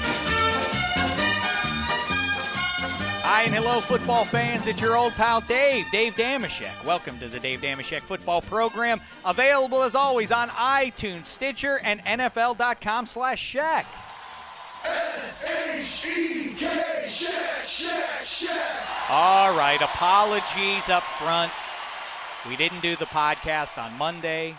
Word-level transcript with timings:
Hi 3.22 3.42
and 3.44 3.54
hello, 3.54 3.80
football 3.80 4.24
fans. 4.24 4.66
It's 4.66 4.80
your 4.80 4.96
old 4.96 5.12
pal 5.12 5.40
Dave, 5.42 5.84
Dave 5.92 6.14
Dameshek. 6.14 6.84
Welcome 6.84 7.20
to 7.20 7.28
the 7.28 7.38
Dave 7.38 7.60
Dameshek 7.60 8.00
Football 8.00 8.42
Program. 8.42 9.00
Available 9.24 9.84
as 9.84 9.94
always 9.94 10.32
on 10.32 10.48
iTunes, 10.48 11.26
Stitcher, 11.26 11.78
and 11.78 12.04
NFL.com 12.04 13.06
slash 13.06 13.40
Shek. 13.40 13.86
S-H-E-K, 14.84 16.64
Shek, 17.08 17.64
Shek, 17.64 18.22
Shek. 18.22 19.10
All 19.10 19.56
right, 19.56 19.80
apologies 19.80 20.88
up 20.88 21.02
front. 21.02 21.50
We 22.48 22.56
didn't 22.56 22.80
do 22.80 22.96
the 22.96 23.06
podcast 23.06 23.76
on 23.78 23.96
Monday. 23.98 24.54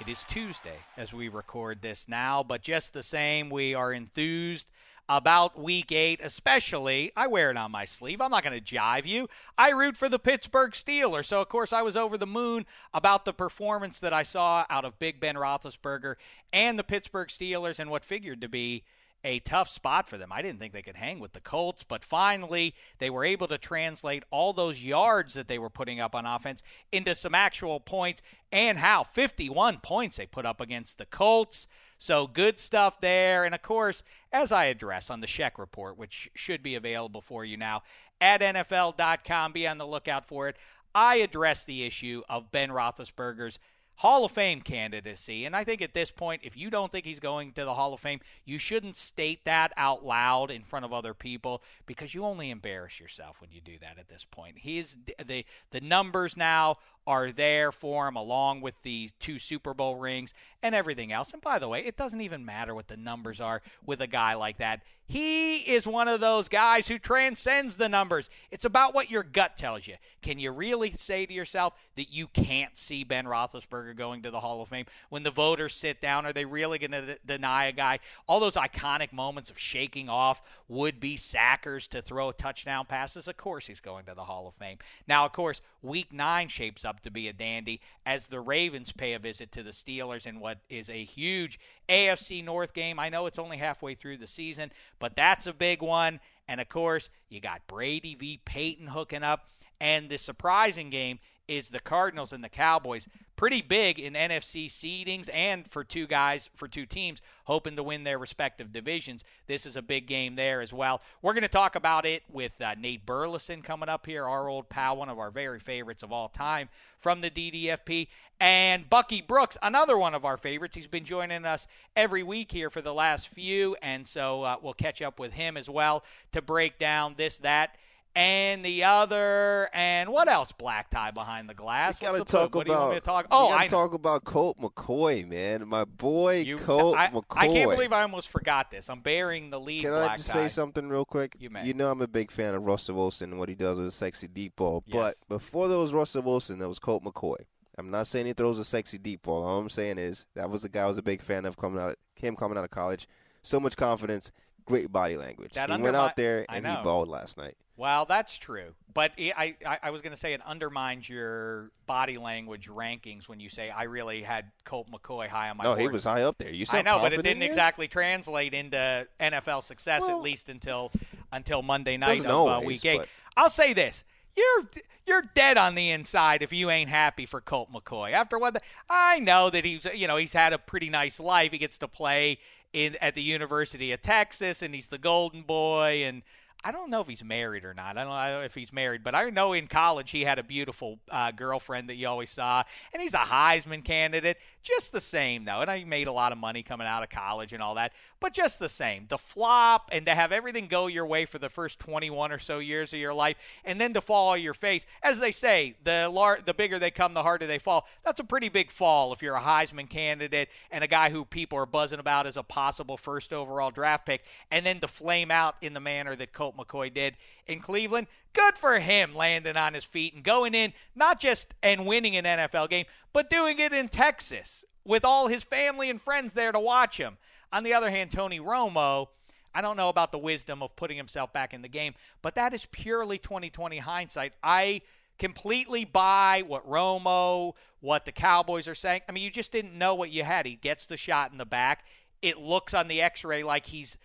It 0.00 0.08
is 0.08 0.24
Tuesday 0.28 0.78
as 0.96 1.12
we 1.12 1.28
record 1.28 1.82
this 1.82 2.06
now, 2.08 2.42
but 2.42 2.62
just 2.62 2.92
the 2.92 3.02
same, 3.02 3.50
we 3.50 3.74
are 3.74 3.92
enthused 3.92 4.66
about 5.10 5.60
week 5.60 5.90
eight, 5.90 6.20
especially. 6.22 7.10
I 7.16 7.26
wear 7.26 7.50
it 7.50 7.56
on 7.56 7.72
my 7.72 7.84
sleeve. 7.84 8.20
I'm 8.20 8.30
not 8.30 8.44
going 8.44 8.58
to 8.58 8.64
jive 8.64 9.06
you. 9.06 9.28
I 9.58 9.70
root 9.70 9.96
for 9.96 10.08
the 10.08 10.20
Pittsburgh 10.20 10.70
Steelers. 10.70 11.26
So, 11.26 11.40
of 11.40 11.48
course, 11.48 11.72
I 11.72 11.82
was 11.82 11.96
over 11.96 12.16
the 12.16 12.26
moon 12.26 12.64
about 12.94 13.24
the 13.24 13.32
performance 13.32 13.98
that 13.98 14.12
I 14.12 14.22
saw 14.22 14.64
out 14.70 14.84
of 14.84 15.00
Big 15.00 15.18
Ben 15.18 15.34
Roethlisberger 15.34 16.14
and 16.52 16.78
the 16.78 16.84
Pittsburgh 16.84 17.28
Steelers 17.28 17.80
and 17.80 17.90
what 17.90 18.04
figured 18.04 18.40
to 18.42 18.48
be 18.48 18.84
a 19.24 19.40
tough 19.40 19.68
spot 19.68 20.08
for 20.08 20.16
them. 20.16 20.32
I 20.32 20.42
didn't 20.42 20.58
think 20.58 20.72
they 20.72 20.82
could 20.82 20.96
hang 20.96 21.20
with 21.20 21.32
the 21.32 21.40
Colts, 21.40 21.82
but 21.82 22.04
finally 22.04 22.74
they 22.98 23.10
were 23.10 23.24
able 23.24 23.48
to 23.48 23.58
translate 23.58 24.24
all 24.30 24.52
those 24.52 24.80
yards 24.80 25.34
that 25.34 25.48
they 25.48 25.58
were 25.58 25.70
putting 25.70 26.00
up 26.00 26.14
on 26.14 26.26
offense 26.26 26.62
into 26.90 27.14
some 27.14 27.34
actual 27.34 27.80
points 27.80 28.22
and 28.50 28.78
how 28.78 29.04
51 29.04 29.78
points 29.78 30.16
they 30.16 30.26
put 30.26 30.46
up 30.46 30.60
against 30.60 30.98
the 30.98 31.06
Colts. 31.06 31.66
So 31.98 32.26
good 32.26 32.58
stuff 32.58 33.00
there. 33.00 33.44
And 33.44 33.54
of 33.54 33.62
course, 33.62 34.02
as 34.32 34.52
I 34.52 34.66
address 34.66 35.10
on 35.10 35.20
the 35.20 35.26
Shek 35.26 35.58
report, 35.58 35.98
which 35.98 36.30
should 36.34 36.62
be 36.62 36.74
available 36.74 37.20
for 37.20 37.44
you 37.44 37.56
now 37.56 37.82
at 38.20 38.40
NFL.com, 38.40 39.52
be 39.52 39.66
on 39.66 39.78
the 39.78 39.86
lookout 39.86 40.26
for 40.26 40.48
it. 40.48 40.56
I 40.94 41.16
address 41.16 41.62
the 41.64 41.84
issue 41.84 42.22
of 42.28 42.50
Ben 42.50 42.70
Roethlisberger's 42.70 43.58
Hall 44.00 44.24
of 44.24 44.32
Fame 44.32 44.62
candidacy. 44.62 45.44
And 45.44 45.54
I 45.54 45.62
think 45.62 45.82
at 45.82 45.92
this 45.92 46.10
point, 46.10 46.40
if 46.42 46.56
you 46.56 46.70
don't 46.70 46.90
think 46.90 47.04
he's 47.04 47.20
going 47.20 47.52
to 47.52 47.66
the 47.66 47.74
Hall 47.74 47.92
of 47.92 48.00
Fame, 48.00 48.20
you 48.46 48.58
shouldn't 48.58 48.96
state 48.96 49.44
that 49.44 49.74
out 49.76 50.06
loud 50.06 50.50
in 50.50 50.64
front 50.64 50.86
of 50.86 50.92
other 50.94 51.12
people 51.12 51.62
because 51.84 52.14
you 52.14 52.24
only 52.24 52.48
embarrass 52.48 52.98
yourself 52.98 53.36
when 53.42 53.50
you 53.50 53.60
do 53.60 53.78
that 53.82 53.98
at 53.98 54.08
this 54.08 54.24
point. 54.30 54.56
He's 54.56 54.96
the 55.26 55.44
the 55.70 55.82
numbers 55.82 56.34
now 56.34 56.78
are 57.10 57.32
there 57.32 57.72
for 57.72 58.06
him 58.06 58.14
along 58.14 58.60
with 58.60 58.76
the 58.84 59.10
two 59.18 59.40
Super 59.40 59.74
Bowl 59.74 59.96
rings 59.96 60.32
and 60.62 60.76
everything 60.76 61.10
else. 61.10 61.32
And 61.32 61.42
by 61.42 61.58
the 61.58 61.66
way, 61.66 61.84
it 61.84 61.96
doesn't 61.96 62.20
even 62.20 62.44
matter 62.44 62.72
what 62.72 62.86
the 62.86 62.96
numbers 62.96 63.40
are 63.40 63.62
with 63.84 64.00
a 64.00 64.06
guy 64.06 64.34
like 64.34 64.58
that. 64.58 64.82
He 65.06 65.56
is 65.56 65.88
one 65.88 66.06
of 66.06 66.20
those 66.20 66.46
guys 66.46 66.86
who 66.86 66.96
transcends 66.96 67.74
the 67.74 67.88
numbers. 67.88 68.30
It's 68.52 68.64
about 68.64 68.94
what 68.94 69.10
your 69.10 69.24
gut 69.24 69.58
tells 69.58 69.84
you. 69.84 69.96
Can 70.22 70.38
you 70.38 70.52
really 70.52 70.94
say 70.98 71.26
to 71.26 71.32
yourself 71.32 71.72
that 71.96 72.12
you 72.12 72.28
can't 72.28 72.78
see 72.78 73.02
Ben 73.02 73.24
Roethlisberger 73.24 73.96
going 73.96 74.22
to 74.22 74.30
the 74.30 74.38
Hall 74.38 74.62
of 74.62 74.68
Fame? 74.68 74.86
When 75.08 75.24
the 75.24 75.32
voters 75.32 75.74
sit 75.74 76.00
down, 76.00 76.26
are 76.26 76.32
they 76.32 76.44
really 76.44 76.78
going 76.78 76.92
to 76.92 77.18
deny 77.26 77.66
a 77.66 77.72
guy? 77.72 77.98
All 78.28 78.38
those 78.38 78.54
iconic 78.54 79.12
moments 79.12 79.50
of 79.50 79.58
shaking 79.58 80.08
off 80.08 80.40
would 80.68 81.00
be 81.00 81.16
sackers 81.16 81.88
to 81.88 82.02
throw 82.02 82.30
touchdown 82.30 82.86
passes. 82.86 83.26
Of 83.26 83.36
course, 83.36 83.66
he's 83.66 83.80
going 83.80 84.04
to 84.04 84.14
the 84.14 84.22
Hall 84.22 84.46
of 84.46 84.54
Fame. 84.54 84.78
Now, 85.08 85.24
of 85.24 85.32
course, 85.32 85.60
week 85.82 86.12
nine 86.12 86.48
shapes 86.48 86.84
up 86.84 86.99
to 87.00 87.10
be 87.10 87.28
a 87.28 87.32
dandy 87.32 87.80
as 88.06 88.26
the 88.26 88.40
Ravens 88.40 88.92
pay 88.92 89.14
a 89.14 89.18
visit 89.18 89.52
to 89.52 89.62
the 89.62 89.70
Steelers 89.70 90.26
in 90.26 90.40
what 90.40 90.58
is 90.68 90.88
a 90.88 91.04
huge 91.04 91.58
AFC 91.88 92.44
North 92.44 92.72
game. 92.74 92.98
I 92.98 93.08
know 93.08 93.26
it's 93.26 93.38
only 93.38 93.56
halfway 93.56 93.94
through 93.94 94.18
the 94.18 94.26
season, 94.26 94.70
but 94.98 95.16
that's 95.16 95.46
a 95.46 95.52
big 95.52 95.82
one. 95.82 96.20
And 96.48 96.60
of 96.60 96.68
course, 96.68 97.08
you 97.28 97.40
got 97.40 97.66
Brady 97.66 98.14
v. 98.14 98.40
Peyton 98.44 98.86
hooking 98.86 99.22
up. 99.22 99.48
And 99.80 100.10
the 100.10 100.18
surprising 100.18 100.90
game 100.90 101.18
is 101.50 101.68
the 101.68 101.80
Cardinals 101.80 102.32
and 102.32 102.44
the 102.44 102.48
Cowboys. 102.48 103.08
Pretty 103.34 103.60
big 103.60 103.98
in 103.98 104.12
NFC 104.12 104.70
seedings 104.70 105.28
and 105.34 105.68
for 105.68 105.82
two 105.82 106.06
guys, 106.06 106.48
for 106.54 106.68
two 106.68 106.86
teams, 106.86 107.20
hoping 107.44 107.74
to 107.74 107.82
win 107.82 108.04
their 108.04 108.18
respective 108.18 108.72
divisions. 108.72 109.24
This 109.48 109.66
is 109.66 109.74
a 109.74 109.82
big 109.82 110.06
game 110.06 110.36
there 110.36 110.60
as 110.60 110.72
well. 110.72 111.00
We're 111.22 111.32
going 111.32 111.42
to 111.42 111.48
talk 111.48 111.74
about 111.74 112.06
it 112.06 112.22
with 112.30 112.52
uh, 112.60 112.74
Nate 112.78 113.04
Burleson 113.04 113.62
coming 113.62 113.88
up 113.88 114.06
here, 114.06 114.26
our 114.26 114.48
old 114.48 114.68
pal, 114.68 114.96
one 114.96 115.08
of 115.08 115.18
our 115.18 115.32
very 115.32 115.58
favorites 115.58 116.04
of 116.04 116.12
all 116.12 116.28
time 116.28 116.68
from 117.00 117.20
the 117.20 117.30
DDFP. 117.30 118.06
And 118.38 118.88
Bucky 118.88 119.20
Brooks, 119.20 119.56
another 119.60 119.98
one 119.98 120.14
of 120.14 120.24
our 120.24 120.36
favorites. 120.36 120.76
He's 120.76 120.86
been 120.86 121.04
joining 121.04 121.44
us 121.44 121.66
every 121.96 122.22
week 122.22 122.52
here 122.52 122.70
for 122.70 122.80
the 122.80 122.94
last 122.94 123.28
few, 123.28 123.76
and 123.82 124.06
so 124.06 124.44
uh, 124.44 124.56
we'll 124.62 124.74
catch 124.74 125.02
up 125.02 125.18
with 125.18 125.32
him 125.32 125.56
as 125.56 125.68
well 125.68 126.04
to 126.32 126.40
break 126.40 126.78
down 126.78 127.14
this, 127.18 127.38
that, 127.38 127.76
and 128.14 128.64
the 128.64 128.84
other, 128.84 129.70
and 129.72 130.10
what 130.10 130.28
else? 130.28 130.52
Black 130.52 130.90
tie 130.90 131.10
behind 131.10 131.48
the 131.48 131.54
glass. 131.54 132.00
We 132.00 132.06
gotta 132.06 132.24
talk 132.24 132.54
what 132.54 132.66
do 132.66 132.72
you 132.72 132.76
want 132.78 132.88
about. 132.88 132.94
me 132.94 133.00
to 133.00 133.06
talk? 133.06 133.26
Oh, 133.30 133.50
I 133.50 133.66
talk 133.66 133.94
about 133.94 134.24
Colt 134.24 134.58
McCoy, 134.60 135.26
man. 135.26 135.66
My 135.68 135.84
boy 135.84 136.40
You- 136.40 136.56
Colt 136.56 136.96
I, 136.96 137.08
McCoy. 137.08 137.24
I 137.36 137.46
can't 137.48 137.70
believe 137.70 137.92
I 137.92 138.02
almost 138.02 138.28
forgot 138.28 138.70
this. 138.70 138.90
I'm 138.90 139.00
burying 139.00 139.50
the 139.50 139.60
lead. 139.60 139.82
Can 139.82 139.92
I 139.92 140.16
just 140.16 140.28
tie. 140.30 140.46
say 140.46 140.48
something 140.48 140.88
real 140.88 141.04
quick? 141.04 141.36
You 141.38 141.50
may. 141.50 141.64
You 141.66 141.74
know 141.74 141.90
I'm 141.90 142.02
a 142.02 142.08
big 142.08 142.30
fan 142.30 142.54
of 142.54 142.62
Russell 142.64 142.96
Wilson 142.96 143.30
and 143.30 143.38
what 143.38 143.48
he 143.48 143.54
does 143.54 143.78
with 143.78 143.86
a 143.86 143.92
sexy 143.92 144.26
deep 144.28 144.56
ball. 144.56 144.82
Yes. 144.86 144.94
But 145.28 145.36
before 145.36 145.68
there 145.68 145.78
was 145.78 145.92
Russell 145.92 146.22
Wilson, 146.22 146.58
there 146.58 146.68
was 146.68 146.78
Colt 146.78 147.04
McCoy. 147.04 147.36
I'm 147.78 147.90
not 147.90 148.06
saying 148.08 148.26
he 148.26 148.32
throws 148.34 148.58
a 148.58 148.64
sexy 148.64 148.98
deep 148.98 149.22
ball. 149.22 149.44
All 149.44 149.58
I'm 149.58 149.70
saying 149.70 149.98
is 149.98 150.26
that 150.34 150.50
was 150.50 150.62
the 150.62 150.68
guy 150.68 150.82
I 150.82 150.86
was 150.86 150.98
a 150.98 151.02
big 151.02 151.22
fan 151.22 151.44
of 151.46 151.56
coming 151.56 151.80
out 151.80 151.96
him 152.16 152.36
coming 152.36 152.58
out 152.58 152.64
of 152.64 152.70
college. 152.70 153.08
So 153.42 153.58
much 153.58 153.76
confidence, 153.76 154.30
great 154.70 154.92
body 154.92 155.16
language. 155.16 155.52
That 155.52 155.70
he 155.70 155.76
went 155.76 155.96
out 155.96 156.16
there 156.16 156.46
and 156.48 156.66
he 156.66 156.74
balled 156.82 157.08
last 157.08 157.36
night. 157.36 157.56
Well, 157.76 158.04
that's 158.04 158.36
true, 158.36 158.74
but 158.92 159.12
I, 159.18 159.54
I 159.66 159.78
I 159.84 159.90
was 159.90 160.02
going 160.02 160.12
to 160.12 160.20
say 160.20 160.34
it 160.34 160.42
undermines 160.44 161.08
your 161.08 161.70
body 161.86 162.18
language 162.18 162.68
rankings 162.68 163.26
when 163.26 163.40
you 163.40 163.48
say 163.48 163.70
I 163.70 163.84
really 163.84 164.22
had 164.22 164.50
Colt 164.66 164.88
McCoy 164.92 165.28
high 165.28 165.48
on 165.48 165.56
my. 165.56 165.64
no, 165.64 165.74
he 165.76 165.88
was 165.88 166.04
high 166.04 166.24
up 166.24 166.36
there. 166.36 166.52
You 166.52 166.66
saw 166.66 166.76
I 166.76 166.82
know, 166.82 166.98
but 166.98 167.14
it 167.14 167.22
didn't 167.22 167.42
exactly 167.42 167.88
translate 167.88 168.52
into 168.52 169.06
NFL 169.18 169.64
success 169.64 170.02
Well- 170.02 170.18
at 170.18 170.22
least 170.22 170.50
until 170.50 170.92
until 171.32 171.62
Monday 171.62 171.96
night 171.96 172.20
of 172.20 172.26
uh, 172.26 172.34
always, 172.34 172.82
week 172.82 172.84
eight. 172.84 172.98
but- 172.98 173.08
I'll 173.34 173.48
say 173.48 173.72
this: 173.72 174.04
you're 174.36 174.68
you're 175.06 175.22
dead 175.34 175.56
on 175.56 175.74
the 175.74 175.90
inside 175.90 176.42
if 176.42 176.52
you 176.52 176.70
ain't 176.70 176.90
happy 176.90 177.26
for 177.26 177.40
Colt 177.40 177.72
McCoy. 177.72 178.12
After 178.12 178.38
what 178.38 178.54
the, 178.54 178.60
I 178.88 179.20
know 179.20 179.48
that 179.48 179.64
he's 179.64 179.86
you 179.94 180.06
know 180.06 180.16
he's 180.16 180.32
had 180.32 180.52
a 180.52 180.58
pretty 180.58 180.90
nice 180.90 181.18
life. 181.18 181.52
He 181.52 181.58
gets 181.58 181.78
to 181.78 181.88
play 181.88 182.38
in 182.72 182.96
at 183.00 183.14
the 183.14 183.22
University 183.22 183.92
of 183.92 184.02
Texas, 184.02 184.62
and 184.62 184.74
he's 184.74 184.88
the 184.88 184.98
Golden 184.98 185.42
Boy. 185.42 186.04
And 186.04 186.22
I 186.62 186.72
don't 186.72 186.90
know 186.90 187.00
if 187.00 187.06
he's 187.06 187.24
married 187.24 187.64
or 187.64 187.72
not. 187.72 187.96
I 187.96 188.04
don't 188.04 188.12
know 188.12 188.42
if 188.42 188.54
he's 188.54 188.72
married, 188.72 189.02
but 189.02 189.14
I 189.14 189.28
know 189.30 189.54
in 189.54 189.66
college 189.66 190.10
he 190.10 190.22
had 190.22 190.38
a 190.38 190.42
beautiful 190.42 190.98
uh, 191.10 191.30
girlfriend 191.30 191.88
that 191.88 191.94
you 191.94 192.06
always 192.06 192.30
saw, 192.30 192.62
and 192.92 193.02
he's 193.02 193.14
a 193.14 193.18
Heisman 193.18 193.84
candidate. 193.84 194.36
Just 194.62 194.92
the 194.92 195.00
same, 195.00 195.46
though, 195.46 195.62
and 195.62 195.70
I 195.70 195.84
made 195.84 196.06
a 196.06 196.12
lot 196.12 196.32
of 196.32 196.38
money 196.38 196.62
coming 196.62 196.86
out 196.86 197.02
of 197.02 197.08
college 197.08 197.54
and 197.54 197.62
all 197.62 197.76
that. 197.76 197.92
But 198.20 198.34
just 198.34 198.58
the 198.58 198.68
same, 198.68 199.06
the 199.08 199.16
flop 199.16 199.88
and 199.90 200.04
to 200.04 200.14
have 200.14 200.32
everything 200.32 200.68
go 200.68 200.86
your 200.86 201.06
way 201.06 201.24
for 201.24 201.38
the 201.38 201.48
first 201.48 201.78
21 201.78 202.30
or 202.30 202.38
so 202.38 202.58
years 202.58 202.92
of 202.92 202.98
your 202.98 203.14
life, 203.14 203.38
and 203.64 203.80
then 203.80 203.94
to 203.94 204.02
fall 204.02 204.28
on 204.28 204.42
your 204.42 204.52
face, 204.52 204.84
as 205.02 205.18
they 205.18 205.32
say, 205.32 205.76
the 205.82 206.10
lar- 206.12 206.40
the 206.44 206.52
bigger 206.52 206.78
they 206.78 206.90
come, 206.90 207.14
the 207.14 207.22
harder 207.22 207.46
they 207.46 207.58
fall. 207.58 207.86
That's 208.04 208.20
a 208.20 208.24
pretty 208.24 208.50
big 208.50 208.70
fall 208.70 209.14
if 209.14 209.22
you're 209.22 209.36
a 209.36 209.40
Heisman 209.40 209.88
candidate 209.88 210.50
and 210.70 210.84
a 210.84 210.88
guy 210.88 211.08
who 211.08 211.24
people 211.24 211.56
are 211.56 211.64
buzzing 211.64 211.98
about 211.98 212.26
as 212.26 212.36
a 212.36 212.42
possible 212.42 212.98
first 212.98 213.32
overall 213.32 213.70
draft 213.70 214.04
pick, 214.04 214.24
and 214.50 214.66
then 214.66 214.80
to 214.80 214.88
flame 214.88 215.30
out 215.30 215.54
in 215.62 215.72
the 215.72 215.80
manner 215.80 216.14
that 216.16 216.34
Colt 216.34 216.54
McCoy 216.58 216.92
did 216.92 217.16
in 217.46 217.60
Cleveland. 217.60 218.08
Good 218.32 218.56
for 218.58 218.78
him 218.78 219.14
landing 219.14 219.56
on 219.56 219.74
his 219.74 219.84
feet 219.84 220.14
and 220.14 220.22
going 220.22 220.54
in, 220.54 220.72
not 220.94 221.20
just 221.20 221.48
and 221.62 221.86
winning 221.86 222.16
an 222.16 222.24
NFL 222.24 222.70
game, 222.70 222.86
but 223.12 223.30
doing 223.30 223.58
it 223.58 223.72
in 223.72 223.88
Texas 223.88 224.64
with 224.84 225.04
all 225.04 225.26
his 225.26 225.42
family 225.42 225.90
and 225.90 226.00
friends 226.00 226.32
there 226.32 226.52
to 226.52 226.60
watch 226.60 226.96
him. 226.96 227.18
On 227.52 227.64
the 227.64 227.74
other 227.74 227.90
hand, 227.90 228.12
Tony 228.12 228.38
Romo, 228.38 229.08
I 229.54 229.60
don't 229.60 229.76
know 229.76 229.88
about 229.88 230.12
the 230.12 230.18
wisdom 230.18 230.62
of 230.62 230.76
putting 230.76 230.96
himself 230.96 231.32
back 231.32 231.52
in 231.52 231.62
the 231.62 231.68
game, 231.68 231.94
but 232.22 232.36
that 232.36 232.54
is 232.54 232.66
purely 232.70 233.18
2020 233.18 233.78
hindsight. 233.78 234.32
I 234.42 234.82
completely 235.18 235.84
buy 235.84 236.44
what 236.46 236.68
Romo, 236.68 237.54
what 237.80 238.04
the 238.04 238.12
Cowboys 238.12 238.68
are 238.68 238.74
saying. 238.76 239.02
I 239.08 239.12
mean, 239.12 239.24
you 239.24 239.30
just 239.30 239.52
didn't 239.52 239.76
know 239.76 239.94
what 239.94 240.10
you 240.10 240.22
had. 240.22 240.46
He 240.46 240.54
gets 240.54 240.86
the 240.86 240.96
shot 240.96 241.32
in 241.32 241.38
the 241.38 241.44
back. 241.44 241.84
It 242.22 242.38
looks 242.38 242.74
on 242.74 242.88
the 242.88 243.00
x 243.00 243.24
ray 243.24 243.42
like 243.42 243.66
he's 243.66 243.96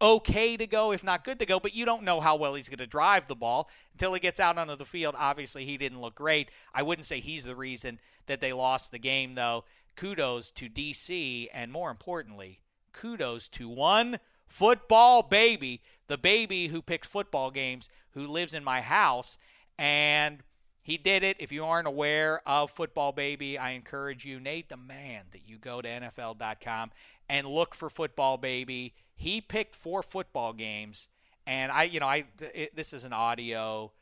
okay 0.00 0.56
to 0.56 0.66
go, 0.66 0.92
if 0.92 1.04
not 1.04 1.24
good 1.24 1.38
to 1.38 1.46
go, 1.46 1.60
but 1.60 1.74
you 1.74 1.84
don't 1.84 2.02
know 2.02 2.20
how 2.20 2.36
well 2.36 2.54
he's 2.54 2.68
going 2.68 2.78
to 2.78 2.86
drive 2.86 3.26
the 3.26 3.34
ball 3.34 3.68
until 3.92 4.14
he 4.14 4.20
gets 4.20 4.40
out 4.40 4.58
onto 4.58 4.76
the 4.76 4.84
field. 4.84 5.14
Obviously, 5.16 5.64
he 5.64 5.76
didn't 5.76 6.00
look 6.00 6.14
great. 6.14 6.50
I 6.74 6.82
wouldn't 6.82 7.06
say 7.06 7.20
he's 7.20 7.44
the 7.44 7.56
reason 7.56 7.98
that 8.26 8.40
they 8.40 8.52
lost 8.52 8.90
the 8.90 8.98
game, 8.98 9.34
though. 9.34 9.64
Kudos 9.96 10.50
to 10.52 10.68
DC, 10.68 11.48
and 11.52 11.70
more 11.70 11.90
importantly, 11.90 12.60
kudos 12.92 13.48
to 13.48 13.68
one 13.68 14.18
football 14.48 15.22
baby, 15.22 15.82
the 16.08 16.18
baby 16.18 16.68
who 16.68 16.82
picks 16.82 17.06
football 17.06 17.50
games, 17.50 17.88
who 18.12 18.26
lives 18.26 18.54
in 18.54 18.64
my 18.64 18.80
house, 18.80 19.36
and 19.78 20.42
he 20.84 20.98
did 20.98 21.22
it. 21.22 21.38
If 21.40 21.50
you 21.50 21.64
aren't 21.64 21.88
aware 21.88 22.46
of 22.46 22.70
Football 22.70 23.12
Baby, 23.12 23.56
I 23.56 23.70
encourage 23.70 24.26
you, 24.26 24.38
Nate 24.38 24.68
the 24.68 24.76
man, 24.76 25.24
that 25.32 25.48
you 25.48 25.56
go 25.56 25.80
to 25.80 25.88
NFL.com 25.88 26.90
and 27.28 27.46
look 27.46 27.74
for 27.74 27.88
Football 27.88 28.36
Baby. 28.36 28.92
He 29.16 29.40
picked 29.40 29.76
four 29.76 30.02
football 30.02 30.52
games, 30.52 31.08
and 31.46 31.70
I, 31.72 31.84
you 31.84 32.00
know, 32.00 32.06
I 32.06 32.24
it, 32.40 32.74
this 32.76 32.92
is 32.92 33.04
an 33.04 33.12
audio 33.12 33.92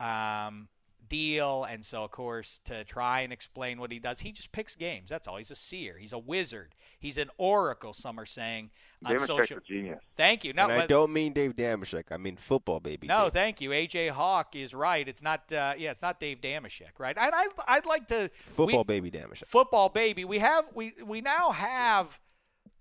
um, 0.00 0.68
deal, 1.08 1.64
and 1.64 1.84
so 1.84 2.04
of 2.04 2.10
course 2.10 2.60
to 2.66 2.84
try 2.84 3.20
and 3.20 3.32
explain 3.32 3.78
what 3.80 3.92
he 3.92 3.98
does, 3.98 4.18
he 4.20 4.32
just 4.32 4.50
picks 4.52 4.74
games. 4.74 5.08
That's 5.08 5.28
all. 5.28 5.36
He's 5.36 5.50
a 5.50 5.56
seer. 5.56 5.96
He's 5.98 6.12
a 6.12 6.18
wizard. 6.18 6.74
He's 6.98 7.18
an 7.18 7.30
oracle. 7.36 7.92
Some 7.92 8.18
are 8.18 8.26
saying 8.26 8.70
on 9.04 9.12
Dameshek's 9.12 9.26
social. 9.26 9.58
a 9.58 9.60
genius. 9.60 10.00
Thank 10.16 10.44
you. 10.44 10.52
No, 10.52 10.64
and 10.64 10.72
I 10.72 10.78
but- 10.80 10.88
don't 10.88 11.12
mean 11.12 11.32
Dave 11.32 11.54
Dameshek. 11.56 12.04
I 12.12 12.16
mean 12.16 12.36
football 12.36 12.80
baby. 12.80 13.08
no, 13.08 13.24
Dave. 13.24 13.32
thank 13.32 13.60
you. 13.60 13.70
AJ 13.70 14.10
Hawk 14.10 14.54
is 14.54 14.72
right. 14.72 15.06
It's 15.06 15.22
not. 15.22 15.40
Uh, 15.52 15.74
yeah, 15.76 15.90
it's 15.90 16.02
not 16.02 16.18
Dave 16.20 16.40
Dameshek, 16.40 16.98
right? 16.98 17.18
I, 17.18 17.28
I, 17.28 17.48
I'd 17.68 17.86
like 17.86 18.08
to 18.08 18.30
football 18.46 18.84
we, 18.86 19.00
baby 19.00 19.10
Dameshek. 19.10 19.46
football 19.48 19.88
baby. 19.88 20.24
We 20.24 20.38
have 20.38 20.64
we 20.74 20.94
we 21.04 21.20
now 21.20 21.50
have 21.50 22.18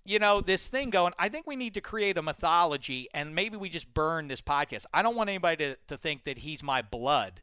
you 0.04 0.20
know 0.20 0.42
this 0.42 0.68
thing 0.68 0.90
going. 0.90 1.14
I 1.20 1.30
think 1.30 1.48
we 1.48 1.56
need 1.56 1.74
to 1.76 1.82
create 1.82 2.18
a 2.18 2.22
mythology, 2.22 3.08
and 3.14 3.36
maybe 3.36 3.58
we 3.58 3.70
just 3.70 3.94
burn 3.94 4.28
this 4.28 4.42
podcast. 4.42 4.86
I 4.94 5.02
don't 5.02 5.16
want 5.16 5.30
anybody 5.30 5.58
to, 5.58 5.76
to 5.88 5.98
think 5.98 6.24
that 6.26 6.40
he's 6.40 6.64
my 6.64 6.82
blood. 6.82 7.42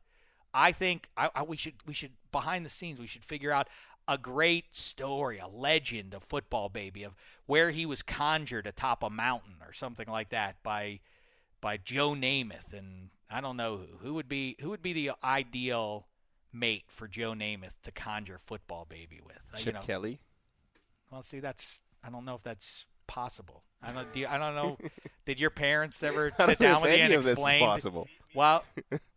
I 0.53 0.73
think 0.73 1.09
I, 1.17 1.31
I, 1.35 1.43
we 1.43 1.57
should 1.57 1.75
we 1.87 1.95
should 1.95 2.13
behind 2.33 2.65
the 2.65 2.71
scenes 2.71 2.99
we 2.99 3.07
should 3.07 3.25
figure 3.25 3.53
out 3.53 3.69
a 4.09 4.17
great 4.17 4.65
story, 4.73 5.39
a 5.39 5.47
legend 5.47 6.15
of 6.15 6.23
football 6.25 6.69
baby 6.69 7.03
of 7.05 7.13
where 7.47 7.71
he 7.71 7.85
was 7.85 8.03
conjured 8.03 8.67
atop 8.67 9.03
a 9.03 9.11
mountain 9.11 9.57
or 9.61 9.73
something 9.73 10.09
like 10.09 10.31
that 10.31 10.63
by 10.63 11.01
by 11.61 11.77
Joe 11.77 12.11
Namath 12.11 12.73
and 12.73 13.11
I 13.31 13.41
don't 13.41 13.57
know 13.57 13.77
who 13.77 14.07
who 14.07 14.15
would 14.15 14.29
be 14.29 14.57
who 14.61 14.71
would 14.71 14.83
be 14.83 14.95
the 14.95 15.11
ideal 15.23 16.07
mate 16.53 16.85
for 16.89 17.07
Joe 17.07 17.33
Namath 17.33 17.75
to 17.85 17.93
conjure 17.93 18.41
football 18.47 18.87
baby 18.89 19.21
with. 19.25 19.37
Uh, 19.53 19.59
Chip 19.59 19.67
you 19.67 19.73
know, 19.75 19.81
Kelly. 19.81 20.21
well, 21.11 21.23
see, 21.23 21.41
that's 21.41 21.81
I 22.05 22.11
don't 22.11 22.25
know 22.25 22.35
if 22.35 22.43
that's 22.43 22.85
possible. 23.07 23.63
I 23.83 23.93
don't. 23.93 24.13
Do 24.13 24.21
you, 24.21 24.27
I 24.27 24.39
don't 24.39 24.55
know. 24.55 24.77
Did 25.27 25.39
your 25.39 25.51
parents 25.51 26.03
ever 26.03 26.31
sit 26.31 26.59
down 26.59 26.83
with 26.83 26.97
you 26.97 27.05
and 27.05 27.13
of 27.13 27.25
this 27.25 27.33
is 27.33 27.39
explain? 27.39 27.61
possible. 27.61 28.09
Well, 28.35 28.65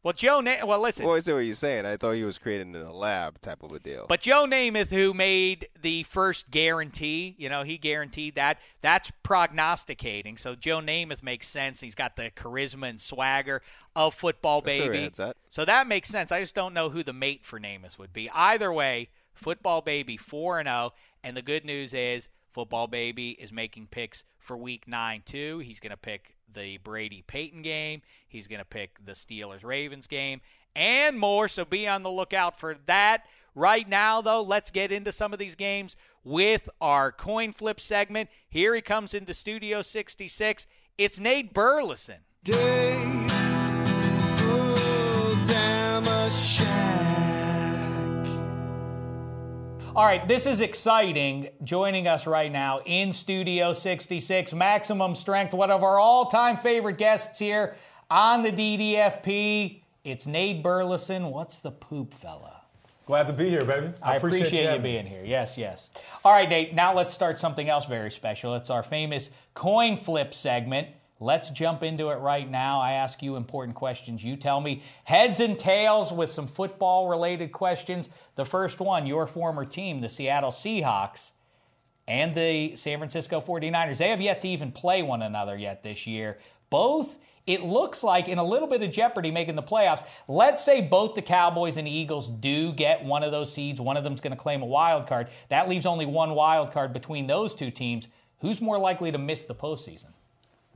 well, 0.03 0.13
Joe. 0.13 0.39
Na- 0.39 0.65
well, 0.65 0.81
listen. 0.81 1.05
Well, 1.05 1.15
I 1.15 1.19
see 1.19 1.33
what 1.33 1.39
you're 1.39 1.55
saying. 1.55 1.85
I 1.85 1.97
thought 1.97 2.13
he 2.13 2.23
was 2.23 2.37
created 2.37 2.67
in 2.67 2.75
a 2.75 2.93
lab 2.93 3.41
type 3.41 3.63
of 3.63 3.71
a 3.71 3.79
deal. 3.79 4.05
But 4.07 4.21
Joe 4.21 4.45
Namath, 4.45 4.89
who 4.89 5.13
made 5.13 5.67
the 5.81 6.03
first 6.03 6.49
guarantee, 6.51 7.35
you 7.37 7.49
know, 7.49 7.63
he 7.63 7.77
guaranteed 7.77 8.35
that. 8.35 8.57
That's 8.81 9.11
prognosticating. 9.23 10.37
So 10.37 10.55
Joe 10.55 10.79
Namath 10.79 11.23
makes 11.23 11.47
sense. 11.47 11.81
He's 11.81 11.95
got 11.95 12.15
the 12.15 12.31
charisma 12.31 12.89
and 12.89 13.01
swagger 13.01 13.61
of 13.95 14.13
football 14.13 14.61
baby. 14.61 14.99
it's 14.99 15.19
at. 15.19 15.35
So 15.49 15.65
that 15.65 15.87
makes 15.87 16.09
sense. 16.09 16.31
I 16.31 16.41
just 16.41 16.55
don't 16.55 16.73
know 16.73 16.89
who 16.89 17.03
the 17.03 17.13
mate 17.13 17.41
for 17.43 17.59
Namath 17.59 17.97
would 17.97 18.13
be. 18.13 18.29
Either 18.29 18.71
way, 18.71 19.09
football 19.33 19.81
baby 19.81 20.17
four 20.17 20.59
and 20.59 20.67
zero. 20.67 20.93
And 21.23 21.37
the 21.37 21.41
good 21.41 21.65
news 21.65 21.93
is, 21.93 22.27
football 22.53 22.88
baby 22.88 23.31
is 23.31 23.51
making 23.51 23.88
picks 23.88 24.24
for 24.39 24.57
week 24.57 24.88
nine 24.88 25.24
too. 25.25 25.59
He's 25.59 25.80
going 25.80 25.92
to 25.92 25.98
pick 25.98 26.36
the 26.53 26.77
Brady 26.77 27.24
Peyton 27.25 27.62
game. 27.62 28.01
He's 28.27 28.48
going 28.48 28.59
to 28.59 28.65
pick 28.65 29.03
the 29.06 29.13
Steelers 29.13 29.63
Ravens 29.63 30.07
game 30.07 30.42
and 30.75 31.18
more. 31.19 31.48
So 31.48 31.65
be 31.65 31.88
on 31.88 32.03
the 32.03 32.12
lookout 32.12 32.59
for 32.59 32.75
that. 32.88 33.24
Right 33.53 33.88
now, 33.88 34.21
though, 34.21 34.42
let's 34.42 34.71
get 34.71 34.92
into 34.92 35.12
some 35.12 35.33
of 35.33 35.39
these 35.39 35.56
games 35.56 35.98
with 36.24 36.69
our 36.80 37.12
coin 37.12 37.51
flip 37.51 37.81
segment. 37.81 38.30
Here 38.50 38.74
he 38.74 38.81
comes 38.81 39.13
into 39.13 39.33
Studio 39.33 39.81
66. 39.81 40.65
It's 40.98 41.19
Nate 41.19 41.53
Burleson. 41.53 42.19
Dave, 42.44 43.10
All 49.93 50.05
right, 50.05 50.25
this 50.25 50.45
is 50.45 50.62
exciting. 50.62 51.50
Joining 51.65 52.07
us 52.07 52.25
right 52.25 52.50
now 52.50 52.79
in 52.86 53.12
Studio 53.12 53.74
66, 53.74 54.53
Maximum 54.53 55.15
Strength, 55.15 55.53
one 55.53 55.69
of 55.69 55.83
our 55.83 56.00
all 56.00 56.27
time 56.27 56.55
favorite 56.55 56.98
guests 56.98 57.38
here 57.38 57.75
on 58.10 58.41
the 58.41 58.53
DDFP. 58.53 59.81
It's 60.05 60.25
Nate 60.25 60.63
Burleson. 60.63 61.25
What's 61.25 61.60
the 61.60 61.71
poop, 61.71 62.13
fella? 62.13 62.62
Glad 63.05 63.27
to 63.27 63.33
be 63.33 63.50
here, 63.50 63.65
baby. 63.65 63.91
I, 64.01 64.15
appreciate, 64.15 64.53
you, 64.53 64.65
having 64.65 64.81
me. 64.81 64.93
being 64.93 65.05
here. 65.07 65.25
Yes, 65.25 65.57
yes. 65.57 65.89
All 66.24 66.31
right, 66.31 66.48
Nate, 66.48 66.74
now 66.74 66.95
let's 66.95 67.13
start 67.13 67.38
something 67.38 67.67
else 67.67 67.86
very 67.86 68.12
special. 68.12 68.55
It's 68.55 68.69
our 68.69 68.83
famous 68.83 69.29
coin 69.55 69.98
flip 69.98 70.33
segment. 70.33 70.88
Let's 71.21 71.51
jump 71.51 71.83
into 71.83 72.09
it 72.09 72.15
right 72.15 72.49
now. 72.49 72.81
I 72.81 72.93
ask 72.93 73.21
you 73.21 73.35
important 73.35 73.75
questions. 73.75 74.23
You 74.23 74.35
tell 74.35 74.59
me 74.59 74.81
heads 75.03 75.39
and 75.39 75.57
tails 75.57 76.11
with 76.11 76.31
some 76.31 76.47
football 76.47 77.07
related 77.07 77.51
questions. 77.51 78.09
The 78.35 78.43
first 78.43 78.79
one 78.79 79.05
your 79.05 79.27
former 79.27 79.63
team, 79.63 80.01
the 80.01 80.09
Seattle 80.09 80.49
Seahawks, 80.49 81.29
and 82.07 82.33
the 82.33 82.75
San 82.75 82.97
Francisco 82.97 83.39
49ers. 83.39 83.97
They 83.97 84.09
have 84.09 84.19
yet 84.19 84.41
to 84.41 84.47
even 84.47 84.71
play 84.71 85.03
one 85.03 85.21
another 85.21 85.55
yet 85.55 85.83
this 85.83 86.07
year. 86.07 86.39
Both, 86.71 87.19
it 87.45 87.61
looks 87.61 88.01
like, 88.01 88.27
in 88.27 88.39
a 88.39 88.43
little 88.43 88.67
bit 88.67 88.81
of 88.81 88.91
jeopardy 88.91 89.29
making 89.29 89.55
the 89.55 89.61
playoffs. 89.61 90.03
Let's 90.27 90.63
say 90.63 90.81
both 90.81 91.13
the 91.13 91.21
Cowboys 91.21 91.77
and 91.77 91.87
Eagles 91.87 92.31
do 92.31 92.73
get 92.73 93.05
one 93.05 93.21
of 93.21 93.31
those 93.31 93.53
seeds. 93.53 93.79
One 93.79 93.95
of 93.95 94.03
them's 94.03 94.21
going 94.21 94.35
to 94.35 94.41
claim 94.41 94.63
a 94.63 94.65
wild 94.65 95.05
card. 95.05 95.27
That 95.49 95.69
leaves 95.69 95.85
only 95.85 96.07
one 96.07 96.33
wild 96.33 96.71
card 96.71 96.93
between 96.93 97.27
those 97.27 97.53
two 97.53 97.69
teams. 97.69 98.07
Who's 98.39 98.59
more 98.59 98.79
likely 98.79 99.11
to 99.11 99.19
miss 99.19 99.45
the 99.45 99.53
postseason? 99.53 100.13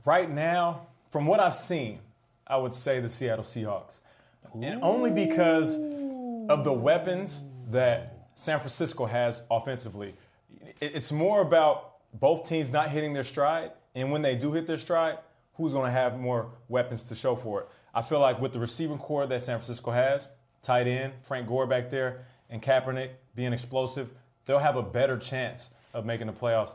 Right 0.06 0.30
now, 0.30 0.86
from 1.10 1.26
what 1.26 1.40
I've 1.40 1.56
seen, 1.56 1.98
I 2.46 2.56
would 2.58 2.72
say 2.72 3.00
the 3.00 3.08
Seattle 3.08 3.44
Seahawks. 3.44 4.02
And 4.54 4.80
only 4.80 5.10
because 5.10 5.76
of 6.48 6.62
the 6.62 6.72
weapons 6.72 7.42
that 7.72 8.28
San 8.36 8.60
Francisco 8.60 9.06
has 9.06 9.42
offensively. 9.50 10.14
It's 10.80 11.10
more 11.10 11.40
about 11.40 11.94
both 12.14 12.48
teams 12.48 12.70
not 12.70 12.90
hitting 12.90 13.14
their 13.14 13.24
stride, 13.24 13.72
and 13.96 14.12
when 14.12 14.22
they 14.22 14.36
do 14.36 14.52
hit 14.52 14.68
their 14.68 14.76
stride, 14.76 15.18
who's 15.54 15.72
going 15.72 15.86
to 15.86 15.90
have 15.90 16.16
more 16.16 16.50
weapons 16.68 17.02
to 17.04 17.16
show 17.16 17.34
for 17.34 17.62
it? 17.62 17.68
I 17.92 18.02
feel 18.02 18.20
like 18.20 18.40
with 18.40 18.52
the 18.52 18.60
receiving 18.60 18.98
corps 18.98 19.26
that 19.26 19.42
San 19.42 19.58
Francisco 19.58 19.90
has, 19.90 20.30
tight 20.62 20.86
end, 20.86 21.14
Frank 21.22 21.48
Gore 21.48 21.66
back 21.66 21.90
there, 21.90 22.26
and 22.48 22.62
Kaepernick 22.62 23.10
being 23.34 23.52
explosive, 23.52 24.10
they'll 24.44 24.60
have 24.60 24.76
a 24.76 24.82
better 24.82 25.18
chance 25.18 25.70
of 25.92 26.06
making 26.06 26.28
the 26.28 26.32
playoffs. 26.32 26.74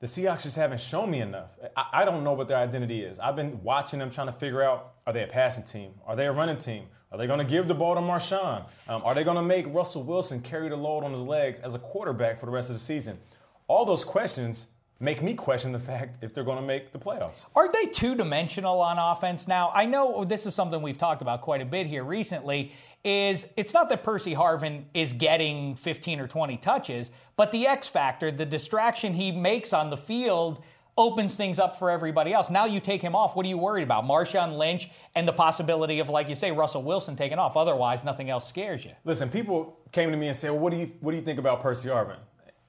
The 0.00 0.06
Seahawks 0.06 0.44
just 0.44 0.56
haven't 0.56 0.80
shown 0.80 1.10
me 1.10 1.20
enough. 1.20 1.50
I, 1.76 1.84
I, 1.92 2.04
don't 2.06 2.24
know 2.24 2.32
what 2.32 2.48
their 2.48 2.56
identity 2.56 3.02
is. 3.02 3.18
I've 3.18 3.36
been 3.36 3.62
watching 3.62 3.98
them 3.98 4.10
trying 4.10 4.28
to 4.28 4.32
figure 4.32 4.62
out 4.62 4.94
are 5.06 5.12
they 5.12 5.22
a 5.22 5.26
passing 5.26 5.64
team? 5.64 5.92
Are 6.06 6.16
they 6.16 6.26
a 6.26 6.32
running 6.32 6.56
team? 6.56 6.86
Are 7.12 7.18
they 7.18 7.26
going 7.26 7.38
to 7.38 7.44
give 7.44 7.68
the 7.68 7.74
ball 7.74 7.94
to 7.94 8.00
Marshawn? 8.00 8.64
Um, 8.88 9.02
are 9.04 9.14
they 9.14 9.24
going 9.24 9.36
to 9.36 9.42
make 9.42 9.66
Russell 9.68 10.02
Wilson 10.02 10.40
carry 10.40 10.68
the 10.68 10.76
load 10.76 11.04
on 11.04 11.12
his 11.12 11.20
legs 11.20 11.60
as 11.60 11.74
a 11.74 11.78
quarterback 11.78 12.40
for 12.40 12.46
the 12.46 12.52
rest 12.52 12.70
of 12.70 12.76
the 12.76 12.80
season? 12.80 13.18
All 13.66 13.84
those 13.84 14.04
questions 14.04 14.68
make 15.00 15.22
me 15.22 15.34
question 15.34 15.72
the 15.72 15.78
fact 15.78 16.22
if 16.22 16.34
they're 16.34 16.44
going 16.44 16.58
to 16.60 16.66
make 16.66 16.92
the 16.92 16.98
playoffs. 16.98 17.46
Aren't 17.56 17.72
they 17.72 17.86
two 17.86 18.14
dimensional 18.14 18.80
on 18.80 18.98
offense 18.98 19.48
now? 19.48 19.70
I 19.74 19.86
know 19.86 20.24
this 20.24 20.44
is 20.46 20.54
something 20.54 20.82
we've 20.82 20.98
talked 20.98 21.22
about 21.22 21.40
quite 21.40 21.62
a 21.62 21.64
bit 21.64 21.86
here 21.86 22.04
recently. 22.04 22.72
Is 23.02 23.46
it's 23.56 23.72
not 23.72 23.88
that 23.88 24.04
Percy 24.04 24.34
Harvin 24.34 24.84
is 24.92 25.14
getting 25.14 25.74
15 25.74 26.20
or 26.20 26.28
20 26.28 26.58
touches, 26.58 27.10
but 27.34 27.50
the 27.50 27.66
X 27.66 27.88
factor, 27.88 28.30
the 28.30 28.44
distraction 28.44 29.14
he 29.14 29.32
makes 29.32 29.72
on 29.72 29.88
the 29.88 29.96
field 29.96 30.62
opens 30.98 31.34
things 31.34 31.58
up 31.58 31.78
for 31.78 31.90
everybody 31.90 32.34
else. 32.34 32.50
Now 32.50 32.66
you 32.66 32.78
take 32.78 33.00
him 33.00 33.14
off. 33.14 33.34
What 33.34 33.46
are 33.46 33.48
you 33.48 33.56
worried 33.56 33.84
about? 33.84 34.04
Marshawn 34.04 34.58
Lynch 34.58 34.90
and 35.14 35.26
the 35.26 35.32
possibility 35.32 35.98
of, 35.98 36.10
like 36.10 36.28
you 36.28 36.34
say, 36.34 36.50
Russell 36.50 36.82
Wilson 36.82 37.16
taking 37.16 37.38
off. 37.38 37.56
Otherwise, 37.56 38.04
nothing 38.04 38.28
else 38.28 38.46
scares 38.46 38.84
you. 38.84 38.92
Listen, 39.04 39.30
people 39.30 39.78
came 39.92 40.10
to 40.10 40.16
me 40.18 40.28
and 40.28 40.36
said, 40.36 40.50
well, 40.50 40.60
"What 40.60 40.72
do 40.72 40.76
you 40.76 40.92
what 41.00 41.12
do 41.12 41.16
you 41.16 41.24
think 41.24 41.38
about 41.38 41.62
Percy 41.62 41.88
Harvin?" 41.88 42.18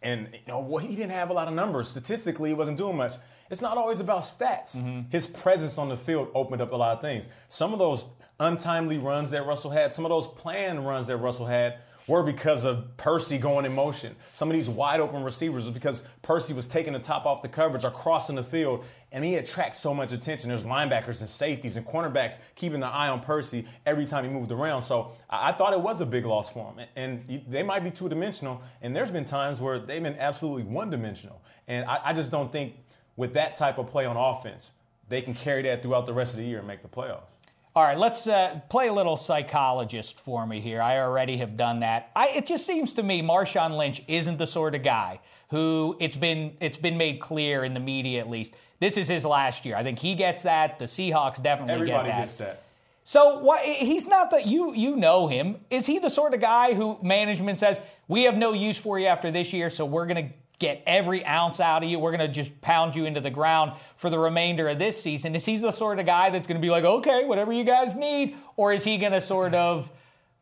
And 0.02 0.30
you 0.34 0.40
know, 0.48 0.60
well, 0.60 0.84
he 0.84 0.96
didn't 0.96 1.12
have 1.12 1.30
a 1.30 1.34
lot 1.34 1.48
of 1.48 1.54
numbers. 1.54 1.88
Statistically, 1.88 2.50
he 2.50 2.54
wasn't 2.56 2.78
doing 2.78 2.98
much. 2.98 3.14
It's 3.52 3.62
not 3.62 3.78
always 3.78 4.00
about 4.00 4.24
stats. 4.24 4.76
Mm-hmm. 4.76 5.10
His 5.12 5.28
presence 5.28 5.78
on 5.78 5.90
the 5.90 5.98
field 5.98 6.30
opened 6.34 6.62
up 6.62 6.72
a 6.72 6.76
lot 6.76 6.96
of 6.96 7.02
things. 7.02 7.30
Some 7.50 7.74
of 7.74 7.80
those 7.80 8.08
untimely 8.40 8.98
runs 8.98 9.32
that 9.32 9.46
Russell 9.46 9.72
had, 9.72 9.94
some 9.94 10.06
of 10.06 10.10
those 10.10 10.28
planned 10.28 10.88
runs 10.88 11.08
that 11.08 11.18
Russell 11.18 11.46
had, 11.46 11.76
were 12.08 12.24
because 12.24 12.66
of 12.66 12.98
Percy 12.98 13.38
going 13.38 13.66
in 13.66 13.74
motion. 13.74 14.16
Some 14.34 14.50
of 14.50 14.56
these 14.56 14.70
wide 14.70 15.00
open 15.00 15.24
receivers 15.24 15.66
was 15.66 15.74
because 15.74 16.04
Percy 16.22 16.54
was 16.54 16.66
taking 16.66 16.94
the 16.94 17.00
top 17.00 17.26
off 17.26 17.42
the 17.42 17.48
coverage 17.48 17.84
or 17.84 17.92
crossing 17.92 18.36
the 18.36 18.44
field, 18.44 18.84
and 19.12 19.24
he 19.24 19.36
attracts 19.36 19.80
so 19.80 19.94
much 19.94 20.12
attention. 20.12 20.50
There's 20.50 20.64
linebackers 20.64 21.20
and 21.20 21.30
safeties 21.30 21.78
and 21.78 21.86
cornerbacks 21.86 22.38
keeping 22.56 22.80
their 22.80 22.90
eye 22.90 23.10
on 23.10 23.22
Percy 23.22 23.66
every 23.86 24.06
time 24.06 24.24
he 24.24 24.30
moved 24.30 24.52
around. 24.52 24.82
So 24.82 25.12
I, 25.30 25.52
thought 25.52 25.74
it 25.74 25.82
was 25.82 26.02
a 26.02 26.06
big 26.06 26.26
loss 26.26 26.50
for 26.50 26.74
him. 26.74 26.86
And 26.96 27.44
they 27.48 27.64
might 27.64 27.84
be 27.84 27.92
two 27.92 28.10
dimensional, 28.10 28.62
and 28.82 28.96
there's 28.96 29.12
been 29.12 29.26
times 29.26 29.60
where 29.60 29.80
they've 29.80 30.04
been 30.04 30.18
absolutely 30.18 30.64
one 30.64 30.90
dimensional. 30.90 31.42
And 31.68 31.86
I, 31.86 32.00
I 32.06 32.14
just 32.14 32.32
don't 32.32 32.52
think 32.52 32.76
with 33.16 33.34
that 33.34 33.56
type 33.56 33.78
of 33.78 33.88
play 33.88 34.06
on 34.06 34.18
offense, 34.18 34.72
they 35.10 35.22
can 35.22 35.34
carry 35.34 35.62
that 35.64 35.82
throughout 35.82 36.06
the 36.06 36.14
rest 36.14 36.32
of 36.32 36.38
the 36.38 36.46
year 36.46 36.60
and 36.60 36.68
make 36.68 36.82
the 36.82 36.88
playoffs. 36.88 37.36
All 37.74 37.84
right, 37.84 37.98
let's 37.98 38.28
uh, 38.28 38.60
play 38.70 38.90
a 38.90 38.94
little 38.94 39.16
psychologist 39.16 40.20
for 40.20 40.46
me 40.46 40.60
here. 40.60 40.82
I 40.82 41.00
already 41.00 41.38
have 41.38 41.56
done 41.56 41.80
that. 41.80 42.12
I, 42.14 42.28
it 42.30 42.46
just 42.46 42.66
seems 42.66 42.94
to 42.96 43.04
me 43.04 43.22
Marshawn 43.22 43.78
Lynch 43.78 44.02
isn't 44.10 44.38
the 44.38 44.48
sort 44.48 44.76
of 44.76 44.84
guy 44.84 45.22
who 45.52 45.96
it's 46.00 46.18
been 46.18 46.58
it's 46.60 46.78
been 46.78 46.98
made 46.98 47.22
clear 47.22 47.64
in 47.64 47.74
the 47.74 47.80
media 47.80 48.20
at 48.20 48.30
least 48.30 48.54
this 48.82 48.98
is 48.98 49.08
his 49.08 49.24
last 49.24 49.64
year. 49.64 49.78
I 49.78 49.84
think 49.84 50.00
he 50.00 50.16
gets 50.16 50.44
that. 50.44 50.80
The 50.80 50.86
Seahawks 50.86 51.42
definitely 51.42 51.76
Everybody 51.76 52.10
get 52.10 52.16
that. 52.16 52.22
gets 52.22 52.34
that. 52.36 52.64
So 53.06 53.40
what? 53.40 53.62
He's 53.62 54.06
not 54.06 54.32
that 54.32 54.48
you 54.48 54.74
you 54.74 54.98
know 54.98 55.28
him. 55.28 55.58
Is 55.70 55.86
he 55.86 56.00
the 56.00 56.10
sort 56.10 56.34
of 56.34 56.42
guy 56.42 56.74
who 56.74 56.98
management 57.02 57.60
says 57.60 57.80
we 58.10 58.24
have 58.24 58.36
no 58.36 58.52
use 58.52 58.78
for 58.78 59.00
you 59.00 59.08
after 59.08 59.32
this 59.32 59.54
year, 59.54 59.70
so 59.70 59.86
we're 59.86 60.08
going 60.08 60.28
to 60.28 60.34
get 60.62 60.84
every 60.86 61.26
ounce 61.26 61.60
out 61.60 61.84
of 61.84 61.90
you. 61.90 62.00
We're 62.00 62.16
going 62.16 62.28
to 62.28 62.34
just 62.34 62.62
pound 62.62 62.96
you 62.96 63.06
into 63.06 63.20
the 63.20 63.32
ground 63.32 63.74
for 63.98 64.10
the 64.10 64.20
remainder 64.20 64.70
of 64.70 64.80
this 64.80 65.02
season. 65.02 65.36
Is 65.36 65.44
he 65.44 65.58
the 65.58 65.72
sort 65.72 66.00
of 66.00 66.06
guy 66.06 66.30
that's 66.30 66.48
going 66.48 66.62
to 66.62 66.66
be 66.66 66.70
like, 66.70 66.86
okay, 66.86 67.26
whatever 67.26 67.52
you 67.52 67.64
guys 67.64 67.96
need? 67.96 68.38
Or 68.56 68.72
is 68.72 68.84
he 68.84 68.98
going 68.98 69.12
to 69.12 69.20
sort 69.20 69.56
of 69.56 69.92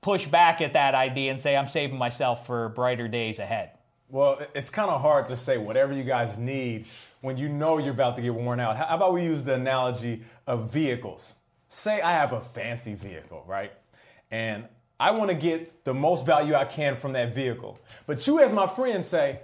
push 0.02 0.28
back 0.28 0.62
at 0.62 0.74
that 0.74 0.94
idea 0.94 1.32
and 1.32 1.40
say, 1.40 1.56
I'm 1.56 1.70
saving 1.70 1.98
myself 1.98 2.46
for 2.46 2.70
brighter 2.70 3.08
days 3.08 3.40
ahead? 3.40 3.72
Well, 4.10 4.42
it's 4.54 4.70
kind 4.70 4.90
of 4.90 5.02
hard 5.02 5.30
to 5.30 5.38
say 5.38 5.58
whatever 5.58 5.94
you 5.94 6.04
guys 6.04 6.38
need 6.38 6.86
when 7.22 7.38
you 7.38 7.48
know 7.48 7.78
you're 7.78 7.94
about 7.94 8.16
to 8.18 8.22
get 8.22 8.34
worn 8.34 8.60
out. 8.60 8.76
How 8.76 8.96
about 8.96 9.14
we 9.14 9.24
use 9.24 9.44
the 9.44 9.54
analogy 9.54 10.24
of 10.46 10.72
vehicles? 10.72 11.34
Say 11.70 12.02
I 12.02 12.12
have 12.12 12.34
a 12.34 12.42
fancy 12.42 12.94
vehicle, 12.94 13.44
right? 13.48 13.72
And 14.32 14.66
I 15.00 15.12
want 15.12 15.30
to 15.30 15.36
get 15.36 15.86
the 15.86 15.94
most 15.94 16.26
value 16.26 16.56
I 16.56 16.66
can 16.66 16.98
from 16.98 17.14
that 17.14 17.34
vehicle. 17.34 17.80
But 18.06 18.26
you, 18.28 18.40
as 18.40 18.52
my 18.52 18.68
friend, 18.68 19.06
say, 19.06 19.40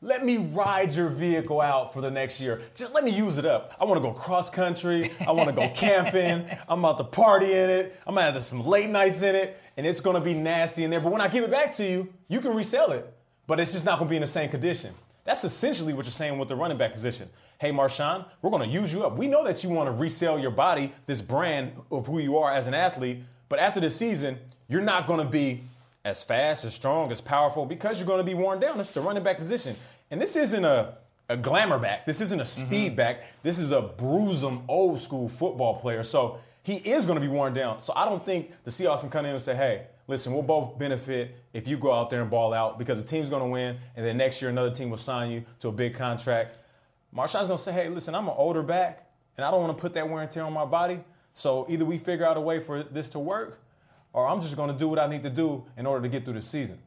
let 0.00 0.24
me 0.24 0.36
ride 0.36 0.92
your 0.92 1.08
vehicle 1.08 1.60
out 1.60 1.92
for 1.92 2.00
the 2.00 2.10
next 2.10 2.40
year. 2.40 2.60
Just 2.74 2.92
let 2.92 3.02
me 3.02 3.10
use 3.10 3.36
it 3.36 3.44
up. 3.44 3.74
I 3.80 3.84
want 3.84 4.00
to 4.00 4.08
go 4.08 4.14
cross 4.14 4.48
country. 4.48 5.10
I 5.26 5.32
want 5.32 5.48
to 5.48 5.54
go 5.54 5.68
camping. 5.74 6.46
I'm 6.68 6.78
about 6.84 6.98
to 6.98 7.04
party 7.04 7.52
in 7.52 7.68
it. 7.68 7.96
I'm 8.06 8.14
going 8.14 8.26
to 8.26 8.32
have 8.32 8.42
some 8.42 8.64
late 8.64 8.90
nights 8.90 9.22
in 9.22 9.34
it, 9.34 9.60
and 9.76 9.84
it's 9.84 10.00
going 10.00 10.14
to 10.14 10.20
be 10.20 10.34
nasty 10.34 10.84
in 10.84 10.90
there. 10.90 11.00
But 11.00 11.10
when 11.10 11.20
I 11.20 11.26
give 11.26 11.42
it 11.42 11.50
back 11.50 11.74
to 11.76 11.84
you, 11.84 12.08
you 12.28 12.40
can 12.40 12.54
resell 12.54 12.92
it, 12.92 13.12
but 13.48 13.58
it's 13.58 13.72
just 13.72 13.84
not 13.84 13.98
going 13.98 14.08
to 14.08 14.10
be 14.10 14.16
in 14.16 14.22
the 14.22 14.28
same 14.28 14.50
condition. 14.50 14.94
That's 15.24 15.42
essentially 15.42 15.92
what 15.92 16.06
you're 16.06 16.12
saying 16.12 16.38
with 16.38 16.48
the 16.48 16.56
running 16.56 16.78
back 16.78 16.92
position. 16.92 17.28
Hey, 17.58 17.70
Marshawn, 17.70 18.24
we're 18.40 18.50
going 18.50 18.66
to 18.66 18.72
use 18.72 18.92
you 18.92 19.04
up. 19.04 19.16
We 19.16 19.26
know 19.26 19.44
that 19.44 19.64
you 19.64 19.68
want 19.68 19.88
to 19.88 19.92
resell 19.92 20.38
your 20.38 20.52
body, 20.52 20.92
this 21.06 21.20
brand 21.20 21.72
of 21.90 22.06
who 22.06 22.20
you 22.20 22.38
are 22.38 22.52
as 22.52 22.66
an 22.68 22.72
athlete, 22.72 23.24
but 23.48 23.58
after 23.58 23.80
the 23.80 23.90
season, 23.90 24.38
you're 24.68 24.80
not 24.80 25.06
going 25.06 25.18
to 25.18 25.30
be 25.30 25.64
as 26.08 26.24
fast, 26.24 26.64
as 26.64 26.74
strong, 26.74 27.12
as 27.12 27.20
powerful 27.20 27.66
because 27.66 27.98
you're 27.98 28.06
going 28.06 28.18
to 28.18 28.24
be 28.24 28.34
worn 28.34 28.58
down. 28.58 28.80
It's 28.80 28.90
the 28.90 29.00
running 29.00 29.22
back 29.22 29.38
position. 29.38 29.76
And 30.10 30.20
this 30.20 30.36
isn't 30.36 30.64
a, 30.64 30.94
a 31.28 31.36
glamour 31.36 31.78
back. 31.78 32.06
This 32.06 32.20
isn't 32.20 32.40
a 32.40 32.44
speed 32.44 32.88
mm-hmm. 32.88 32.96
back. 32.96 33.22
This 33.42 33.58
is 33.58 33.70
a 33.70 33.82
bruisum 33.82 34.64
old 34.68 35.00
school 35.00 35.28
football 35.28 35.78
player. 35.80 36.02
So 36.02 36.38
he 36.62 36.76
is 36.76 37.06
going 37.06 37.16
to 37.16 37.20
be 37.20 37.28
worn 37.28 37.54
down. 37.54 37.82
So 37.82 37.92
I 37.94 38.04
don't 38.06 38.24
think 38.24 38.50
the 38.64 38.70
Seahawks 38.70 39.00
can 39.00 39.10
come 39.10 39.26
in 39.26 39.34
and 39.34 39.42
say, 39.42 39.54
hey, 39.54 39.86
listen, 40.06 40.32
we'll 40.32 40.42
both 40.42 40.78
benefit 40.78 41.36
if 41.52 41.68
you 41.68 41.76
go 41.76 41.92
out 41.92 42.10
there 42.10 42.22
and 42.22 42.30
ball 42.30 42.52
out 42.54 42.78
because 42.78 43.02
the 43.02 43.08
team's 43.08 43.28
going 43.28 43.42
to 43.42 43.48
win. 43.48 43.76
And 43.94 44.04
then 44.04 44.16
next 44.16 44.40
year, 44.40 44.50
another 44.50 44.74
team 44.74 44.90
will 44.90 44.96
sign 44.96 45.30
you 45.30 45.44
to 45.60 45.68
a 45.68 45.72
big 45.72 45.94
contract. 45.94 46.58
Marshawn's 47.14 47.46
going 47.46 47.58
to 47.58 47.62
say, 47.62 47.72
hey, 47.72 47.88
listen, 47.88 48.14
I'm 48.14 48.28
an 48.28 48.34
older 48.36 48.62
back 48.62 49.06
and 49.36 49.44
I 49.44 49.50
don't 49.50 49.62
want 49.62 49.76
to 49.76 49.80
put 49.80 49.94
that 49.94 50.08
wear 50.08 50.22
and 50.22 50.30
tear 50.30 50.44
on 50.44 50.52
my 50.52 50.64
body. 50.64 51.00
So 51.34 51.66
either 51.68 51.84
we 51.84 51.98
figure 51.98 52.26
out 52.26 52.36
a 52.36 52.40
way 52.40 52.60
for 52.60 52.82
this 52.82 53.08
to 53.10 53.18
work 53.18 53.60
or 54.18 54.26
I'm 54.26 54.40
just 54.40 54.56
going 54.56 54.72
to 54.72 54.76
do 54.76 54.88
what 54.88 54.98
I 54.98 55.06
need 55.06 55.22
to 55.22 55.30
do 55.30 55.64
in 55.76 55.86
order 55.86 56.02
to 56.02 56.08
get 56.08 56.24
through 56.24 56.34
the 56.34 56.42
season. 56.42 56.78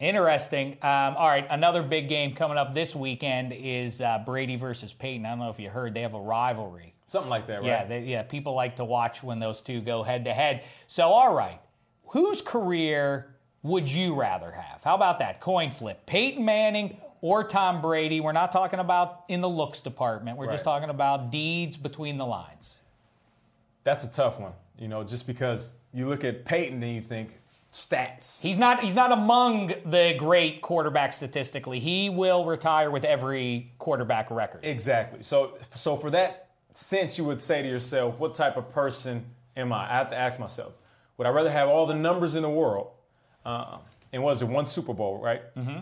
Interesting. 0.00 0.72
Um, 0.82 1.14
all 1.16 1.28
right, 1.28 1.46
another 1.48 1.84
big 1.84 2.08
game 2.08 2.34
coming 2.34 2.58
up 2.58 2.74
this 2.74 2.96
weekend 2.96 3.52
is 3.52 4.00
uh, 4.00 4.22
Brady 4.26 4.56
versus 4.56 4.92
Peyton. 4.92 5.24
I 5.24 5.30
don't 5.30 5.38
know 5.38 5.50
if 5.50 5.60
you 5.60 5.70
heard, 5.70 5.94
they 5.94 6.00
have 6.00 6.14
a 6.14 6.20
rivalry. 6.20 6.94
Something 7.06 7.30
like 7.30 7.46
that, 7.46 7.60
right? 7.60 7.66
Yeah, 7.66 7.84
they, 7.84 8.00
yeah. 8.00 8.22
People 8.22 8.54
like 8.54 8.76
to 8.76 8.84
watch 8.84 9.22
when 9.22 9.38
those 9.38 9.60
two 9.60 9.80
go 9.80 10.02
head 10.02 10.24
to 10.24 10.32
head. 10.32 10.64
So, 10.88 11.10
all 11.10 11.32
right, 11.32 11.60
whose 12.06 12.42
career 12.42 13.34
would 13.62 13.88
you 13.88 14.14
rather 14.14 14.50
have? 14.50 14.82
How 14.82 14.96
about 14.96 15.20
that 15.20 15.40
coin 15.40 15.70
flip? 15.70 16.06
Peyton 16.06 16.44
Manning 16.44 16.96
or 17.20 17.44
Tom 17.44 17.80
Brady? 17.80 18.20
We're 18.20 18.32
not 18.32 18.50
talking 18.50 18.80
about 18.80 19.24
in 19.28 19.40
the 19.40 19.48
looks 19.48 19.80
department. 19.80 20.38
We're 20.38 20.46
right. 20.46 20.54
just 20.54 20.64
talking 20.64 20.90
about 20.90 21.30
deeds 21.30 21.76
between 21.76 22.18
the 22.18 22.26
lines. 22.26 22.76
That's 23.84 24.02
a 24.02 24.08
tough 24.08 24.40
one, 24.40 24.52
you 24.78 24.88
know, 24.88 25.04
just 25.04 25.26
because 25.26 25.72
you 25.92 26.06
look 26.06 26.24
at 26.24 26.44
Peyton 26.44 26.82
and 26.82 26.94
you 26.94 27.02
think 27.02 27.40
stats. 27.72 28.40
He's 28.40 28.58
not 28.58 28.80
he's 28.80 28.94
not 28.94 29.12
among 29.12 29.74
the 29.84 30.14
great 30.18 30.62
quarterbacks 30.62 31.14
statistically. 31.14 31.78
He 31.78 32.10
will 32.10 32.44
retire 32.44 32.90
with 32.90 33.04
every 33.04 33.72
quarterback 33.78 34.30
record. 34.30 34.64
Exactly. 34.64 35.22
So 35.22 35.58
so 35.74 35.96
for 35.96 36.10
that 36.10 36.48
sense 36.74 37.18
you 37.18 37.24
would 37.24 37.40
say 37.40 37.62
to 37.62 37.68
yourself, 37.68 38.18
what 38.18 38.34
type 38.34 38.56
of 38.56 38.70
person 38.70 39.26
am 39.56 39.72
I? 39.72 39.90
I 39.90 39.98
have 39.98 40.10
to 40.10 40.16
ask 40.16 40.38
myself, 40.38 40.72
would 41.16 41.26
I 41.26 41.30
rather 41.30 41.50
have 41.50 41.68
all 41.68 41.86
the 41.86 41.94
numbers 41.94 42.34
in 42.34 42.42
the 42.42 42.50
world? 42.50 42.88
Uh, 43.44 43.78
and 44.12 44.22
was 44.22 44.42
it 44.42 44.48
one 44.48 44.66
Super 44.66 44.92
Bowl, 44.92 45.18
right? 45.18 45.42
Mm-hmm 45.56 45.80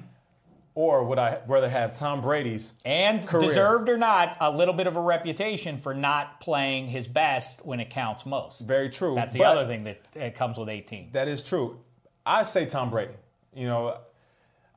or 0.79 1.03
would 1.03 1.19
I 1.19 1.41
rather 1.49 1.69
have 1.69 1.97
Tom 1.97 2.21
Brady's 2.21 2.73
and 2.85 3.27
career? 3.27 3.49
deserved 3.49 3.89
or 3.89 3.99
not, 3.99 4.37
a 4.41 4.49
little 4.49 4.73
bit 4.73 4.87
of 4.87 4.97
a 4.97 5.01
reputation 5.01 5.79
for 5.79 5.93
not 5.93 6.41
playing 6.41 6.87
his 6.87 7.09
best 7.09 7.67
when 7.67 7.81
it 7.81 7.91
counts 7.91 8.25
most. 8.25 8.61
Very 8.61 8.89
true. 8.89 9.17
That's 9.17 9.35
the 9.35 9.43
other 9.43 9.67
thing 9.67 9.93
that 10.13 10.37
comes 10.37 10.57
with 10.57 10.69
18. 10.69 11.09
That 11.15 11.27
is 11.27 11.43
true. 11.43 11.81
I 12.25 12.45
say 12.45 12.65
Tom 12.65 12.91
Brady. 12.91 13.15
You 13.53 13.67
know, 13.67 13.99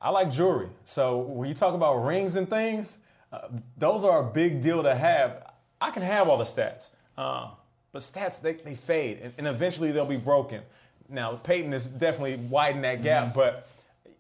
I 0.01 0.10
like 0.10 0.31
jewelry, 0.31 0.70
so 0.86 1.20
when 1.20 1.48
you 1.48 1.53
talk 1.53 1.75
about 1.75 2.03
rings 2.03 2.36
and 2.36 2.50
things, 2.50 2.98
uh, 3.31 3.50
those 3.77 4.03
are 4.03 4.27
a 4.27 4.31
big 4.31 4.63
deal 4.63 4.81
to 4.81 4.96
have. 4.96 5.50
I 5.79 5.91
can 5.91 6.01
have 6.01 6.27
all 6.27 6.39
the 6.39 6.46
stats, 6.46 6.89
uh, 7.15 7.50
but 7.91 8.01
stats 8.01 8.41
they, 8.41 8.53
they 8.53 8.74
fade, 8.74 9.20
and, 9.22 9.34
and, 9.38 9.48
eventually 9.48 9.91
they'll 9.91 10.08
be 10.08 10.17
broken. 10.17 10.63
Now 11.10 11.36
Peyton 11.36 11.74
has 11.74 11.86
definitely 11.86 12.38
widened 12.38 12.86
that 12.86 13.03
gap, 13.03 13.25
mm-hmm. 13.25 13.36
but 13.36 13.67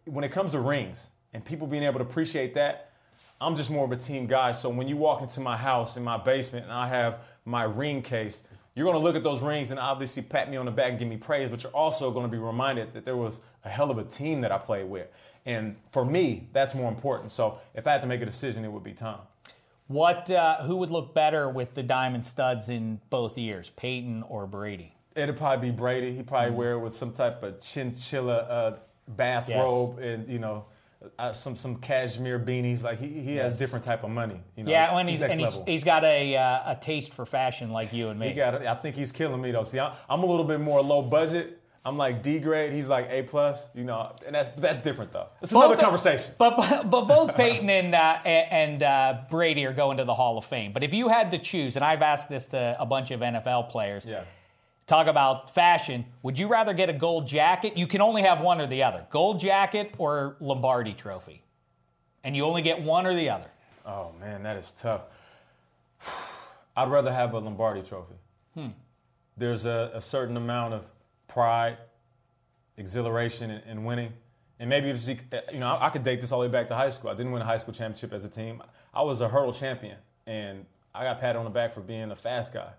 when 0.05 0.23
it 0.23 0.31
comes 0.31 0.51
to 0.51 0.59
rings 0.59 1.07
and 1.33 1.43
people 1.43 1.67
being 1.67 1.83
able 1.83 1.99
to 1.99 2.05
appreciate 2.05 2.53
that, 2.55 2.91
I'm 3.39 3.55
just 3.55 3.69
more 3.69 3.85
of 3.85 3.91
a 3.91 3.97
team 3.97 4.27
guy. 4.27 4.51
So 4.51 4.69
when 4.69 4.87
you 4.87 4.97
walk 4.97 5.21
into 5.21 5.39
my 5.39 5.57
house 5.57 5.97
in 5.97 6.03
my 6.03 6.17
basement 6.17 6.65
and 6.65 6.73
I 6.73 6.87
have 6.87 7.21
my 7.43 7.63
ring 7.63 8.01
case, 8.03 8.43
you're 8.75 8.85
going 8.85 8.95
to 8.95 9.03
look 9.03 9.15
at 9.15 9.23
those 9.23 9.41
rings 9.41 9.71
and 9.71 9.79
obviously 9.79 10.21
pat 10.21 10.49
me 10.49 10.57
on 10.57 10.65
the 10.65 10.71
back 10.71 10.91
and 10.91 10.99
give 10.99 11.07
me 11.07 11.17
praise, 11.17 11.49
but 11.49 11.63
you're 11.63 11.73
also 11.73 12.11
going 12.11 12.25
to 12.25 12.31
be 12.31 12.37
reminded 12.37 12.93
that 12.93 13.03
there 13.03 13.17
was 13.17 13.41
a 13.65 13.69
hell 13.69 13.91
of 13.91 13.97
a 13.97 14.03
team 14.03 14.41
that 14.41 14.51
I 14.51 14.57
played 14.57 14.89
with. 14.89 15.07
And 15.45 15.75
for 15.91 16.05
me, 16.05 16.47
that's 16.53 16.75
more 16.75 16.87
important. 16.87 17.31
So 17.31 17.57
if 17.73 17.87
I 17.87 17.93
had 17.93 18.01
to 18.01 18.07
make 18.07 18.21
a 18.21 18.25
decision, 18.25 18.63
it 18.63 18.71
would 18.71 18.83
be 18.83 18.93
Tom. 18.93 19.19
What, 19.87 20.31
uh, 20.31 20.63
who 20.63 20.77
would 20.77 20.89
look 20.89 21.13
better 21.13 21.49
with 21.49 21.73
the 21.73 21.83
diamond 21.83 22.25
studs 22.25 22.69
in 22.69 23.01
both 23.09 23.37
ears, 23.37 23.71
Peyton 23.75 24.23
or 24.29 24.47
Brady? 24.47 24.95
It'd 25.15 25.35
probably 25.35 25.71
be 25.71 25.75
Brady. 25.75 26.15
He'd 26.15 26.27
probably 26.27 26.49
mm-hmm. 26.49 26.57
wear 26.57 26.71
it 26.73 26.79
with 26.79 26.93
some 26.93 27.11
type 27.11 27.43
of 27.43 27.59
chinchilla 27.59 28.37
uh, 28.37 28.77
bathrobe 29.09 29.97
yes. 29.99 30.07
and, 30.07 30.29
you 30.29 30.39
know, 30.39 30.65
uh, 31.17 31.33
some 31.33 31.55
some 31.55 31.75
cashmere 31.77 32.39
beanies. 32.39 32.83
Like 32.83 32.99
he, 32.99 33.07
he 33.07 33.35
has 33.35 33.57
different 33.57 33.83
type 33.85 34.03
of 34.03 34.09
money. 34.09 34.41
You 34.55 34.63
know, 34.63 34.71
yeah, 34.71 34.97
and 34.97 35.09
he's, 35.09 35.19
next 35.19 35.31
and 35.31 35.41
he's, 35.41 35.59
he's 35.65 35.83
got 35.83 36.03
a 36.03 36.35
uh, 36.35 36.71
a 36.71 36.75
taste 36.79 37.13
for 37.13 37.25
fashion 37.25 37.71
like 37.71 37.91
you 37.93 38.09
and 38.09 38.19
me. 38.19 38.29
He 38.29 38.33
got. 38.33 38.65
I 38.65 38.75
think 38.75 38.95
he's 38.95 39.11
killing 39.11 39.41
me 39.41 39.51
though. 39.51 39.63
See, 39.63 39.79
I'm, 39.79 39.93
I'm 40.09 40.23
a 40.23 40.25
little 40.25 40.45
bit 40.45 40.59
more 40.59 40.81
low 40.81 41.01
budget. 41.01 41.57
I'm 41.83 41.97
like 41.97 42.21
D 42.21 42.37
grade. 42.39 42.73
He's 42.73 42.87
like 42.87 43.07
A 43.09 43.23
plus. 43.23 43.65
You 43.73 43.83
know, 43.83 44.15
and 44.25 44.35
that's 44.35 44.49
that's 44.49 44.81
different 44.81 45.11
though. 45.11 45.27
It's 45.41 45.51
another 45.51 45.73
Both- 45.75 45.83
conversation. 45.83 46.31
But 46.37 46.55
but, 46.55 46.89
but 46.89 47.05
both 47.05 47.35
Peyton 47.35 47.69
and 47.69 47.95
uh, 47.95 48.19
and 48.23 48.83
uh, 48.83 49.21
Brady 49.31 49.65
are 49.65 49.73
going 49.73 49.97
to 49.97 50.05
the 50.05 50.13
Hall 50.13 50.37
of 50.37 50.45
Fame. 50.45 50.73
But 50.73 50.83
if 50.83 50.93
you 50.93 51.07
had 51.07 51.31
to 51.31 51.39
choose, 51.39 51.75
and 51.75 51.83
I've 51.83 52.03
asked 52.03 52.29
this 52.29 52.45
to 52.47 52.75
a 52.79 52.85
bunch 52.85 53.09
of 53.11 53.21
NFL 53.21 53.69
players, 53.69 54.05
Yeah. 54.05 54.23
Talk 54.91 55.07
about 55.07 55.53
fashion. 55.55 56.05
Would 56.21 56.37
you 56.37 56.47
rather 56.47 56.73
get 56.73 56.89
a 56.89 56.93
gold 56.93 57.27
jacket? 57.27 57.77
You 57.77 57.87
can 57.87 58.01
only 58.01 58.23
have 58.23 58.41
one 58.41 58.59
or 58.59 58.67
the 58.67 58.83
other: 58.83 59.05
gold 59.09 59.39
jacket 59.39 59.95
or 59.97 60.35
Lombardi 60.39 60.93
Trophy, 60.93 61.43
and 62.23 62.35
you 62.35 62.43
only 62.45 62.61
get 62.61 62.81
one 62.81 63.07
or 63.07 63.15
the 63.15 63.29
other. 63.29 63.47
Oh 63.85 64.11
man, 64.19 64.43
that 64.43 64.57
is 64.57 64.71
tough. 64.71 65.01
I'd 66.75 66.91
rather 66.91 67.11
have 67.11 67.33
a 67.33 67.39
Lombardi 67.39 67.83
trophy. 67.83 68.15
Hmm. 68.53 68.67
There's 69.37 69.65
a, 69.65 69.91
a 69.93 70.01
certain 70.01 70.37
amount 70.37 70.73
of 70.73 70.83
pride, 71.27 71.77
exhilaration 72.77 73.49
in, 73.49 73.61
in 73.69 73.83
winning. 73.83 74.13
And 74.59 74.69
maybe 74.69 74.89
it's, 74.89 75.07
you 75.07 75.17
know, 75.53 75.67
I, 75.67 75.87
I 75.87 75.89
could 75.89 76.03
date 76.03 76.21
this 76.21 76.31
all 76.31 76.39
the 76.39 76.47
way 76.47 76.51
back 76.51 76.67
to 76.67 76.75
high 76.75 76.91
school. 76.91 77.09
I 77.09 77.13
didn't 77.13 77.31
win 77.31 77.41
a 77.41 77.45
high 77.45 77.57
school 77.57 77.73
championship 77.73 78.13
as 78.13 78.23
a 78.23 78.29
team. 78.29 78.61
I 78.93 79.01
was 79.01 79.19
a 79.21 79.27
hurdle 79.27 79.53
champion, 79.53 79.97
and 80.27 80.65
I 80.93 81.03
got 81.03 81.19
patted 81.19 81.39
on 81.39 81.45
the 81.45 81.51
back 81.51 81.73
for 81.73 81.81
being 81.81 82.11
a 82.11 82.15
fast 82.15 82.53
guy. 82.53 82.71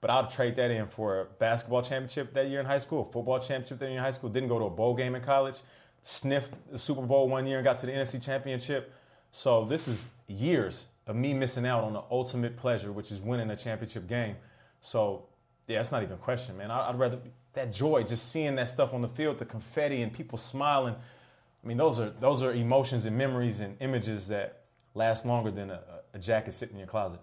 But 0.00 0.10
I'd 0.10 0.30
trade 0.30 0.56
that 0.56 0.70
in 0.70 0.88
for 0.88 1.20
a 1.20 1.24
basketball 1.24 1.82
championship 1.82 2.34
that 2.34 2.48
year 2.48 2.60
in 2.60 2.66
high 2.66 2.78
school, 2.78 3.04
football 3.04 3.38
championship 3.38 3.78
that 3.78 3.86
year 3.86 3.98
in 3.98 4.04
high 4.04 4.10
school. 4.10 4.28
Didn't 4.30 4.48
go 4.48 4.58
to 4.58 4.66
a 4.66 4.70
bowl 4.70 4.94
game 4.94 5.14
in 5.14 5.22
college. 5.22 5.60
Sniffed 6.02 6.54
the 6.70 6.78
Super 6.78 7.02
Bowl 7.02 7.28
one 7.28 7.46
year 7.46 7.58
and 7.58 7.64
got 7.64 7.78
to 7.78 7.86
the 7.86 7.92
NFC 7.92 8.22
championship. 8.22 8.92
So 9.32 9.64
this 9.64 9.88
is 9.88 10.06
years 10.28 10.86
of 11.06 11.16
me 11.16 11.34
missing 11.34 11.66
out 11.66 11.84
on 11.84 11.92
the 11.92 12.02
ultimate 12.10 12.56
pleasure, 12.56 12.92
which 12.92 13.10
is 13.10 13.20
winning 13.20 13.50
a 13.50 13.56
championship 13.56 14.06
game. 14.08 14.36
So 14.80 15.24
yeah, 15.66 15.80
it's 15.80 15.90
not 15.90 16.02
even 16.02 16.14
a 16.14 16.18
question, 16.18 16.56
man. 16.56 16.70
I'd 16.70 16.98
rather 16.98 17.18
that 17.54 17.72
joy, 17.72 18.04
just 18.04 18.30
seeing 18.30 18.54
that 18.56 18.68
stuff 18.68 18.94
on 18.94 19.00
the 19.00 19.08
field, 19.08 19.38
the 19.38 19.44
confetti 19.44 20.02
and 20.02 20.12
people 20.12 20.38
smiling. 20.38 20.94
I 20.94 21.66
mean, 21.66 21.76
those 21.76 21.98
are 21.98 22.10
those 22.20 22.42
are 22.42 22.52
emotions 22.52 23.04
and 23.04 23.16
memories 23.18 23.60
and 23.60 23.76
images 23.80 24.28
that 24.28 24.60
last 24.94 25.26
longer 25.26 25.50
than 25.50 25.70
a, 25.70 25.80
a 26.14 26.18
jacket 26.18 26.52
sitting 26.52 26.76
in 26.76 26.80
your 26.80 26.88
closet. 26.88 27.20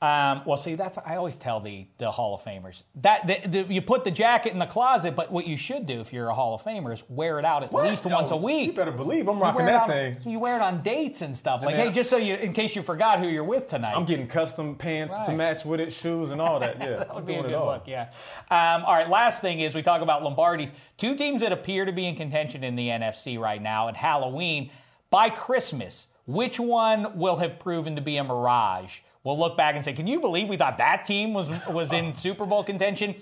Um, 0.00 0.42
well, 0.46 0.56
see, 0.56 0.76
that's 0.76 0.96
I 0.98 1.16
always 1.16 1.34
tell 1.34 1.58
the 1.58 1.84
the 1.98 2.08
Hall 2.08 2.32
of 2.36 2.42
Famers 2.42 2.84
that 3.02 3.26
the, 3.26 3.40
the, 3.48 3.74
you 3.74 3.82
put 3.82 4.04
the 4.04 4.12
jacket 4.12 4.52
in 4.52 4.60
the 4.60 4.66
closet, 4.66 5.16
but 5.16 5.32
what 5.32 5.44
you 5.44 5.56
should 5.56 5.86
do 5.86 6.00
if 6.00 6.12
you're 6.12 6.28
a 6.28 6.34
Hall 6.34 6.54
of 6.54 6.62
Famer 6.62 6.92
is 6.94 7.02
wear 7.08 7.40
it 7.40 7.44
out 7.44 7.64
at 7.64 7.74
least 7.74 8.04
once 8.04 8.30
a 8.30 8.36
week. 8.36 8.68
You 8.68 8.72
better 8.74 8.92
believe 8.92 9.28
I'm 9.28 9.40
rocking 9.40 9.66
that 9.66 9.82
on- 9.82 9.88
thing. 9.88 10.20
So 10.20 10.30
you 10.30 10.38
wear 10.38 10.54
it 10.54 10.62
on 10.62 10.82
dates 10.82 11.20
and 11.22 11.36
stuff. 11.36 11.62
Like, 11.64 11.74
then- 11.74 11.88
hey, 11.88 11.92
just 11.92 12.10
so 12.10 12.16
you, 12.16 12.34
in 12.36 12.52
case 12.52 12.76
you 12.76 12.82
forgot 12.84 13.18
who 13.18 13.26
you're 13.26 13.42
with 13.42 13.66
tonight. 13.66 13.94
I'm 13.96 14.04
getting 14.04 14.28
custom 14.28 14.76
pants 14.76 15.16
to 15.26 15.32
match 15.32 15.64
with 15.64 15.80
it, 15.80 15.92
shoes 15.92 16.30
and 16.30 16.40
all 16.40 16.60
that. 16.60 16.76
Yeah, 16.88 16.98
that 16.98 17.08
I'm 17.10 17.16
would 17.16 17.26
be 17.26 17.34
a 17.34 17.42
good 17.42 17.50
look, 17.50 17.88
yeah. 17.88 18.10
Um, 18.50 18.84
all 18.84 18.94
right, 18.94 19.08
last 19.08 19.40
thing 19.40 19.60
is 19.60 19.74
we 19.74 19.82
talk 19.82 20.00
about 20.00 20.22
Lombardi's. 20.22 20.72
Two 20.96 21.16
teams 21.16 21.40
that 21.40 21.50
appear 21.50 21.84
to 21.84 21.92
be 21.92 22.06
in 22.06 22.14
contention 22.14 22.62
in 22.62 22.76
the 22.76 22.88
NFC 22.88 23.36
right 23.36 23.60
now 23.60 23.88
at 23.88 23.96
Halloween. 23.96 24.70
By 25.10 25.28
Christmas, 25.28 26.06
which 26.26 26.60
one 26.60 27.18
will 27.18 27.36
have 27.36 27.58
proven 27.58 27.96
to 27.96 28.02
be 28.02 28.16
a 28.16 28.22
mirage? 28.22 28.98
We'll 29.24 29.38
look 29.38 29.56
back 29.56 29.74
and 29.74 29.84
say, 29.84 29.92
can 29.92 30.06
you 30.06 30.20
believe 30.20 30.48
we 30.48 30.56
thought 30.56 30.78
that 30.78 31.04
team 31.06 31.34
was 31.34 31.48
was 31.68 31.92
in 31.92 32.14
Super 32.16 32.46
Bowl 32.46 32.64
contention? 32.64 33.14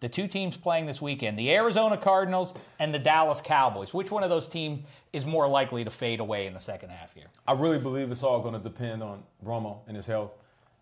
The 0.00 0.08
two 0.08 0.28
teams 0.28 0.56
playing 0.56 0.86
this 0.86 1.02
weekend, 1.02 1.38
the 1.38 1.50
Arizona 1.52 1.98
Cardinals 1.98 2.54
and 2.78 2.92
the 2.92 2.98
Dallas 2.98 3.42
Cowboys. 3.42 3.92
Which 3.92 4.10
one 4.10 4.22
of 4.22 4.30
those 4.30 4.48
teams 4.48 4.86
is 5.12 5.26
more 5.26 5.46
likely 5.46 5.84
to 5.84 5.90
fade 5.90 6.20
away 6.20 6.46
in 6.46 6.54
the 6.54 6.60
second 6.60 6.88
half 6.88 7.12
here? 7.12 7.26
I 7.46 7.52
really 7.52 7.78
believe 7.78 8.10
it's 8.10 8.22
all 8.22 8.40
going 8.40 8.54
to 8.54 8.60
depend 8.60 9.02
on 9.02 9.22
Romo 9.44 9.80
and 9.86 9.94
his 9.94 10.06
health. 10.06 10.32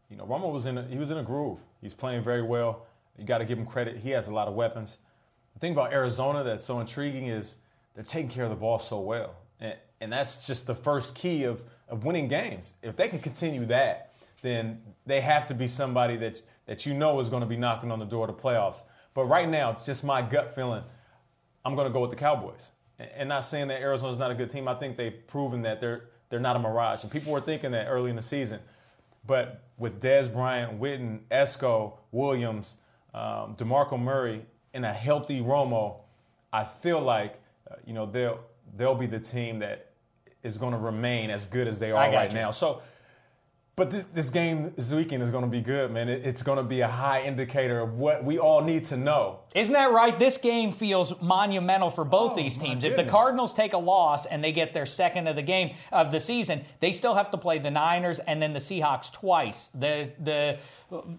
You 0.08 0.16
know, 0.16 0.24
Romo 0.24 0.52
was 0.52 0.66
in 0.66 0.78
a, 0.78 0.84
he 0.84 0.98
was 0.98 1.10
in 1.10 1.18
a 1.18 1.24
groove. 1.24 1.58
He's 1.82 1.94
playing 1.94 2.22
very 2.22 2.42
well. 2.42 2.86
You 3.18 3.24
got 3.24 3.38
to 3.38 3.44
give 3.44 3.58
him 3.58 3.66
credit. 3.66 3.96
He 3.96 4.10
has 4.10 4.28
a 4.28 4.32
lot 4.32 4.46
of 4.46 4.54
weapons. 4.54 4.98
The 5.54 5.58
thing 5.58 5.72
about 5.72 5.92
Arizona 5.92 6.44
that's 6.44 6.64
so 6.64 6.78
intriguing 6.78 7.26
is 7.26 7.56
they're 7.96 8.04
taking 8.04 8.30
care 8.30 8.44
of 8.44 8.50
the 8.50 8.56
ball 8.56 8.78
so 8.78 9.00
well, 9.00 9.34
and, 9.58 9.74
and 10.00 10.12
that's 10.12 10.46
just 10.46 10.68
the 10.68 10.74
first 10.76 11.16
key 11.16 11.42
of 11.42 11.64
of 11.88 12.04
winning 12.04 12.28
games. 12.28 12.74
If 12.82 12.96
they 12.96 13.08
can 13.08 13.18
continue 13.18 13.64
that, 13.66 14.07
then 14.42 14.80
they 15.06 15.20
have 15.20 15.46
to 15.48 15.54
be 15.54 15.66
somebody 15.66 16.16
that 16.16 16.42
that 16.66 16.84
you 16.84 16.94
know 16.94 17.18
is 17.18 17.28
going 17.28 17.40
to 17.40 17.46
be 17.46 17.56
knocking 17.56 17.90
on 17.90 17.98
the 17.98 18.04
door 18.04 18.28
of 18.28 18.36
the 18.36 18.42
playoffs. 18.42 18.82
But 19.14 19.24
right 19.24 19.48
now, 19.48 19.70
it's 19.72 19.86
just 19.86 20.04
my 20.04 20.22
gut 20.22 20.54
feeling. 20.54 20.84
I'm 21.64 21.74
going 21.74 21.86
to 21.86 21.92
go 21.92 22.00
with 22.00 22.10
the 22.10 22.16
Cowboys. 22.16 22.70
And- 22.98 23.28
not 23.28 23.44
saying 23.44 23.68
that 23.68 23.80
Arizona's 23.80 24.18
not 24.18 24.30
a 24.30 24.34
good 24.34 24.50
team. 24.50 24.68
I 24.68 24.74
think 24.74 24.96
they've 24.96 25.26
proven 25.26 25.62
that 25.62 25.80
they're 25.80 26.02
they're 26.30 26.40
not 26.40 26.56
a 26.56 26.58
mirage. 26.58 27.02
And 27.02 27.10
people 27.10 27.32
were 27.32 27.40
thinking 27.40 27.70
that 27.72 27.86
early 27.86 28.10
in 28.10 28.16
the 28.16 28.22
season. 28.22 28.60
But 29.26 29.62
with 29.78 30.00
Dez 30.00 30.32
Bryant, 30.32 30.78
Witten, 30.78 31.20
Esco, 31.30 31.94
Williams, 32.12 32.76
um, 33.14 33.56
DeMarco 33.56 33.98
Murray, 33.98 34.44
and 34.74 34.84
a 34.84 34.92
healthy 34.92 35.40
Romo, 35.40 36.00
I 36.52 36.64
feel 36.64 37.00
like 37.00 37.40
uh, 37.70 37.76
you 37.86 37.94
know 37.94 38.06
they'll 38.06 38.40
they'll 38.76 38.94
be 38.94 39.06
the 39.06 39.20
team 39.20 39.60
that 39.60 39.90
is 40.42 40.58
going 40.58 40.72
to 40.72 40.78
remain 40.78 41.30
as 41.30 41.46
good 41.46 41.66
as 41.66 41.78
they 41.78 41.90
are 41.90 42.12
right 42.12 42.30
you. 42.30 42.36
now. 42.36 42.50
So 42.50 42.82
but 43.78 43.90
th- 43.90 44.04
this 44.12 44.28
game 44.28 44.72
this 44.76 44.92
weekend 44.92 45.22
is 45.22 45.30
going 45.30 45.44
to 45.44 45.48
be 45.50 45.62
good, 45.62 45.90
man. 45.90 46.08
It- 46.10 46.26
it's 46.26 46.42
going 46.42 46.58
to 46.58 46.62
be 46.64 46.82
a 46.82 46.88
high 46.88 47.22
indicator 47.22 47.80
of 47.80 47.98
what 47.98 48.22
we 48.24 48.38
all 48.38 48.60
need 48.62 48.84
to 48.86 48.96
know. 48.98 49.38
Isn't 49.54 49.72
that 49.72 49.92
right? 49.92 50.18
This 50.18 50.36
game 50.36 50.72
feels 50.72 51.14
monumental 51.22 51.90
for 51.90 52.04
both 52.04 52.36
these 52.36 52.58
Oh, 52.58 52.60
my 52.60 52.66
teams. 52.68 52.84
If 52.84 52.96
the. 52.96 53.04
Cardinals 53.04 53.54
take 53.54 53.72
a 53.72 53.78
loss 53.78 54.26
and 54.26 54.44
they 54.44 54.52
get 54.52 54.74
their 54.74 54.84
second 54.84 55.28
of 55.28 55.36
the 55.36 55.42
game 55.42 55.74
of 55.92 56.10
the 56.10 56.20
season, 56.20 56.64
they 56.80 56.92
still 56.92 57.14
have 57.14 57.30
to 57.30 57.38
play 57.38 57.58
the 57.58 57.70
Niners 57.70 58.18
and 58.18 58.42
then 58.42 58.52
the 58.52 58.58
Seahawks 58.58 59.10
twice. 59.10 59.70
The 59.74 60.10
the 60.22 60.58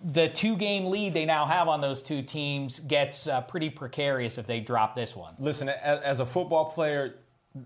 the 0.04 0.30
two 0.30 0.56
game 0.56 0.86
lead 0.86 1.13
they 1.13 1.26
now 1.26 1.45
have 1.45 1.67
on 1.67 1.80
those 1.82 2.02
two 2.02 2.22
teams 2.22 2.80
gets 2.82 3.28
uh, 3.28 3.41
pretty 3.41 3.69
precarious 3.69 4.38
if 4.38 4.45
they 4.48 4.60
drop 4.60 4.95
this 4.95 5.15
one. 5.15 5.34
Listen, 5.39 5.69
as, 5.69 6.00
as 6.02 6.19
a 6.19 6.26
football 6.26 6.65
player, 6.65 7.15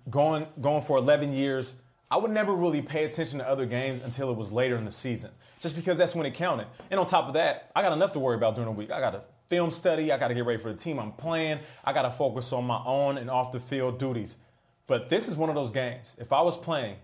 going 0.10 0.48
going 0.62 0.82
for 0.84 0.98
11 0.98 1.34
years, 1.34 1.76
I 2.14 2.18
would 2.18 2.30
never 2.30 2.54
really 2.54 2.84
pay 2.84 3.06
attention 3.06 3.40
to 3.40 3.50
other 3.50 3.66
games 3.66 4.00
until 4.00 4.30
it 4.30 4.38
was 4.38 4.52
later 4.52 4.76
in 4.78 4.86
the 4.86 4.92
season, 4.92 5.32
just 5.60 5.76
because 5.76 5.98
that's 5.98 6.14
when 6.14 6.28
it 6.28 6.36
counted. 6.36 6.68
And 6.92 7.00
on 7.00 7.08
top 7.08 7.26
of 7.26 7.34
that, 7.34 7.72
I 7.76 7.82
got 7.82 7.92
enough 7.92 8.14
to 8.14 8.20
worry 8.20 8.36
about 8.36 8.54
during 8.54 8.68
the 8.68 8.78
week. 8.78 8.92
I 8.92 9.00
got 9.00 9.14
to 9.14 9.24
film 9.50 9.72
study. 9.72 10.12
I 10.12 10.20
got 10.20 10.28
to 10.28 10.36
get 10.36 10.46
ready 10.46 10.62
for 10.62 10.72
the 10.72 10.78
team 10.78 11.00
I'm 11.00 11.14
playing. 11.14 11.62
I 11.84 11.92
got 11.92 12.04
to 12.04 12.12
focus 12.12 12.54
on 12.54 12.66
my 12.66 12.76
on 12.76 13.18
and 13.18 13.32
off 13.32 13.52
the 13.52 13.60
field 13.60 13.98
duties. 13.98 14.38
But 14.86 15.10
this 15.10 15.28
is 15.28 15.38
one 15.38 15.50
of 15.50 15.56
those 15.56 15.72
games. 15.72 16.16
If 16.20 16.32
I 16.32 16.42
was 16.42 16.56
playing, 16.56 16.98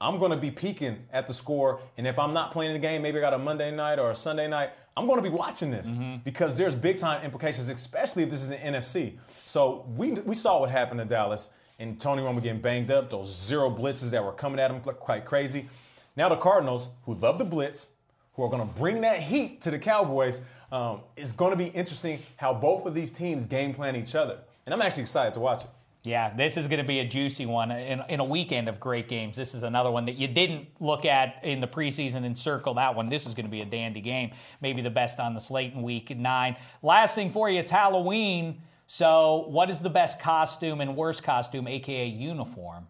I'm 0.00 0.18
going 0.18 0.30
to 0.30 0.38
be 0.38 0.50
peeking 0.50 0.96
at 1.12 1.26
the 1.26 1.34
score. 1.34 1.80
And 1.98 2.06
if 2.06 2.18
I'm 2.18 2.32
not 2.32 2.50
playing 2.50 2.72
the 2.72 2.78
game, 2.78 3.02
maybe 3.02 3.18
I 3.18 3.20
got 3.20 3.34
a 3.34 3.38
Monday 3.38 3.70
night 3.70 3.98
or 3.98 4.10
a 4.10 4.14
Sunday 4.14 4.48
night, 4.48 4.70
I'm 4.96 5.04
going 5.04 5.22
to 5.22 5.30
be 5.30 5.36
watching 5.36 5.70
this 5.70 5.88
mm-hmm. 5.88 6.22
because 6.24 6.54
there's 6.54 6.74
big 6.74 6.96
time 6.96 7.22
implications, 7.22 7.68
especially 7.68 8.22
if 8.22 8.30
this 8.30 8.40
is 8.40 8.48
an 8.48 8.60
NFC. 8.60 9.18
So 9.44 9.84
we, 9.94 10.12
we 10.12 10.34
saw 10.34 10.60
what 10.60 10.70
happened 10.70 11.00
to 11.00 11.04
Dallas 11.04 11.50
and 11.78 12.00
Tony 12.00 12.22
Romo 12.22 12.42
getting 12.42 12.60
banged 12.60 12.90
up, 12.90 13.10
those 13.10 13.34
zero 13.34 13.70
blitzes 13.70 14.10
that 14.10 14.24
were 14.24 14.32
coming 14.32 14.58
at 14.58 14.70
him 14.70 14.80
quite 14.80 15.24
crazy. 15.24 15.68
Now 16.16 16.28
the 16.28 16.36
Cardinals, 16.36 16.88
who 17.04 17.14
love 17.14 17.38
the 17.38 17.44
blitz, 17.44 17.88
who 18.34 18.42
are 18.42 18.48
going 18.48 18.66
to 18.66 18.74
bring 18.74 19.00
that 19.02 19.20
heat 19.20 19.62
to 19.62 19.70
the 19.70 19.78
Cowboys, 19.78 20.40
um, 20.72 21.00
it's 21.16 21.32
going 21.32 21.50
to 21.50 21.56
be 21.56 21.66
interesting 21.66 22.20
how 22.36 22.52
both 22.52 22.86
of 22.86 22.94
these 22.94 23.10
teams 23.10 23.46
game 23.46 23.72
plan 23.72 23.96
each 23.96 24.14
other. 24.14 24.38
And 24.66 24.74
I'm 24.74 24.82
actually 24.82 25.02
excited 25.02 25.34
to 25.34 25.40
watch 25.40 25.62
it. 25.62 25.68
Yeah, 26.04 26.34
this 26.34 26.56
is 26.56 26.68
going 26.68 26.78
to 26.78 26.86
be 26.86 27.00
a 27.00 27.04
juicy 27.04 27.44
one 27.46 27.70
in, 27.70 28.02
in 28.08 28.20
a 28.20 28.24
weekend 28.24 28.68
of 28.68 28.78
great 28.78 29.08
games. 29.08 29.36
This 29.36 29.54
is 29.54 29.62
another 29.62 29.90
one 29.90 30.04
that 30.06 30.16
you 30.16 30.28
didn't 30.28 30.68
look 30.78 31.04
at 31.04 31.44
in 31.44 31.60
the 31.60 31.66
preseason 31.66 32.24
and 32.24 32.38
circle 32.38 32.74
that 32.74 32.94
one. 32.94 33.08
This 33.08 33.26
is 33.26 33.34
going 33.34 33.46
to 33.46 33.50
be 33.50 33.62
a 33.62 33.66
dandy 33.66 34.00
game, 34.00 34.30
maybe 34.60 34.80
the 34.80 34.90
best 34.90 35.18
on 35.18 35.34
the 35.34 35.40
slate 35.40 35.72
in 35.72 35.82
week 35.82 36.16
nine. 36.16 36.56
Last 36.82 37.14
thing 37.14 37.30
for 37.30 37.50
you, 37.50 37.58
it's 37.58 37.70
Halloween. 37.70 38.62
So, 38.90 39.44
what 39.48 39.68
is 39.68 39.80
the 39.80 39.90
best 39.90 40.18
costume 40.18 40.80
and 40.80 40.96
worst 40.96 41.22
costume, 41.22 41.68
aka 41.68 42.06
uniform, 42.06 42.88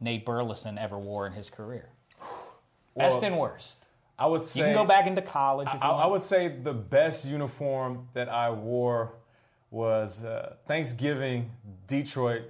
Nate 0.00 0.24
Burleson 0.24 0.78
ever 0.78 0.96
wore 0.96 1.26
in 1.26 1.32
his 1.32 1.50
career? 1.50 1.88
Best 2.96 3.16
Well, 3.16 3.24
and 3.24 3.38
worst. 3.38 3.78
I 4.18 4.26
would 4.26 4.44
say 4.44 4.60
You 4.60 4.66
can 4.66 4.74
go 4.74 4.84
back 4.84 5.06
into 5.06 5.22
college. 5.22 5.66
If 5.66 5.74
you 5.74 5.80
I, 5.80 6.04
I 6.04 6.06
would 6.06 6.22
say 6.22 6.46
the 6.48 6.72
best 6.72 7.24
uniform 7.24 8.06
that 8.12 8.28
I 8.28 8.50
wore 8.50 9.14
was 9.70 10.22
uh, 10.22 10.54
Thanksgiving 10.68 11.50
Detroit. 11.88 12.42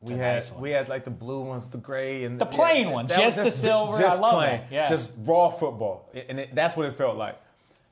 We 0.00 0.14
had 0.14 0.42
nice 0.42 0.52
we 0.52 0.70
had 0.70 0.90
like 0.90 1.04
the 1.04 1.10
blue 1.10 1.40
ones, 1.40 1.66
the 1.68 1.78
gray, 1.78 2.24
and 2.24 2.38
The 2.38 2.44
plain 2.44 2.90
ones, 2.90 3.08
that 3.08 3.24
was 3.24 3.36
just 3.36 3.52
the 3.54 3.58
silver. 3.58 3.98
Just 3.98 4.18
I 4.18 4.20
love 4.20 4.34
plain, 4.34 4.60
that, 4.60 4.72
yeah. 4.72 4.90
just 4.90 5.12
raw 5.24 5.48
football, 5.48 6.10
and 6.28 6.40
it, 6.40 6.54
that's 6.54 6.76
what 6.76 6.84
it 6.86 6.94
felt 6.94 7.16
like. 7.16 7.40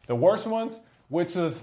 The 0.09 0.17
worst 0.17 0.47
ones, 0.47 0.83
which 1.09 1.35
was 1.37 1.63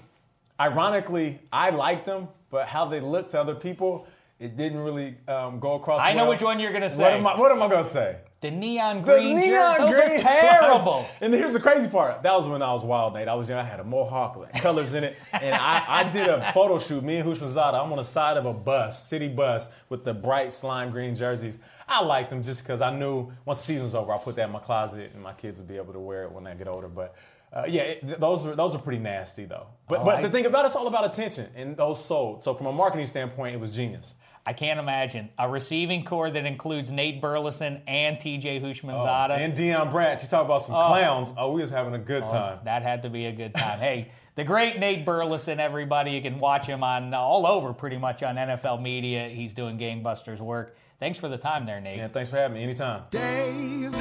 ironically 0.59 1.39
I 1.51 1.69
liked 1.69 2.05
them, 2.05 2.27
but 2.49 2.67
how 2.67 2.85
they 2.85 2.99
looked 2.99 3.31
to 3.31 3.39
other 3.41 3.55
people, 3.55 4.07
It 4.39 4.55
didn't 4.55 4.79
really 4.79 5.17
um, 5.27 5.59
go 5.59 5.71
across. 5.75 6.01
I 6.01 6.13
know 6.13 6.29
which 6.29 6.41
one 6.41 6.59
you're 6.61 6.71
gonna 6.71 6.89
say. 6.89 7.01
What 7.01 7.13
am 7.13 7.27
I, 7.27 7.37
what 7.37 7.51
am 7.51 7.61
I 7.61 7.67
gonna 7.67 7.83
say? 7.83 8.17
The 8.41 8.51
neon 8.51 9.01
green. 9.01 9.35
The 9.35 9.41
green 9.41 9.51
neon 9.51 9.77
jerseys. 9.77 9.97
Those 9.97 10.07
green 10.07 10.19
are 10.21 10.41
terrible. 10.41 11.05
And 11.21 11.33
here's 11.33 11.51
the 11.51 11.59
crazy 11.59 11.89
part. 11.89 12.23
That 12.23 12.33
was 12.33 12.47
when 12.47 12.61
I 12.61 12.71
was 12.71 12.85
wild, 12.85 13.13
Nate. 13.15 13.27
I 13.27 13.33
was 13.33 13.49
young. 13.49 13.59
I 13.59 13.63
had 13.65 13.81
a 13.81 13.83
mohawk 13.83 14.37
with 14.37 14.49
colors 14.53 14.93
in 14.93 15.03
it, 15.03 15.17
and 15.33 15.53
I, 15.53 15.83
I 15.85 16.03
did 16.09 16.27
a 16.29 16.53
photo 16.53 16.79
shoot. 16.79 17.03
Me 17.03 17.17
and 17.17 17.27
Houshmandzadeh. 17.27 17.73
I'm 17.83 17.91
on 17.91 17.97
the 17.97 18.03
side 18.03 18.37
of 18.37 18.45
a 18.45 18.53
bus, 18.53 19.09
city 19.09 19.27
bus, 19.27 19.67
with 19.89 20.05
the 20.05 20.13
bright 20.13 20.53
slime 20.53 20.91
green 20.91 21.15
jerseys. 21.15 21.59
I 21.85 22.01
liked 22.01 22.29
them 22.29 22.41
just 22.41 22.63
because 22.63 22.79
I 22.81 22.91
knew 22.97 23.29
once 23.43 23.59
the 23.59 23.65
season 23.65 23.83
was 23.83 23.93
over, 23.95 24.13
I'll 24.13 24.19
put 24.19 24.37
that 24.37 24.45
in 24.45 24.51
my 24.51 24.59
closet, 24.59 25.11
and 25.13 25.21
my 25.21 25.33
kids 25.33 25.59
will 25.59 25.67
be 25.67 25.75
able 25.75 25.91
to 25.91 25.99
wear 25.99 26.23
it 26.23 26.31
when 26.31 26.47
I 26.47 26.53
get 26.55 26.69
older. 26.69 26.87
But 26.87 27.15
uh, 27.53 27.65
yeah, 27.67 27.81
it, 27.83 28.19
those 28.19 28.45
are 28.45 28.55
those 28.55 28.75
are 28.75 28.79
pretty 28.79 28.99
nasty 29.01 29.45
though. 29.45 29.67
But 29.87 30.01
Oh, 30.01 30.05
but 30.05 30.15
I- 30.17 30.21
the 30.21 30.29
thing 30.29 30.45
about 30.45 30.65
it's 30.65 30.75
all 30.75 30.87
about 30.87 31.05
attention, 31.05 31.49
and 31.55 31.75
those 31.77 32.03
sold. 32.03 32.43
So 32.43 32.53
from 32.53 32.67
a 32.67 32.71
marketing 32.73 33.07
standpoint, 33.07 33.55
it 33.55 33.59
was 33.59 33.75
genius. 33.75 34.13
I 34.45 34.53
can't 34.53 34.79
imagine 34.79 35.29
a 35.37 35.47
receiving 35.49 36.03
corps 36.05 36.31
that 36.31 36.45
includes 36.45 36.89
Nate 36.89 37.21
Burleson 37.21 37.81
and 37.87 38.17
TJ 38.17 38.61
Houshmandzadeh. 38.63 39.37
And 39.37 39.53
Deion 39.55 39.91
Branch, 39.91 40.23
you 40.23 40.29
talk 40.29 40.45
about 40.45 40.63
some 40.63 40.73
Oh. 40.75 40.87
clowns. 40.87 41.29
Oh, 41.37 41.51
we 41.51 41.61
was 41.61 41.69
having 41.69 41.93
a 41.93 41.99
good 41.99 42.23
Oh, 42.23 42.31
time. 42.31 42.59
That 42.63 42.81
had 42.81 43.01
to 43.03 43.09
be 43.09 43.25
a 43.27 43.31
good 43.31 43.53
time. 43.53 43.79
hey, 43.79 44.07
the 44.35 44.43
great 44.43 44.79
Nate 44.79 45.05
Burleson, 45.05 45.59
everybody. 45.59 46.11
You 46.11 46.21
can 46.21 46.39
watch 46.39 46.65
him 46.65 46.83
on 46.83 47.13
all 47.13 47.45
over 47.45 47.73
pretty 47.73 47.97
much 47.97 48.23
on 48.23 48.37
NFL 48.37 48.77
media. 48.81 49.27
He's 49.27 49.53
doing 49.53 49.77
gangbusters 49.77 50.39
work. 50.39 50.75
Thanks 50.99 51.19
for 51.19 51.29
the 51.29 51.37
time 51.37 51.65
there, 51.67 51.79
Nate. 51.81 51.97
Yeah, 51.99 52.07
thanks 52.07 52.29
for 52.31 52.37
having 52.37 52.57
me. 52.57 52.63
Anytime. 52.63 53.03
Dave 53.11 53.91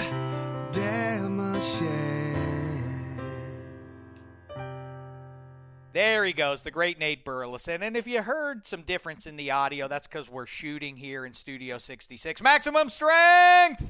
Dameshek. 0.72 2.57
There 5.98 6.24
he 6.24 6.32
goes, 6.32 6.62
the 6.62 6.70
great 6.70 7.00
Nate 7.00 7.24
Burleson. 7.24 7.82
And 7.82 7.96
if 7.96 8.06
you 8.06 8.22
heard 8.22 8.64
some 8.68 8.82
difference 8.82 9.26
in 9.26 9.36
the 9.36 9.50
audio, 9.50 9.88
that's 9.88 10.06
because 10.06 10.30
we're 10.30 10.46
shooting 10.46 10.96
here 10.96 11.26
in 11.26 11.34
Studio 11.34 11.76
66. 11.76 12.40
Maximum 12.40 12.88
strength! 12.88 13.82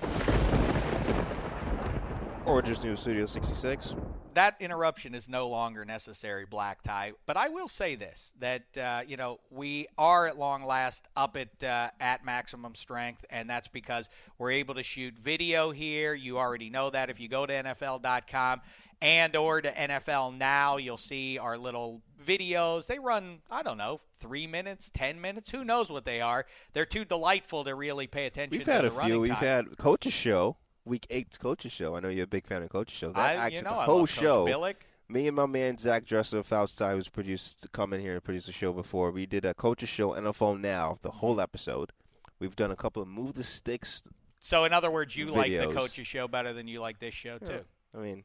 Or 2.46 2.62
just 2.62 2.82
New 2.82 2.96
Studio 2.96 3.26
66. 3.26 3.94
that 4.32 4.54
interruption 4.60 5.14
is 5.14 5.28
no 5.28 5.48
longer 5.48 5.84
necessary, 5.84 6.46
Black 6.46 6.82
Tie. 6.82 7.12
But 7.26 7.36
I 7.36 7.48
will 7.48 7.68
say 7.68 7.96
this: 7.96 8.32
that 8.40 8.62
uh, 8.76 9.02
you 9.06 9.16
know 9.16 9.40
we 9.50 9.88
are 9.98 10.28
at 10.28 10.38
long 10.38 10.64
last 10.64 11.02
up 11.16 11.36
at 11.36 11.62
uh, 11.62 11.90
at 12.00 12.24
maximum 12.24 12.74
strength, 12.74 13.24
and 13.30 13.50
that's 13.50 13.68
because 13.68 14.08
we're 14.38 14.52
able 14.52 14.76
to 14.76 14.82
shoot 14.82 15.14
video 15.22 15.72
here. 15.72 16.14
You 16.14 16.38
already 16.38 16.70
know 16.70 16.88
that. 16.88 17.10
If 17.10 17.20
you 17.20 17.28
go 17.28 17.46
to 17.46 17.52
NFL.com 17.52 18.60
and 19.00 19.34
or 19.36 19.60
to 19.60 19.72
NFL 19.72 20.36
Now, 20.36 20.76
you'll 20.76 20.96
see 20.96 21.38
our 21.38 21.56
little 21.56 22.02
videos. 22.26 22.86
They 22.86 22.98
run, 22.98 23.38
I 23.50 23.62
don't 23.62 23.78
know, 23.78 24.00
three 24.20 24.46
minutes, 24.46 24.90
ten 24.94 25.20
minutes. 25.20 25.50
Who 25.50 25.64
knows 25.64 25.90
what 25.90 26.04
they 26.04 26.20
are? 26.20 26.46
They're 26.72 26.86
too 26.86 27.04
delightful 27.04 27.64
to 27.64 27.74
really 27.74 28.06
pay 28.06 28.26
attention. 28.26 28.58
We've 28.58 28.66
had 28.66 28.84
a 28.84 28.90
few. 28.90 29.20
We've 29.20 29.32
time. 29.32 29.66
had 29.66 29.78
Coach's 29.78 30.12
Show, 30.12 30.56
Week 30.84 31.06
Eight's 31.10 31.38
Coach's 31.38 31.72
Show. 31.72 31.96
I 31.96 32.00
know 32.00 32.08
you're 32.08 32.24
a 32.24 32.28
big 32.28 32.46
fan 32.46 32.62
of 32.62 32.70
Coach's 32.70 32.96
Show. 32.96 33.12
That 33.12 33.18
I- 33.18 33.32
you 33.34 33.38
actually, 33.40 33.62
know 33.62 33.76
the 33.76 33.82
whole 33.82 34.06
show. 34.06 34.46
Billick. 34.46 34.76
Me 35.10 35.26
and 35.26 35.34
my 35.34 35.46
man 35.46 35.78
Zach 35.78 36.04
Dresser 36.04 36.36
of 36.36 36.52
Outside, 36.52 36.92
who's 36.92 37.08
produced, 37.08 37.62
to 37.62 37.68
come 37.70 37.94
in 37.94 38.00
here 38.02 38.12
and 38.12 38.22
produce 38.22 38.44
the 38.44 38.52
show 38.52 38.74
before. 38.74 39.10
We 39.10 39.24
did 39.24 39.46
a 39.46 39.54
Coach's 39.54 39.88
Show 39.88 40.10
NFL 40.10 40.60
Now, 40.60 40.98
the 41.00 41.12
whole 41.12 41.32
mm-hmm. 41.32 41.40
episode. 41.40 41.92
We've 42.38 42.54
done 42.54 42.70
a 42.70 42.76
couple 42.76 43.00
of 43.00 43.08
Move 43.08 43.32
the 43.32 43.42
Sticks. 43.42 44.02
So, 44.40 44.64
in 44.64 44.72
other 44.74 44.90
words, 44.90 45.16
you 45.16 45.26
like 45.26 45.50
the 45.50 45.56
videos. 45.56 45.74
coach's 45.74 46.06
show 46.06 46.28
better 46.28 46.52
than 46.52 46.68
you 46.68 46.80
like 46.80 47.00
this 47.00 47.14
show 47.14 47.38
Yeah. 47.40 47.48
too. 47.48 47.64
I 47.96 47.98
mean, 47.98 48.22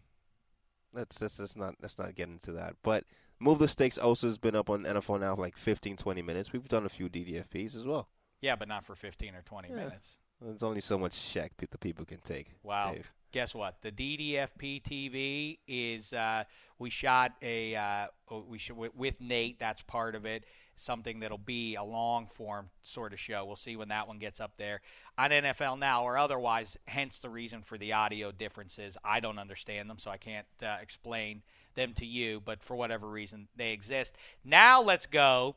let's 0.94 1.22
let's, 1.22 1.40
let's 1.40 1.56
not 1.56 1.76
let's 1.82 1.98
not 1.98 2.16
get 2.16 2.30
into 2.30 2.52
that. 2.54 2.76
But 2.84 3.06
Move 3.40 3.60
the 3.60 3.68
Sticks 3.68 3.98
also 3.98 4.28
has 4.28 4.38
been 4.38 4.56
up 4.56 4.70
on 4.70 4.84
NFL 4.84 5.20
Now 5.20 5.36
for 5.36 5.42
like 5.42 5.58
15, 5.58 5.98
20 5.98 6.22
minutes. 6.22 6.54
We've 6.54 6.68
done 6.68 6.86
a 6.86 6.90
few 6.90 7.10
DDFPs 7.10 7.76
as 7.76 7.84
well. 7.84 8.08
Yeah, 8.42 8.56
but 8.56 8.68
not 8.68 8.86
for 8.86 8.96
15 8.96 9.36
or 9.36 9.42
20 9.42 9.70
Yeah. 9.70 9.76
minutes. 9.76 10.18
There's 10.42 10.64
only 10.64 10.82
so 10.82 10.98
much 10.98 11.14
Shek 11.14 11.54
the 11.58 11.78
people 11.78 12.06
can 12.06 12.20
take. 12.20 12.48
Wow. 12.64 12.94
Dave. 12.94 13.12
Guess 13.32 13.56
what? 13.56 13.78
The 13.82 13.92
DDFP 13.92 14.84
TV 14.84 15.58
is 15.68 16.14
uh, 16.14 16.44
we 16.78 16.90
shot 16.90 17.32
a 17.42 17.76
uh, 17.76 18.08
oh, 18.30 18.46
we 18.48 18.60
should 18.60 18.76
with 18.78 19.16
Nate. 19.20 19.58
That's 19.60 19.82
part 19.82 20.16
of 20.16 20.26
it. 20.26 20.44
Something 20.76 21.20
that'll 21.20 21.38
be 21.38 21.76
a 21.76 21.84
long 21.84 22.28
form 22.36 22.70
sort 22.84 23.14
of 23.14 23.20
show. 23.20 23.46
We'll 23.46 23.56
see 23.56 23.76
when 23.76 23.90
that 23.90 24.08
one 24.08 24.20
gets 24.20 24.40
up 24.40 24.54
there 24.58 24.82
on 25.18 25.30
NFL 25.30 25.80
Now 25.80 26.04
or 26.04 26.18
otherwise. 26.18 26.76
Hence 26.86 27.20
the 27.20 27.30
reason 27.30 27.62
for 27.62 27.78
the 27.78 27.94
audio 27.94 28.32
differences. 28.32 28.98
I 29.04 29.20
don't 29.20 29.40
understand 29.40 29.90
them, 29.90 30.00
so 30.00 30.12
I 30.12 30.18
can't 30.18 30.48
uh, 30.62 30.78
explain 30.82 31.42
them 31.76 31.94
to 31.98 32.06
you. 32.06 32.42
But 32.44 32.64
for 32.64 32.76
whatever 32.76 33.10
reason, 33.10 33.48
they 33.56 33.72
exist. 33.72 34.14
Now 34.44 34.82
let's 34.82 35.06
go 35.06 35.56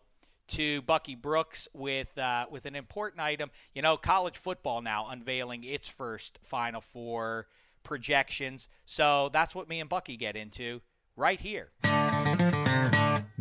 to 0.49 0.83
Bucky 0.83 1.15
Brooks 1.15 1.69
with 1.73 2.17
uh, 2.19 2.47
with 2.51 2.67
an 2.67 2.77
important 2.77 3.21
item. 3.21 3.51
You 3.75 3.83
know, 3.83 3.97
college 3.97 4.37
football 4.37 4.83
now 4.83 5.09
unveiling 5.09 5.65
its 5.65 5.89
first 5.89 6.39
Final 6.45 6.83
Four 6.93 7.47
projections. 7.85 8.69
So 8.85 9.31
that's 9.33 9.55
what 9.55 9.69
me 9.69 9.81
and 9.81 9.89
Bucky 9.89 10.17
get 10.17 10.37
into 10.37 10.81
right 11.17 11.41
here. 11.41 11.71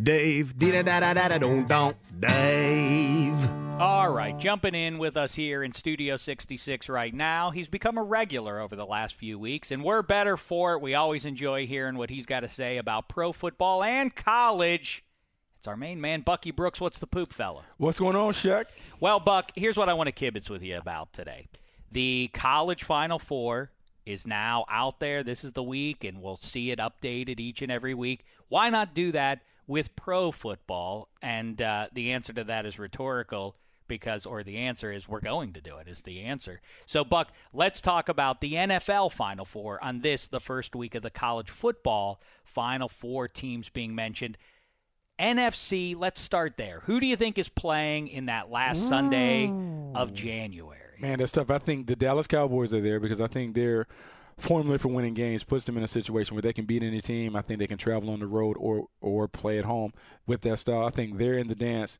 Dave, 0.01 0.57
dee 0.57 0.71
da 0.71 0.81
da 0.81 0.99
da 0.99 1.13
da 1.13 1.27
da 1.29 1.37
don't 1.37 1.69
don't. 1.69 1.95
Dave. 2.19 3.49
All 3.79 4.09
right, 4.09 4.37
jumping 4.37 4.75
in 4.75 4.97
with 4.97 5.15
us 5.15 5.33
here 5.33 5.63
in 5.63 5.73
Studio 5.73 6.17
66 6.17 6.89
right 6.89 7.13
now. 7.13 7.51
He's 7.51 7.69
become 7.69 7.97
a 7.97 8.03
regular 8.03 8.59
over 8.59 8.75
the 8.75 8.85
last 8.85 9.15
few 9.15 9.39
weeks, 9.39 9.71
and 9.71 9.85
we're 9.85 10.01
better 10.01 10.35
for 10.35 10.73
it. 10.73 10.81
We 10.81 10.95
always 10.95 11.23
enjoy 11.23 11.65
hearing 11.65 11.97
what 11.97 12.09
he's 12.09 12.25
got 12.25 12.41
to 12.41 12.49
say 12.49 12.77
about 12.77 13.07
pro 13.07 13.31
football 13.31 13.83
and 13.83 14.13
college. 14.13 15.01
It's 15.59 15.67
our 15.67 15.77
main 15.77 16.01
man, 16.01 16.21
Bucky 16.21 16.51
Brooks. 16.51 16.81
What's 16.81 16.99
the 16.99 17.07
poop, 17.07 17.31
fella? 17.31 17.63
What's 17.77 17.99
going 17.99 18.17
on, 18.17 18.33
Shek? 18.33 18.67
Well, 18.99 19.21
Buck, 19.21 19.53
here's 19.55 19.77
what 19.77 19.87
I 19.87 19.93
want 19.93 20.13
to 20.13 20.31
kibitz 20.31 20.49
with 20.49 20.61
you 20.61 20.77
about 20.77 21.13
today. 21.13 21.47
The 21.93 22.29
college 22.33 22.83
Final 22.83 23.17
Four 23.17 23.71
is 24.05 24.27
now 24.27 24.65
out 24.69 24.99
there. 24.99 25.23
This 25.23 25.45
is 25.45 25.53
the 25.53 25.63
week, 25.63 26.03
and 26.03 26.21
we'll 26.21 26.35
see 26.35 26.71
it 26.71 26.79
updated 26.79 27.39
each 27.39 27.61
and 27.61 27.71
every 27.71 27.93
week. 27.93 28.25
Why 28.49 28.69
not 28.69 28.93
do 28.93 29.13
that 29.13 29.39
with 29.67 29.95
pro 29.95 30.31
football? 30.31 31.09
And 31.21 31.61
uh, 31.61 31.87
the 31.93 32.11
answer 32.11 32.33
to 32.33 32.43
that 32.45 32.65
is 32.65 32.79
rhetorical 32.79 33.55
because, 33.87 34.25
or 34.25 34.43
the 34.43 34.57
answer 34.57 34.91
is 34.91 35.07
we're 35.07 35.21
going 35.21 35.53
to 35.53 35.61
do 35.61 35.77
it, 35.77 35.87
is 35.87 36.01
the 36.01 36.21
answer. 36.21 36.61
So, 36.85 37.03
Buck, 37.03 37.29
let's 37.53 37.81
talk 37.81 38.09
about 38.09 38.41
the 38.41 38.53
NFL 38.53 39.11
Final 39.11 39.45
Four 39.45 39.83
on 39.83 40.01
this, 40.01 40.27
the 40.27 40.39
first 40.39 40.75
week 40.75 40.95
of 40.95 41.03
the 41.03 41.09
college 41.09 41.49
football 41.49 42.19
Final 42.43 42.89
Four 42.89 43.27
teams 43.27 43.69
being 43.69 43.93
mentioned. 43.95 44.37
NFC, 45.19 45.95
let's 45.97 46.21
start 46.21 46.55
there. 46.57 46.81
Who 46.85 46.99
do 46.99 47.05
you 47.05 47.15
think 47.15 47.37
is 47.37 47.47
playing 47.47 48.09
in 48.09 48.25
that 48.25 48.49
last 48.49 48.85
Sunday 48.89 49.51
of 49.93 50.13
January? 50.13 50.99
Man, 50.99 51.19
that's 51.19 51.31
tough. 51.31 51.49
I 51.49 51.59
think 51.59 51.87
the 51.87 51.95
Dallas 51.95 52.27
Cowboys 52.27 52.73
are 52.73 52.81
there 52.81 52.99
because 52.99 53.21
I 53.21 53.27
think 53.27 53.55
their 53.55 53.87
formula 54.39 54.77
for 54.77 54.89
winning 54.89 55.13
games 55.13 55.43
puts 55.43 55.65
them 55.65 55.77
in 55.77 55.83
a 55.83 55.87
situation 55.87 56.35
where 56.35 56.41
they 56.41 56.53
can 56.53 56.65
beat 56.65 56.83
any 56.83 57.01
team. 57.01 57.35
I 57.35 57.41
think 57.41 57.59
they 57.59 57.67
can 57.67 57.77
travel 57.77 58.09
on 58.09 58.19
the 58.19 58.27
road 58.27 58.57
or 58.59 58.87
or 59.01 59.27
play 59.27 59.57
at 59.57 59.65
home 59.65 59.93
with 60.27 60.41
that 60.41 60.59
style. 60.59 60.85
I 60.85 60.91
think 60.91 61.17
they're 61.17 61.37
in 61.37 61.47
the 61.47 61.55
dance. 61.55 61.97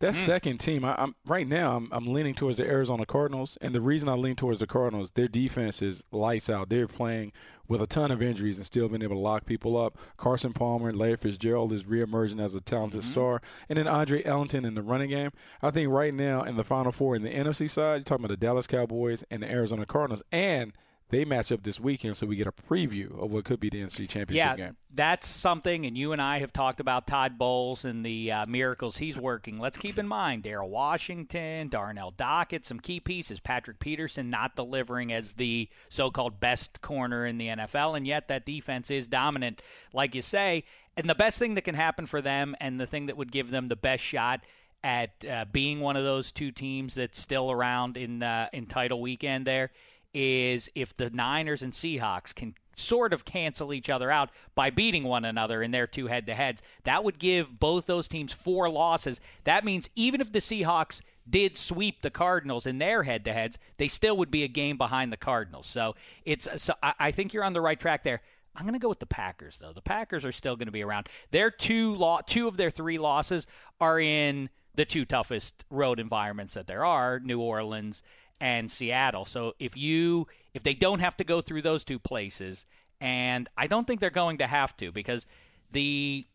That 0.00 0.14
hmm. 0.14 0.26
second 0.26 0.58
team, 0.58 0.84
I, 0.84 0.94
I'm 0.98 1.14
right 1.24 1.46
now. 1.46 1.76
I'm, 1.76 1.88
I'm 1.92 2.12
leaning 2.12 2.34
towards 2.34 2.56
the 2.56 2.64
Arizona 2.64 3.06
Cardinals, 3.06 3.56
and 3.60 3.74
the 3.74 3.80
reason 3.80 4.08
I 4.08 4.14
lean 4.14 4.36
towards 4.36 4.58
the 4.58 4.66
Cardinals, 4.66 5.10
their 5.14 5.28
defense 5.28 5.80
is 5.82 6.02
lights 6.10 6.50
out. 6.50 6.68
They're 6.68 6.88
playing 6.88 7.32
with 7.68 7.80
a 7.80 7.86
ton 7.86 8.10
of 8.10 8.20
injuries 8.20 8.58
and 8.58 8.66
still 8.66 8.88
been 8.88 9.02
able 9.02 9.16
to 9.16 9.20
lock 9.20 9.46
people 9.46 9.80
up. 9.80 9.96
Carson 10.16 10.52
Palmer 10.52 10.88
and 10.88 10.98
Larry 10.98 11.16
Fitzgerald 11.16 11.72
is 11.72 11.84
reemerging 11.84 12.44
as 12.44 12.54
a 12.54 12.60
talented 12.60 13.02
mm-hmm. 13.02 13.12
star, 13.12 13.42
and 13.68 13.78
then 13.78 13.86
Andre 13.86 14.22
Ellington 14.24 14.64
in 14.64 14.74
the 14.74 14.82
running 14.82 15.10
game. 15.10 15.30
I 15.62 15.70
think 15.70 15.88
right 15.90 16.12
now 16.12 16.42
in 16.42 16.56
the 16.56 16.64
Final 16.64 16.92
Four 16.92 17.16
in 17.16 17.22
the 17.22 17.30
NFC 17.30 17.70
side, 17.70 17.94
you're 17.94 18.04
talking 18.04 18.24
about 18.24 18.38
the 18.38 18.44
Dallas 18.44 18.66
Cowboys 18.66 19.22
and 19.30 19.42
the 19.42 19.50
Arizona 19.50 19.86
Cardinals, 19.86 20.22
and 20.32 20.72
they 21.10 21.24
match 21.24 21.52
up 21.52 21.62
this 21.62 21.78
weekend, 21.78 22.16
so 22.16 22.26
we 22.26 22.36
get 22.36 22.46
a 22.46 22.52
preview 22.52 23.22
of 23.22 23.30
what 23.30 23.44
could 23.44 23.60
be 23.60 23.68
the 23.68 23.78
NFC 23.78 24.08
Championship 24.08 24.34
Yeah, 24.36 24.56
game. 24.56 24.76
that's 24.94 25.28
something, 25.28 25.84
and 25.86 25.96
you 25.96 26.12
and 26.12 26.20
I 26.20 26.38
have 26.38 26.52
talked 26.52 26.80
about 26.80 27.06
Todd 27.06 27.38
Bowles 27.38 27.84
and 27.84 28.04
the 28.04 28.32
uh, 28.32 28.46
miracles 28.46 28.96
he's 28.96 29.16
working. 29.16 29.58
Let's 29.58 29.76
keep 29.76 29.98
in 29.98 30.08
mind 30.08 30.44
Daryl 30.44 30.68
Washington, 30.68 31.68
Darnell 31.68 32.12
Dockett, 32.12 32.64
some 32.64 32.80
key 32.80 33.00
pieces. 33.00 33.38
Patrick 33.38 33.78
Peterson 33.80 34.30
not 34.30 34.56
delivering 34.56 35.12
as 35.12 35.34
the 35.34 35.68
so-called 35.90 36.40
best 36.40 36.80
corner 36.80 37.26
in 37.26 37.38
the 37.38 37.48
NFL, 37.48 37.96
and 37.96 38.06
yet 38.06 38.28
that 38.28 38.46
defense 38.46 38.90
is 38.90 39.06
dominant, 39.06 39.60
like 39.92 40.14
you 40.14 40.22
say. 40.22 40.64
And 40.96 41.08
the 41.08 41.14
best 41.14 41.38
thing 41.38 41.54
that 41.54 41.62
can 41.64 41.74
happen 41.74 42.06
for 42.06 42.22
them, 42.22 42.56
and 42.60 42.80
the 42.80 42.86
thing 42.86 43.06
that 43.06 43.16
would 43.16 43.30
give 43.30 43.50
them 43.50 43.68
the 43.68 43.76
best 43.76 44.02
shot 44.02 44.40
at 44.82 45.10
uh, 45.24 45.44
being 45.52 45.80
one 45.80 45.96
of 45.96 46.04
those 46.04 46.30
two 46.32 46.50
teams 46.50 46.94
that's 46.94 47.20
still 47.20 47.50
around 47.50 47.96
in 47.96 48.22
uh, 48.22 48.48
in 48.52 48.66
title 48.66 49.00
weekend 49.00 49.46
there 49.46 49.70
is 50.14 50.68
if 50.74 50.96
the 50.96 51.10
Niners 51.10 51.62
and 51.62 51.72
Seahawks 51.72 52.34
can 52.34 52.54
sort 52.76 53.12
of 53.12 53.24
cancel 53.24 53.72
each 53.72 53.88
other 53.88 54.10
out 54.10 54.30
by 54.54 54.70
beating 54.70 55.04
one 55.04 55.24
another 55.24 55.62
in 55.62 55.70
their 55.70 55.86
two 55.86 56.06
head 56.06 56.26
to 56.26 56.34
heads. 56.34 56.62
That 56.84 57.04
would 57.04 57.18
give 57.18 57.58
both 57.60 57.86
those 57.86 58.08
teams 58.08 58.32
four 58.32 58.68
losses. 58.68 59.20
That 59.44 59.64
means 59.64 59.88
even 59.94 60.20
if 60.20 60.32
the 60.32 60.40
Seahawks 60.40 61.00
did 61.28 61.56
sweep 61.56 62.02
the 62.02 62.10
Cardinals 62.10 62.66
in 62.66 62.78
their 62.78 63.04
head 63.04 63.24
to 63.24 63.32
heads, 63.32 63.58
they 63.78 63.88
still 63.88 64.16
would 64.16 64.30
be 64.30 64.44
a 64.44 64.48
game 64.48 64.76
behind 64.76 65.12
the 65.12 65.16
Cardinals. 65.16 65.66
So 65.66 65.94
it's 66.24 66.46
so 66.56 66.74
I, 66.82 66.94
I 66.98 67.12
think 67.12 67.32
you're 67.32 67.44
on 67.44 67.52
the 67.52 67.60
right 67.60 67.78
track 67.78 68.04
there. 68.04 68.20
I'm 68.56 68.64
going 68.64 68.74
to 68.74 68.80
go 68.80 68.88
with 68.88 69.00
the 69.00 69.06
Packers 69.06 69.58
though. 69.60 69.72
The 69.72 69.80
Packers 69.80 70.24
are 70.24 70.32
still 70.32 70.56
going 70.56 70.66
to 70.66 70.72
be 70.72 70.82
around. 70.82 71.08
Their 71.30 71.50
two 71.50 71.94
lo- 71.94 72.20
two 72.26 72.46
of 72.46 72.56
their 72.56 72.70
three 72.70 72.98
losses 72.98 73.46
are 73.80 73.98
in 74.00 74.50
the 74.76 74.84
two 74.84 75.04
toughest 75.04 75.64
road 75.70 76.00
environments 76.00 76.54
that 76.54 76.66
there 76.66 76.84
are, 76.84 77.20
New 77.20 77.40
Orleans 77.40 78.02
and 78.40 78.70
Seattle. 78.70 79.24
So 79.24 79.54
if 79.58 79.76
you 79.76 80.26
if 80.52 80.62
they 80.62 80.74
don't 80.74 81.00
have 81.00 81.16
to 81.18 81.24
go 81.24 81.40
through 81.42 81.62
those 81.62 81.84
two 81.84 81.98
places, 81.98 82.64
and 83.00 83.48
I 83.56 83.66
don't 83.66 83.86
think 83.86 84.00
they're 84.00 84.10
going 84.10 84.38
to 84.38 84.46
have 84.46 84.76
to 84.78 84.92
because 84.92 85.26
the 85.72 86.26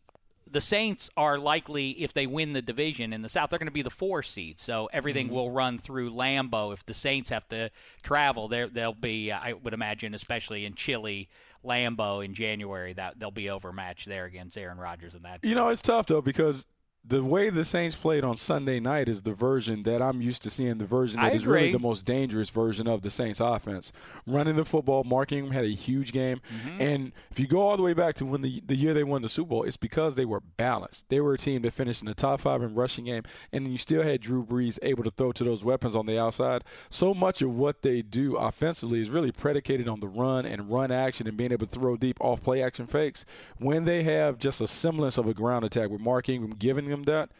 the 0.52 0.60
Saints 0.60 1.08
are 1.16 1.38
likely, 1.38 1.90
if 2.02 2.12
they 2.12 2.26
win 2.26 2.54
the 2.54 2.62
division 2.62 3.12
in 3.12 3.22
the 3.22 3.28
South, 3.28 3.50
they're 3.50 3.58
going 3.60 3.68
to 3.68 3.72
be 3.72 3.82
the 3.82 3.90
four 3.90 4.20
seed. 4.24 4.58
So 4.58 4.88
everything 4.92 5.26
Mm-hmm. 5.26 5.34
will 5.36 5.50
run 5.52 5.78
through 5.78 6.12
Lambeau. 6.12 6.72
If 6.74 6.84
the 6.86 6.94
Saints 6.94 7.30
have 7.30 7.48
to 7.50 7.70
travel, 8.02 8.48
there 8.48 8.68
they'll 8.68 8.92
be. 8.92 9.30
I 9.30 9.52
would 9.52 9.74
imagine, 9.74 10.12
especially 10.12 10.64
in 10.64 10.74
chilly 10.74 11.28
Lambeau 11.64 12.24
in 12.24 12.34
January, 12.34 12.94
that 12.94 13.20
they'll 13.20 13.30
be 13.30 13.48
overmatched 13.48 14.08
there 14.08 14.24
against 14.24 14.56
Aaron 14.58 14.78
Rodgers 14.78 15.14
and 15.14 15.24
that. 15.24 15.38
You 15.44 15.54
know, 15.54 15.68
it's 15.68 15.82
tough 15.82 16.06
though 16.06 16.20
because 16.22 16.64
the 17.08 17.24
way 17.24 17.48
the 17.50 17.64
Saints 17.64 17.96
played 17.96 18.22
on 18.24 18.36
Sunday 18.36 18.78
night 18.78 19.08
is 19.08 19.22
the 19.22 19.32
version 19.32 19.82
that 19.84 20.02
I'm 20.02 20.20
used 20.20 20.42
to 20.42 20.50
seeing. 20.50 20.78
The 20.78 20.84
version 20.86 21.18
I 21.18 21.30
that 21.30 21.36
is 21.36 21.46
really 21.46 21.72
the 21.72 21.78
most 21.78 22.04
dangerous 22.04 22.50
version 22.50 22.86
of 22.86 23.02
the 23.02 23.10
Saints 23.10 23.40
offense. 23.42 23.90
Running 24.26 24.56
the 24.56 24.64
football, 24.66 25.02
Mark 25.02 25.32
Ingram 25.32 25.52
had 25.52 25.64
a 25.64 25.74
huge 25.74 26.12
game, 26.12 26.40
Mm-hmm. 26.54 26.80
and 26.80 27.12
if 27.30 27.38
you 27.40 27.46
go 27.48 27.62
all 27.62 27.76
the 27.76 27.82
way 27.82 27.94
back 27.94 28.16
to 28.16 28.26
when 28.26 28.42
the 28.42 28.62
the 28.66 28.76
year 28.76 28.92
they 28.94 29.02
won 29.02 29.22
the 29.22 29.28
Super 29.28 29.48
Bowl, 29.48 29.62
it's 29.64 29.76
because 29.78 30.14
they 30.14 30.24
were 30.26 30.40
balanced. 30.40 31.04
They 31.08 31.20
were 31.20 31.34
a 31.34 31.38
team 31.38 31.62
that 31.62 31.72
finished 31.74 32.02
in 32.02 32.06
the 32.06 32.14
top 32.14 32.42
five 32.42 32.62
in 32.62 32.74
rushing 32.74 33.06
game, 33.06 33.22
and 33.52 33.66
you 33.72 33.78
still 33.78 34.02
had 34.02 34.20
Drew 34.20 34.44
Brees 34.44 34.78
able 34.82 35.02
to 35.04 35.10
throw 35.10 35.32
to 35.32 35.42
those 35.44 35.64
weapons 35.64 35.96
on 35.96 36.06
the 36.06 36.18
outside. 36.18 36.62
So 36.90 37.14
much 37.14 37.40
of 37.40 37.50
what 37.54 37.82
they 37.82 38.02
do 38.02 38.36
offensively 38.36 39.00
is 39.00 39.08
really 39.08 39.32
predicated 39.32 39.88
on 39.88 40.00
the 40.00 40.08
run 40.08 40.44
and 40.44 40.70
run 40.70 40.92
action 40.92 41.26
and 41.26 41.36
being 41.36 41.52
able 41.52 41.66
to 41.66 41.72
throw 41.72 41.96
deep 41.96 42.18
off 42.20 42.42
play 42.42 42.62
action 42.62 42.86
fakes. 42.86 43.24
When 43.58 43.84
they 43.86 44.02
have 44.04 44.38
just 44.38 44.60
a 44.60 44.68
semblance 44.68 45.16
of 45.18 45.26
a 45.26 45.34
ground 45.34 45.64
attack 45.64 45.88
with 45.90 46.00
Mark 46.00 46.28
Ingram 46.28 46.56
giving 46.58 46.89
them 46.90 47.04
that, 47.04 47.30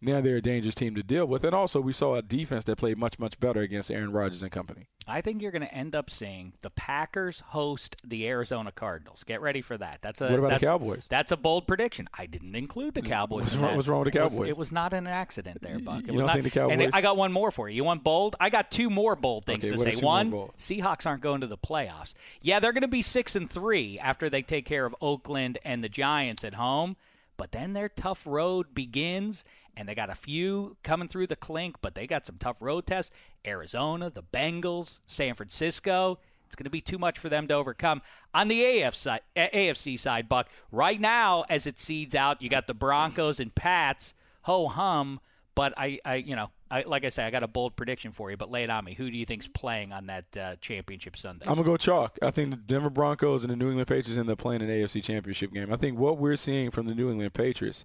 now 0.00 0.20
they're 0.20 0.36
a 0.36 0.42
dangerous 0.42 0.74
team 0.74 0.94
to 0.94 1.02
deal 1.02 1.24
with. 1.24 1.42
And 1.42 1.54
also, 1.54 1.80
we 1.80 1.92
saw 1.94 2.16
a 2.16 2.22
defense 2.22 2.64
that 2.64 2.76
played 2.76 2.98
much, 2.98 3.18
much 3.18 3.40
better 3.40 3.62
against 3.62 3.90
Aaron 3.90 4.12
Rodgers 4.12 4.42
and 4.42 4.52
company. 4.52 4.88
I 5.08 5.20
think 5.22 5.40
you're 5.40 5.52
going 5.52 5.62
to 5.62 5.72
end 5.72 5.94
up 5.94 6.10
seeing 6.10 6.52
the 6.62 6.68
Packers 6.70 7.40
host 7.46 7.96
the 8.04 8.26
Arizona 8.28 8.72
Cardinals. 8.72 9.22
Get 9.24 9.40
ready 9.40 9.62
for 9.62 9.78
that. 9.78 10.00
That's 10.02 10.20
a 10.20 10.28
What 10.28 10.38
about 10.40 10.60
the 10.60 10.66
Cowboys? 10.66 11.04
That's 11.08 11.32
a 11.32 11.36
bold 11.36 11.66
prediction. 11.66 12.08
I 12.12 12.26
didn't 12.26 12.54
include 12.56 12.92
the 12.94 13.02
Cowboys. 13.02 13.44
What's 13.44 13.56
wrong- 13.56 13.76
what's 13.76 13.88
wrong 13.88 14.04
with 14.04 14.12
the 14.12 14.18
It 14.18 14.24
was- 14.24 14.32
Cowboys? 14.32 14.48
It 14.50 14.56
was, 14.58 14.72
not 14.72 14.92
an 14.92 15.06
accident 15.06 15.62
there, 15.62 15.78
Buck. 15.78 16.00
It 16.02 16.08
You 16.08 16.12
was 16.14 16.20
don't 16.22 16.26
not, 16.26 16.32
think 16.34 16.44
the 16.44 16.50
Cowboys- 16.50 16.72
And 16.80 16.94
I 16.94 17.00
got 17.00 17.16
one 17.16 17.32
more 17.32 17.50
for 17.50 17.68
you. 17.70 17.76
You 17.76 17.84
want 17.84 18.02
bold? 18.04 18.36
I 18.38 18.50
got 18.50 18.70
two 18.70 18.90
more 18.90 19.16
bold 19.16 19.46
things 19.46 19.64
Okay, 19.64 19.72
to 19.74 19.78
say. 19.78 19.96
One. 19.96 20.30
Seahawks 20.58 21.06
aren't 21.06 21.22
going 21.22 21.40
to 21.40 21.46
the 21.46 21.56
playoffs. 21.56 22.12
Yeah, 22.42 22.58
they're 22.60 22.72
going 22.72 22.82
to 22.82 22.88
be 22.88 23.02
six 23.02 23.34
and 23.36 23.48
three 23.50 23.98
after 23.98 24.28
they 24.28 24.42
take 24.42 24.66
care 24.66 24.84
of 24.84 24.94
Oakland 25.00 25.58
and 25.64 25.82
the 25.82 25.88
Giants 25.88 26.44
at 26.44 26.54
home. 26.54 26.96
But 27.36 27.52
then 27.52 27.72
their 27.72 27.88
tough 27.88 28.20
road 28.24 28.74
begins, 28.74 29.44
and 29.76 29.88
they 29.88 29.94
got 29.94 30.10
a 30.10 30.14
few 30.14 30.76
coming 30.82 31.08
through 31.08 31.26
the 31.26 31.36
clink, 31.36 31.76
but 31.82 31.94
they 31.94 32.06
got 32.06 32.26
some 32.26 32.38
tough 32.38 32.56
road 32.60 32.86
tests. 32.86 33.12
Arizona, 33.46 34.10
the 34.10 34.22
Bengals, 34.22 34.98
San 35.06 35.34
Francisco. 35.34 36.18
It's 36.46 36.54
going 36.54 36.64
to 36.64 36.70
be 36.70 36.80
too 36.80 36.98
much 36.98 37.18
for 37.18 37.28
them 37.28 37.48
to 37.48 37.54
overcome. 37.54 38.02
On 38.32 38.48
the 38.48 38.90
side, 38.92 39.20
AFC 39.36 39.98
side, 39.98 40.28
Buck, 40.28 40.48
right 40.70 41.00
now, 41.00 41.44
as 41.50 41.66
it 41.66 41.80
seeds 41.80 42.14
out, 42.14 42.40
you 42.40 42.48
got 42.48 42.66
the 42.66 42.74
Broncos 42.74 43.40
and 43.40 43.54
Pats, 43.54 44.14
ho 44.42 44.68
hum. 44.68 45.20
But 45.56 45.72
I, 45.76 45.98
I 46.04 46.16
you 46.16 46.36
know, 46.36 46.50
I, 46.70 46.82
like 46.82 47.04
I 47.04 47.08
say, 47.08 47.24
I 47.24 47.30
got 47.30 47.42
a 47.42 47.48
bold 47.48 47.74
prediction 47.76 48.12
for 48.12 48.30
you, 48.30 48.36
but 48.36 48.50
lay 48.50 48.62
it 48.62 48.70
on 48.70 48.84
me. 48.84 48.94
Who 48.94 49.10
do 49.10 49.16
you 49.16 49.24
think's 49.24 49.48
playing 49.48 49.92
on 49.92 50.06
that 50.06 50.24
uh, 50.36 50.56
championship 50.60 51.16
Sunday? 51.16 51.46
I'm 51.46 51.54
gonna 51.54 51.64
go 51.64 51.76
chalk. 51.78 52.18
I 52.22 52.30
think 52.30 52.50
the 52.50 52.56
Denver 52.56 52.90
Broncos 52.90 53.42
and 53.42 53.50
the 53.50 53.56
New 53.56 53.68
England 53.68 53.88
Patriots 53.88 54.18
end 54.18 54.30
up 54.30 54.38
playing 54.38 54.62
an 54.62 54.68
AFC 54.68 55.02
Championship 55.02 55.52
game. 55.52 55.72
I 55.72 55.76
think 55.76 55.98
what 55.98 56.18
we're 56.18 56.36
seeing 56.36 56.70
from 56.70 56.86
the 56.86 56.94
New 56.94 57.10
England 57.10 57.32
Patriots 57.34 57.84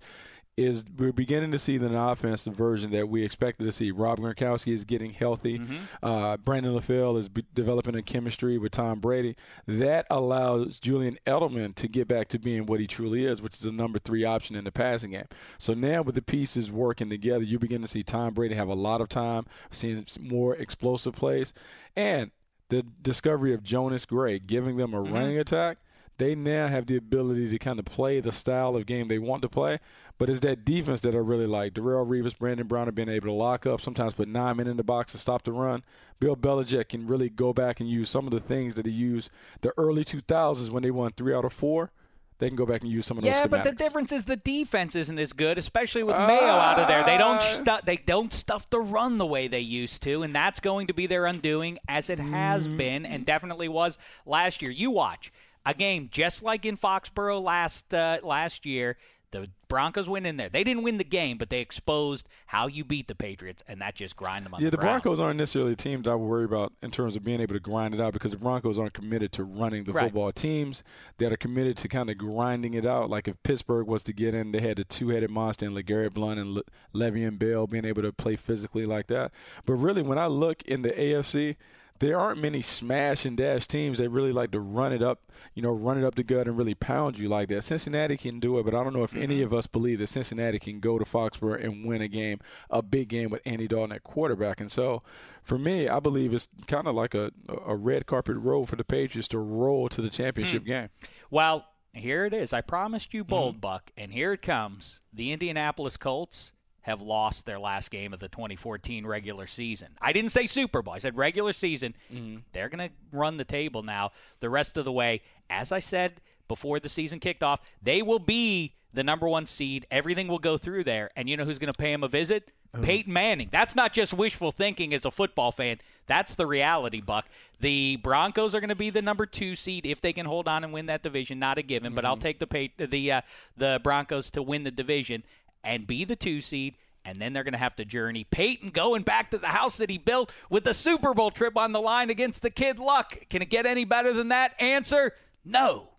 is 0.58 0.84
we're 0.98 1.14
beginning 1.14 1.52
to 1.52 1.60
see 1.60 1.78
the 1.78 1.98
offensive 1.98 2.56
version 2.56 2.92
that 2.92 3.08
we 3.08 3.24
expected 3.24 3.64
to 3.64 3.72
see. 3.72 3.90
Rob 3.92 4.20
Gronkowski 4.20 4.76
is 4.76 4.84
getting 4.84 5.14
healthy. 5.14 5.60
Uh, 6.04 6.38
Brandon 6.38 6.74
LaFell 6.78 7.18
is 7.20 7.30
b- 7.30 7.46
developing 7.54 7.96
a 7.96 8.02
chemistry 8.02 8.58
with 8.58 8.74
Tom 8.74 9.00
Brady. 9.00 9.36
That 9.66 10.06
allows 10.10 10.80
Julian 10.80 11.18
Edelman 11.26 11.76
to 11.76 11.88
get 11.88 12.08
back 12.08 12.28
to 12.30 12.40
being 12.40 12.66
what 12.66 12.80
he 12.80 12.88
truly 12.88 13.26
is, 13.26 13.42
which 13.42 13.56
is 13.56 13.66
a 13.66 13.72
number 13.72 13.98
three 14.00 14.26
option 14.26 14.56
in 14.56 14.66
the 14.66 14.72
passing 14.72 15.12
game. 15.12 15.28
So 15.58 15.74
now 15.74 16.02
with 16.02 16.16
the 16.16 16.22
pieces 16.22 16.70
working 16.70 17.10
together, 17.10 17.44
you 17.44 17.58
begin 17.58 17.82
to 17.82 17.88
see 17.88 18.04
Tom 18.04 18.34
Brady 18.34 18.56
have 18.56 18.68
a 18.68 18.74
lot 18.74 19.02
of 19.02 19.10
time, 19.10 19.46
seeing 19.72 20.06
more 20.20 20.56
explosive 20.56 21.16
plays, 21.16 21.54
and 21.96 22.32
the 22.70 22.84
discovery 23.02 23.54
of 23.54 23.64
Jonas 23.64 24.06
Gray 24.06 24.40
giving 24.40 24.78
them 24.78 24.94
a 24.94 25.02
running 25.02 25.38
attack 25.38 25.78
they 26.22 26.36
now 26.36 26.68
have 26.68 26.86
the 26.86 26.98
ability 26.98 27.50
to 27.50 27.58
kind 27.58 27.80
of 27.80 27.86
play 27.86 28.20
the 28.20 28.32
style 28.32 28.76
of 28.76 28.86
game 28.86 29.08
they 29.08 29.18
want 29.18 29.42
to 29.42 29.50
play. 29.50 29.80
But 30.21 30.29
it's 30.29 30.41
that 30.41 30.65
defense 30.65 31.01
that 31.01 31.15
I 31.15 31.17
really 31.17 31.47
like. 31.47 31.73
Darrelle 31.73 32.07
Revis, 32.07 32.38
Brandon 32.38 32.67
Brown 32.67 32.86
have 32.86 32.93
been 32.93 33.10
able 33.10 33.25
to 33.25 33.34
lock 33.34 33.65
up, 33.65 33.81
sometimes 33.81 34.13
put 34.13 34.27
nine 34.27 34.57
men 34.57 34.67
in 34.67 34.77
the 34.77 34.84
box 34.84 35.13
to 35.13 35.17
stop 35.17 35.43
the 35.43 35.51
run. 35.51 35.84
Bill 36.19 36.36
Belichick 36.36 36.89
can 36.89 37.07
really 37.07 37.27
go 37.27 37.53
back 37.53 37.79
and 37.79 37.89
use 37.89 38.07
some 38.12 38.27
of 38.27 38.31
the 38.31 38.39
things 38.39 38.75
that 38.75 38.86
he 38.86 38.91
used 38.91 39.31
the 39.62 39.73
early 39.79 40.05
2000s 40.05 40.69
when 40.69 40.84
they 40.84 40.91
won 40.91 41.12
three 41.17 41.34
out 41.34 41.43
of 41.43 41.53
four. 41.53 41.89
They 42.38 42.47
can 42.49 42.55
go 42.55 42.67
back 42.67 42.81
and 42.81 42.91
use 42.91 43.07
some 43.07 43.17
of 43.17 43.23
those 43.23 43.31
Yeah, 43.34 43.47
but 43.47 43.63
the 43.63 43.71
difference 43.71 44.12
is 44.12 44.23
the 44.25 44.36
defense 44.36 44.95
isn't 44.95 45.17
as 45.17 45.34
good, 45.34 45.57
especially 45.57 46.03
with 46.03 46.15
Mayo 46.15 46.43
out 46.53 46.77
of 46.79 46.88
there. 46.88 47.03
They 47.03 47.17
don't 47.17 47.38
Uh, 47.38 47.62
stu- 47.63 47.86
they 47.88 47.97
don't 47.97 48.31
stuff 48.31 48.69
the 48.69 48.79
run 48.79 49.17
the 49.17 49.25
way 49.25 49.47
they 49.47 49.60
used 49.60 50.03
to, 50.03 50.21
and 50.21 50.36
that's 50.36 50.60
going 50.60 50.86
to 50.86 50.93
be 50.93 51.07
their 51.07 51.25
undoing, 51.25 51.79
as 51.88 52.12
it 52.12 52.19
has 52.19 52.63
Mm-hmm. 52.67 52.77
been 52.77 53.05
and 53.07 53.25
definitely 53.25 53.69
was 53.69 53.97
last 54.27 54.62
year. 54.62 54.69
You 54.69 54.91
watch 54.91 55.31
a 55.65 55.73
game 55.73 56.10
just 56.12 56.43
like 56.43 56.65
in 56.65 56.77
Foxborough 56.77 57.41
last 57.43 57.91
uh, 57.91 58.17
last 58.23 58.67
year. 58.67 58.97
The 59.32 59.48
Broncos 59.70 60.10
went 60.10 60.26
in 60.28 60.36
there. 60.36 60.50
They 60.50 60.63
didn't 60.65 60.84
win 60.84 60.98
the 60.98 61.06
game, 61.06 61.38
but 61.38 61.50
they 61.50 61.62
exposed 61.62 62.28
how 62.48 62.67
you 62.67 62.84
beat 62.84 63.08
the 63.08 63.15
Patriots, 63.15 63.63
and 63.65 63.80
that 63.80 63.96
just 63.96 64.17
grind 64.17 64.46
them 64.46 64.54
on 64.54 64.60
Yeah, 64.62 64.70
the 64.70 64.76
the. 64.78 64.82
Broncos 64.82 65.22
aren't 65.22 65.38
necessarily 65.38 65.72
a 65.72 65.76
team 65.78 66.02
that 66.02 66.10
I 66.10 66.15
worry 66.15 66.44
about 66.44 66.74
in 66.82 66.91
terms 66.91 67.15
of 67.15 67.24
being 67.24 67.39
able 67.39 67.54
to 67.54 67.60
grind 67.62 67.94
it 67.94 68.02
out 68.02 68.12
because 68.12 68.32
the 68.32 68.38
Broncos 68.38 68.78
aren't 68.78 68.94
committed 68.94 69.32
to 69.34 69.46
running 69.46 69.86
the 69.86 69.94
Right. 69.94 70.04
football. 70.06 70.34
Teams 70.34 70.84
that 71.17 71.32
are 71.32 71.38
committed 71.38 71.78
to 71.78 71.88
kind 71.88 72.10
of 72.10 72.17
grinding 72.17 72.74
it 72.74 72.86
out, 72.86 73.10
like 73.10 73.30
if 73.30 73.41
Pittsburgh 73.44 73.88
was 73.88 74.04
to 74.04 74.12
get 74.13 74.34
in, 74.36 74.52
they 74.52 74.60
had 74.60 74.76
the 74.78 74.84
two-headed 74.84 75.30
monster 75.30 75.65
in 75.65 75.74
LeGarrette 75.74 76.13
Blunt 76.13 76.38
and 76.39 76.54
Le- 76.56 76.63
Le'Veon 76.94 77.39
Bell 77.39 77.67
being 77.67 77.86
able 77.86 78.02
to 78.02 78.12
play 78.12 78.36
physically 78.36 78.86
like 78.86 79.08
that. 79.08 79.32
But 79.65 79.76
really, 79.76 80.02
when 80.02 80.17
I 80.17 80.28
look 80.28 80.62
in 80.63 80.82
the 80.82 80.89
AFC, 80.91 81.56
there 82.02 82.20
aren't 82.20 82.42
many 82.42 82.62
smash 82.62 83.24
and 83.26 83.38
dash 83.38 83.68
teams 83.68 84.00
that 84.00 84.10
really 84.10 84.34
like 84.34 84.52
to 84.52 84.60
run 84.60 84.92
it 84.92 85.02
up, 85.02 85.22
you 85.56 85.62
know, 85.62 85.70
run 85.72 85.98
it 85.98 86.04
up 86.04 86.16
the 86.16 86.24
gut 86.24 86.48
and 86.48 86.58
really 86.58 86.74
pound 86.76 87.18
you 87.18 87.30
like 87.30 87.48
that. 87.50 87.64
Cincinnati 87.64 88.18
can 88.18 88.40
do 88.40 88.60
it, 88.60 88.64
but 88.66 88.76
I 88.76 88.84
don't 88.84 88.94
know 88.94 89.04
if 89.04 89.16
any 89.16 89.42
of 89.42 89.54
us 89.54 89.68
believe 89.68 90.00
that 90.00 90.10
Cincinnati 90.10 90.60
can 90.60 90.80
go 90.80 91.00
to 91.00 91.06
Foxborough 91.06 91.64
and 91.64 91.86
win 91.86 92.02
a 92.02 92.08
game, 92.10 92.40
a 92.70 92.82
big 92.82 93.08
game 93.08 93.30
with 93.30 93.42
Andy 93.46 93.68
Dalton 93.68 93.96
at 93.96 94.04
quarterback. 94.04 94.60
And 94.60 94.72
so, 94.72 95.04
for 95.44 95.58
me, 95.58 95.88
I 95.88 96.00
believe 96.00 96.34
it's 96.34 96.48
kind 96.68 96.88
of 96.88 96.96
like 96.96 97.14
a 97.14 97.32
a 97.66 97.76
red 97.76 98.06
carpet 98.08 98.36
road 98.38 98.68
for 98.68 98.76
the 98.76 98.84
Patriots 98.84 99.28
to 99.30 99.40
roll 99.40 99.88
to 99.90 100.02
the 100.02 100.10
championship 100.10 100.66
game. 100.66 100.90
Well, 101.30 101.66
here 101.94 102.26
it 102.26 102.34
is. 102.34 102.52
I 102.54 102.62
promised 102.62 103.14
you 103.14 103.24
bold, 103.24 103.56
Mm-hmm. 103.56 103.62
Buck, 103.62 103.92
and 103.96 104.12
here 104.12 104.34
it 104.34 104.42
comes. 104.42 105.00
The 105.14 105.32
Indianapolis 105.32 105.98
Colts 105.98 106.52
have 106.82 107.02
lost 107.02 107.46
their 107.46 107.60
last 107.60 107.91
game 107.91 108.13
of 108.13 108.20
the 108.20 108.28
2014 108.30 109.06
regular 109.06 109.48
season. 109.48 109.89
I 110.02 110.13
didn't 110.13 110.32
say 110.32 110.48
Super 110.48 110.82
Bowl. 110.82 110.94
I 110.94 111.00
said 111.00 111.15
regular 111.15 111.54
season. 111.54 111.94
Mm-hmm. 112.12 112.38
They're 112.54 112.70
going 112.70 112.89
to 112.89 112.94
run 113.12 113.38
the 113.38 113.44
table 113.44 113.84
now 113.84 114.12
the 114.39 114.50
rest 114.50 114.78
of 114.78 114.86
the 114.86 114.91
way. 114.91 115.22
As 115.50 115.72
I 115.72 115.80
said 115.80 116.22
before 116.48 116.80
the 116.80 116.89
season 116.89 117.20
kicked 117.20 117.44
off, 117.44 117.60
they 117.82 118.02
will 118.02 118.20
be 118.20 118.74
the 118.94 119.04
number 119.04 119.28
one 119.28 119.46
seed. 119.46 119.86
Everything 119.91 120.28
will 120.28 120.39
go 120.39 120.58
through 120.58 120.84
there. 120.84 121.12
And 121.15 121.30
you 121.30 121.38
know 121.38 121.46
who's 121.46 121.60
going 121.60 121.72
to 121.72 121.78
pay 121.78 121.91
them 121.91 122.04
a 122.04 122.08
visit? 122.08 122.52
Peyton 122.80 123.12
Manning. 123.12 123.50
That's 123.52 123.76
not 123.76 123.94
just 123.94 124.13
wishful 124.13 124.52
thinking 124.52 124.94
as 124.94 125.04
a 125.04 125.12
football 125.12 125.52
fan. 125.52 125.80
That's 126.08 126.36
the 126.36 126.48
reality, 126.48 127.02
Buck. 127.02 127.26
The 127.60 127.98
Broncos 127.98 128.56
are 128.56 128.60
going 128.60 128.70
to 128.70 128.76
be 128.76 128.89
the 128.89 129.02
number 129.02 129.26
two 129.26 129.56
seed 129.56 129.86
if 129.86 130.02
they 130.02 130.13
can 130.13 130.26
hold 130.26 130.48
on 130.48 130.63
and 130.63 130.72
win 130.72 130.86
that 130.86 131.04
division. 131.04 131.38
Not 131.38 131.58
a 131.58 131.63
given, 131.63 131.94
but 131.94 132.06
I'll 132.06 132.17
take 132.17 132.39
the 132.39 132.48
pay, 132.48 132.72
the 132.78 133.12
uh, 133.12 133.22
the 133.58 133.80
Broncos 133.84 134.30
to 134.32 134.41
win 134.41 134.63
the 134.63 134.72
division 134.72 135.24
and 135.63 135.88
be 135.88 136.06
the 136.06 136.15
two 136.15 136.41
seed. 136.41 136.76
And 137.04 137.19
then 137.19 137.34
they're 137.34 137.43
going 137.43 137.54
to 137.54 137.58
have 137.58 137.76
to 137.78 137.86
journey 137.86 138.28
Peyton 138.30 138.69
going 138.69 139.02
back 139.02 139.32
to 139.32 139.39
the 139.39 139.47
house 139.47 139.78
that 139.78 139.89
he 139.89 139.97
built 139.97 140.32
with 140.52 140.63
the 140.63 140.74
Super 140.74 141.15
Bowl 141.15 141.32
trip 141.32 141.58
on 141.58 141.71
the 141.71 141.82
line 141.82 142.12
against 142.12 142.43
the 142.43 142.52
kid 142.52 142.78
Luck. 142.78 143.17
Can 143.30 143.41
it 143.41 143.50
get 143.50 143.65
any 143.65 143.86
better 143.86 144.13
than 144.13 144.30
that? 144.30 144.52
Answer: 144.60 145.13
No. 145.43 145.89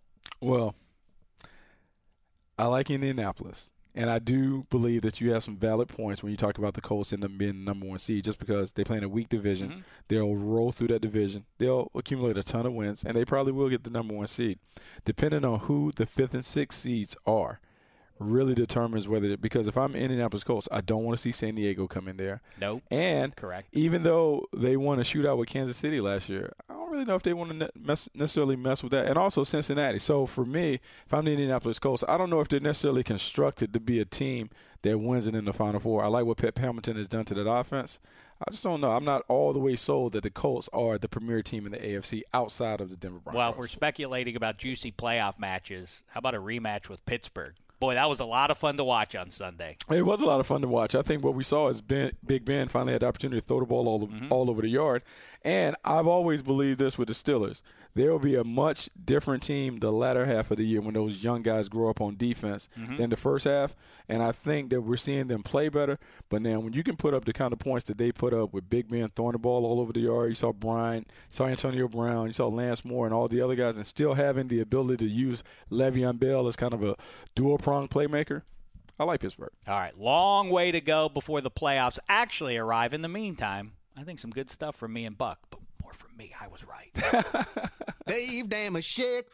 Well, 0.40 0.76
I 2.56 2.66
like 2.66 2.88
Indianapolis. 2.88 3.68
And 3.94 4.08
I 4.08 4.18
do 4.20 4.66
believe 4.70 5.02
that 5.02 5.20
you 5.20 5.32
have 5.32 5.44
some 5.44 5.58
valid 5.58 5.88
points 5.88 6.22
when 6.22 6.32
you 6.32 6.38
talk 6.38 6.56
about 6.56 6.72
the 6.72 6.80
Colts 6.80 7.12
and 7.12 7.22
them 7.22 7.36
being 7.36 7.64
the 7.64 7.70
number 7.70 7.86
one 7.86 7.98
seed, 7.98 8.24
just 8.24 8.38
because 8.38 8.72
they 8.72 8.84
play 8.84 8.96
in 8.96 9.04
a 9.04 9.08
weak 9.08 9.28
division. 9.28 9.68
Mm-hmm. 9.68 9.80
They'll 10.08 10.34
roll 10.34 10.72
through 10.72 10.88
that 10.88 11.02
division. 11.02 11.44
They'll 11.58 11.90
accumulate 11.94 12.38
a 12.38 12.42
ton 12.42 12.64
of 12.64 12.72
wins, 12.72 13.02
and 13.04 13.14
they 13.14 13.26
probably 13.26 13.52
will 13.52 13.68
get 13.68 13.84
the 13.84 13.90
number 13.90 14.14
one 14.14 14.28
seed. 14.28 14.58
Depending 15.04 15.44
on 15.44 15.60
who 15.60 15.92
the 15.94 16.06
fifth 16.06 16.32
and 16.32 16.44
sixth 16.44 16.80
seeds 16.80 17.16
are, 17.26 17.60
really 18.24 18.54
determines 18.54 19.08
whether 19.08 19.36
because 19.36 19.68
if 19.68 19.76
I'm 19.76 19.94
Indianapolis 19.94 20.44
Colts, 20.44 20.68
I 20.70 20.80
don't 20.80 21.04
want 21.04 21.18
to 21.18 21.22
see 21.22 21.32
San 21.32 21.54
Diego 21.54 21.86
come 21.86 22.08
in 22.08 22.16
there. 22.16 22.40
Nope. 22.60 22.82
And 22.90 23.34
Correct. 23.34 23.68
even 23.72 24.02
though 24.02 24.46
they 24.56 24.76
won 24.76 25.00
a 25.00 25.02
shootout 25.02 25.38
with 25.38 25.48
Kansas 25.48 25.76
City 25.76 26.00
last 26.00 26.28
year, 26.28 26.52
I 26.68 26.74
don't 26.74 26.90
really 26.90 27.04
know 27.04 27.14
if 27.14 27.22
they 27.22 27.32
want 27.32 27.58
to 27.58 27.70
mess, 27.78 28.08
necessarily 28.14 28.56
mess 28.56 28.82
with 28.82 28.92
that. 28.92 29.06
And 29.06 29.16
also 29.16 29.44
Cincinnati. 29.44 29.98
So 29.98 30.26
for 30.26 30.44
me, 30.44 30.80
if 31.06 31.12
I'm 31.12 31.24
the 31.24 31.32
Indianapolis 31.32 31.78
Colts, 31.78 32.04
I 32.08 32.16
don't 32.16 32.30
know 32.30 32.40
if 32.40 32.48
they're 32.48 32.60
necessarily 32.60 33.04
constructed 33.04 33.72
to 33.72 33.80
be 33.80 34.00
a 34.00 34.04
team 34.04 34.50
that 34.82 34.98
wins 34.98 35.26
it 35.26 35.34
in 35.34 35.44
the 35.44 35.52
Final 35.52 35.80
Four. 35.80 36.04
I 36.04 36.08
like 36.08 36.24
what 36.24 36.38
Pep 36.38 36.58
Hamilton 36.58 36.96
has 36.96 37.08
done 37.08 37.24
to 37.26 37.34
that 37.34 37.48
offense. 37.48 37.98
I 38.46 38.50
just 38.50 38.64
don't 38.64 38.80
know. 38.80 38.90
I'm 38.90 39.04
not 39.04 39.24
all 39.28 39.52
the 39.52 39.60
way 39.60 39.76
sold 39.76 40.14
that 40.14 40.24
the 40.24 40.30
Colts 40.30 40.68
are 40.72 40.98
the 40.98 41.08
premier 41.08 41.42
team 41.42 41.64
in 41.64 41.72
the 41.72 41.78
AFC 41.78 42.22
outside 42.34 42.80
of 42.80 42.90
the 42.90 42.96
Denver 42.96 43.20
Broncos. 43.20 43.38
Well, 43.38 43.50
if 43.52 43.56
we're 43.56 43.68
speculating 43.68 44.34
about 44.34 44.58
juicy 44.58 44.90
playoff 44.90 45.38
matches, 45.38 46.02
how 46.08 46.18
about 46.18 46.34
a 46.34 46.40
rematch 46.40 46.88
with 46.88 47.04
Pittsburgh? 47.06 47.54
Boy, 47.82 47.94
that 47.94 48.08
was 48.08 48.20
a 48.20 48.24
lot 48.24 48.52
of 48.52 48.58
fun 48.58 48.76
to 48.76 48.84
watch 48.84 49.16
on 49.16 49.32
Sunday. 49.32 49.76
It 49.90 50.06
was 50.06 50.22
a 50.22 50.24
lot 50.24 50.38
of 50.38 50.46
fun 50.46 50.60
to 50.60 50.68
watch. 50.68 50.94
I 50.94 51.02
think 51.02 51.24
what 51.24 51.34
we 51.34 51.42
saw 51.42 51.68
is 51.68 51.80
ben, 51.80 52.12
Big 52.24 52.44
Ben 52.44 52.68
finally 52.68 52.92
had 52.92 53.02
the 53.02 53.06
opportunity 53.06 53.40
to 53.40 53.46
throw 53.48 53.58
the 53.58 53.66
ball 53.66 53.88
all, 53.88 54.06
mm-hmm. 54.06 54.32
all 54.32 54.48
over 54.48 54.62
the 54.62 54.68
yard. 54.68 55.02
And 55.44 55.76
I've 55.84 56.06
always 56.06 56.40
believed 56.40 56.78
this 56.78 56.96
with 56.96 57.08
the 57.08 57.14
Steelers. 57.14 57.62
There 57.94 58.10
will 58.10 58.18
be 58.18 58.36
a 58.36 58.44
much 58.44 58.88
different 59.04 59.42
team 59.42 59.78
the 59.78 59.90
latter 59.90 60.24
half 60.24 60.50
of 60.50 60.56
the 60.56 60.64
year 60.64 60.80
when 60.80 60.94
those 60.94 61.22
young 61.22 61.42
guys 61.42 61.68
grow 61.68 61.90
up 61.90 62.00
on 62.00 62.16
defense 62.16 62.68
mm-hmm. 62.78 62.96
than 62.96 63.10
the 63.10 63.16
first 63.16 63.44
half. 63.44 63.72
And 64.08 64.22
I 64.22 64.32
think 64.32 64.70
that 64.70 64.80
we're 64.80 64.96
seeing 64.96 65.26
them 65.26 65.42
play 65.42 65.68
better. 65.68 65.98
But 66.30 66.42
now, 66.42 66.60
when 66.60 66.72
you 66.72 66.82
can 66.82 66.96
put 66.96 67.12
up 67.12 67.24
the 67.24 67.32
kind 67.32 67.52
of 67.52 67.58
points 67.58 67.86
that 67.88 67.98
they 67.98 68.10
put 68.10 68.32
up 68.32 68.54
with 68.54 68.70
Big 68.70 68.88
Ben 68.88 69.10
throwing 69.14 69.32
the 69.32 69.38
ball 69.38 69.66
all 69.66 69.80
over 69.80 69.92
the 69.92 70.00
yard, 70.00 70.30
you 70.30 70.36
saw 70.36 70.52
Brian, 70.52 71.04
you 71.08 71.36
saw 71.36 71.46
Antonio 71.46 71.86
Brown, 71.86 72.28
you 72.28 72.32
saw 72.32 72.48
Lance 72.48 72.84
Moore, 72.84 73.06
and 73.06 73.14
all 73.14 73.28
the 73.28 73.40
other 73.40 73.56
guys, 73.56 73.76
and 73.76 73.86
still 73.86 74.14
having 74.14 74.48
the 74.48 74.60
ability 74.60 75.04
to 75.04 75.10
use 75.10 75.42
Le'Veon 75.70 76.18
Bell 76.18 76.48
as 76.48 76.56
kind 76.56 76.72
of 76.72 76.82
a 76.82 76.96
dual 77.34 77.58
prong 77.58 77.88
playmaker. 77.88 78.42
I 78.98 79.04
like 79.04 79.20
Pittsburgh. 79.20 79.52
All 79.66 79.78
right, 79.78 79.98
long 79.98 80.50
way 80.50 80.70
to 80.70 80.80
go 80.80 81.08
before 81.08 81.40
the 81.40 81.50
playoffs 81.50 81.98
actually 82.08 82.56
arrive. 82.56 82.94
In 82.94 83.02
the 83.02 83.08
meantime, 83.08 83.72
I 83.96 84.04
think 84.04 84.20
some 84.20 84.30
good 84.30 84.50
stuff 84.50 84.76
from 84.76 84.92
me 84.92 85.04
and 85.04 85.16
Buck, 85.16 85.38
but 85.50 85.60
more 85.82 85.92
from 85.92 86.16
me. 86.16 86.32
I 86.40 86.48
was 86.48 86.60
right. 86.64 86.92
Dave 88.06 88.46
Dameshek. 88.46 89.24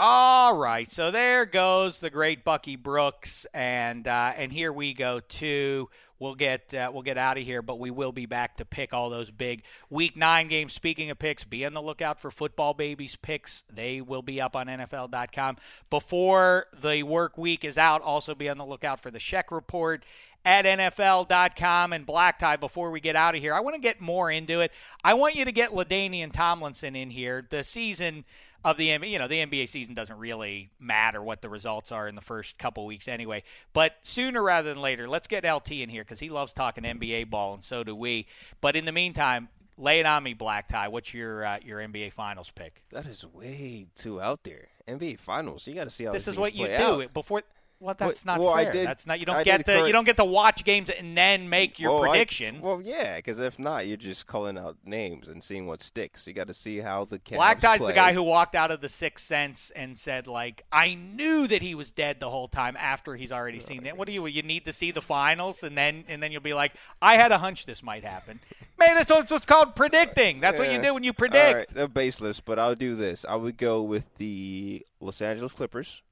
All 0.00 0.56
right, 0.56 0.90
so 0.92 1.10
there 1.10 1.44
goes 1.44 1.98
the 1.98 2.08
great 2.08 2.44
Bucky 2.44 2.76
Brooks, 2.76 3.46
and 3.52 4.06
uh, 4.06 4.32
and 4.36 4.52
here 4.52 4.72
we 4.72 4.94
go 4.94 5.18
too. 5.18 5.88
We'll 6.20 6.36
get 6.36 6.72
uh, 6.72 6.90
we'll 6.92 7.02
get 7.02 7.18
out 7.18 7.36
of 7.36 7.44
here, 7.44 7.62
but 7.62 7.78
we 7.78 7.90
will 7.90 8.12
be 8.12 8.26
back 8.26 8.56
to 8.58 8.64
pick 8.64 8.92
all 8.92 9.10
those 9.10 9.30
big 9.30 9.62
Week 9.90 10.16
Nine 10.16 10.48
games. 10.48 10.72
Speaking 10.72 11.10
of 11.10 11.18
picks, 11.18 11.42
be 11.44 11.64
on 11.64 11.74
the 11.74 11.82
lookout 11.82 12.20
for 12.20 12.30
Football 12.30 12.74
Babies 12.74 13.16
picks. 13.20 13.62
They 13.72 14.00
will 14.00 14.22
be 14.22 14.40
up 14.40 14.54
on 14.54 14.66
NFL.com 14.66 15.56
before 15.90 16.66
the 16.80 17.02
work 17.02 17.36
week 17.36 17.64
is 17.64 17.76
out. 17.76 18.00
Also, 18.02 18.34
be 18.34 18.48
on 18.48 18.58
the 18.58 18.66
lookout 18.66 19.00
for 19.00 19.10
the 19.10 19.20
Shek 19.20 19.50
Report 19.50 20.04
at 20.44 20.64
NFL.com 20.64 21.92
and 21.92 22.06
Black 22.06 22.38
Tie 22.38 22.56
before 22.56 22.90
we 22.90 23.00
get 23.00 23.16
out 23.16 23.34
of 23.34 23.40
here. 23.40 23.54
I 23.54 23.60
want 23.60 23.74
to 23.74 23.80
get 23.80 24.00
more 24.00 24.30
into 24.30 24.60
it. 24.60 24.70
I 25.04 25.14
want 25.14 25.34
you 25.34 25.44
to 25.44 25.52
get 25.52 25.72
LaDainian 25.72 26.32
Tomlinson 26.32 26.96
in 26.96 27.10
here. 27.10 27.46
The 27.48 27.64
season 27.64 28.24
of 28.64 28.76
the 28.76 28.86
you 28.86 29.18
know 29.18 29.28
the 29.28 29.36
NBA 29.36 29.68
season 29.68 29.94
doesn't 29.94 30.18
really 30.18 30.70
matter 30.80 31.22
what 31.22 31.42
the 31.42 31.48
results 31.48 31.92
are 31.92 32.08
in 32.08 32.14
the 32.14 32.20
first 32.20 32.58
couple 32.58 32.84
weeks 32.86 33.08
anyway. 33.08 33.42
But 33.72 33.92
sooner 34.02 34.42
rather 34.42 34.68
than 34.68 34.82
later, 34.82 35.08
let's 35.08 35.28
get 35.28 35.44
LT 35.44 35.72
in 35.72 35.88
here 35.88 36.02
because 36.02 36.20
he 36.20 36.28
loves 36.28 36.52
talking 36.52 36.84
NBA 36.84 37.30
ball 37.30 37.54
and 37.54 37.64
so 37.64 37.84
do 37.84 37.94
we. 37.94 38.26
But 38.60 38.74
in 38.74 38.84
the 38.84 38.92
meantime, 38.92 39.48
lay 39.76 40.00
it 40.00 40.06
on 40.06 40.22
me, 40.22 40.34
Black 40.34 40.68
Tie. 40.68 40.88
What's 40.88 41.14
your 41.14 41.44
uh, 41.44 41.58
your 41.64 41.78
NBA 41.80 42.12
Finals 42.12 42.50
pick? 42.54 42.82
That 42.90 43.06
is 43.06 43.24
way 43.26 43.86
too 43.94 44.20
out 44.20 44.40
there. 44.42 44.68
NBA 44.88 45.20
Finals, 45.20 45.66
you 45.66 45.74
got 45.74 45.84
to 45.84 45.90
see 45.90 46.04
how 46.04 46.12
this 46.12 46.26
is 46.26 46.36
what 46.36 46.54
you 46.54 46.66
do 46.66 47.02
out. 47.02 47.14
before 47.14 47.42
well, 47.80 47.94
that's 47.96 48.24
not 48.24 48.40
well, 48.40 48.56
fair. 48.56 48.68
I 48.68 48.70
did, 48.70 48.86
that's 48.86 49.06
not 49.06 49.20
you 49.20 49.26
don't 49.26 49.36
I 49.36 49.44
get 49.44 49.58
to 49.58 49.64
current, 49.64 49.86
you 49.86 49.92
don't 49.92 50.04
get 50.04 50.16
to 50.16 50.24
watch 50.24 50.64
games 50.64 50.90
and 50.90 51.16
then 51.16 51.48
make 51.48 51.78
your 51.78 51.92
well, 51.92 52.10
prediction. 52.10 52.56
I, 52.56 52.60
well, 52.60 52.82
yeah, 52.82 53.16
because 53.16 53.38
if 53.38 53.58
not, 53.58 53.86
you're 53.86 53.96
just 53.96 54.26
calling 54.26 54.58
out 54.58 54.76
names 54.84 55.28
and 55.28 55.42
seeing 55.42 55.66
what 55.66 55.82
sticks. 55.82 56.26
You 56.26 56.32
got 56.32 56.48
to 56.48 56.54
see 56.54 56.78
how 56.78 57.04
the 57.04 57.20
Cavs 57.20 57.36
Black 57.36 57.60
Tie's 57.60 57.78
play. 57.78 57.88
the 57.88 57.94
guy 57.94 58.12
who 58.12 58.22
walked 58.22 58.56
out 58.56 58.70
of 58.72 58.80
the 58.80 58.88
Sixth 58.88 59.26
Sense 59.26 59.70
and 59.76 59.98
said, 59.98 60.26
like, 60.26 60.62
I 60.72 60.94
knew 60.94 61.46
that 61.46 61.62
he 61.62 61.74
was 61.76 61.92
dead 61.92 62.18
the 62.18 62.30
whole 62.30 62.48
time 62.48 62.76
after 62.76 63.14
he's 63.14 63.30
already 63.30 63.60
seen 63.60 63.86
it. 63.86 63.96
What 63.96 64.06
do 64.06 64.12
you? 64.12 64.26
You 64.26 64.42
need 64.42 64.64
to 64.64 64.72
see 64.72 64.90
the 64.90 65.02
finals 65.02 65.62
and 65.62 65.76
then 65.76 66.04
and 66.08 66.22
then 66.22 66.32
you'll 66.32 66.42
be 66.42 66.54
like, 66.54 66.72
I 67.00 67.16
had 67.16 67.30
a 67.30 67.38
hunch 67.38 67.66
this 67.66 67.82
might 67.82 68.04
happen. 68.04 68.40
Man, 68.78 68.94
that's 68.94 69.30
what's 69.30 69.44
called 69.44 69.74
predicting. 69.74 70.40
That's 70.40 70.54
yeah. 70.54 70.60
what 70.60 70.72
you 70.72 70.80
do 70.80 70.94
when 70.94 71.02
you 71.02 71.12
predict. 71.12 71.48
All 71.48 71.54
right, 71.54 71.68
they're 71.72 71.88
baseless, 71.88 72.40
but 72.40 72.58
I'll 72.58 72.76
do 72.76 72.94
this. 72.94 73.24
I 73.28 73.34
would 73.34 73.56
go 73.56 73.82
with 73.82 74.06
the 74.16 74.86
Los 75.00 75.20
Angeles 75.20 75.52
Clippers. 75.52 76.02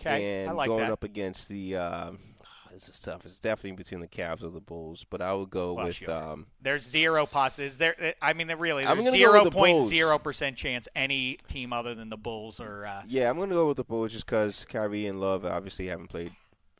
Okay, 0.00 0.40
and 0.40 0.50
I 0.50 0.52
like 0.52 0.68
going 0.68 0.80
that. 0.80 0.92
up 0.92 1.04
against 1.04 1.48
the 1.48 1.76
um, 1.76 2.18
this 2.72 2.88
is 2.88 2.98
tough. 3.00 3.24
It's 3.24 3.40
definitely 3.40 3.72
between 3.72 4.00
the 4.00 4.08
Cavs 4.08 4.42
or 4.42 4.50
the 4.50 4.60
Bulls, 4.60 5.04
but 5.08 5.20
I 5.20 5.32
would 5.34 5.50
go 5.50 5.74
well, 5.74 5.86
with. 5.86 5.96
Sure. 5.96 6.10
Um, 6.10 6.46
there's 6.62 6.82
zero 6.82 7.26
posses. 7.26 7.78
There, 7.78 8.14
I 8.20 8.32
mean, 8.32 8.48
really, 8.48 8.84
there's 8.84 9.10
zero 9.10 9.50
point 9.50 9.88
zero 9.88 10.18
percent 10.18 10.56
chance 10.56 10.88
any 10.94 11.38
team 11.48 11.72
other 11.72 11.94
than 11.94 12.08
the 12.08 12.16
Bulls 12.16 12.60
or. 12.60 12.86
Uh, 12.86 13.02
yeah, 13.06 13.30
I'm 13.30 13.36
going 13.36 13.50
to 13.50 13.54
go 13.54 13.68
with 13.68 13.76
the 13.76 13.84
Bulls 13.84 14.12
just 14.12 14.26
because 14.26 14.64
Kyrie 14.64 15.06
and 15.06 15.20
Love 15.20 15.44
obviously 15.44 15.86
haven't 15.86 16.08
played 16.08 16.32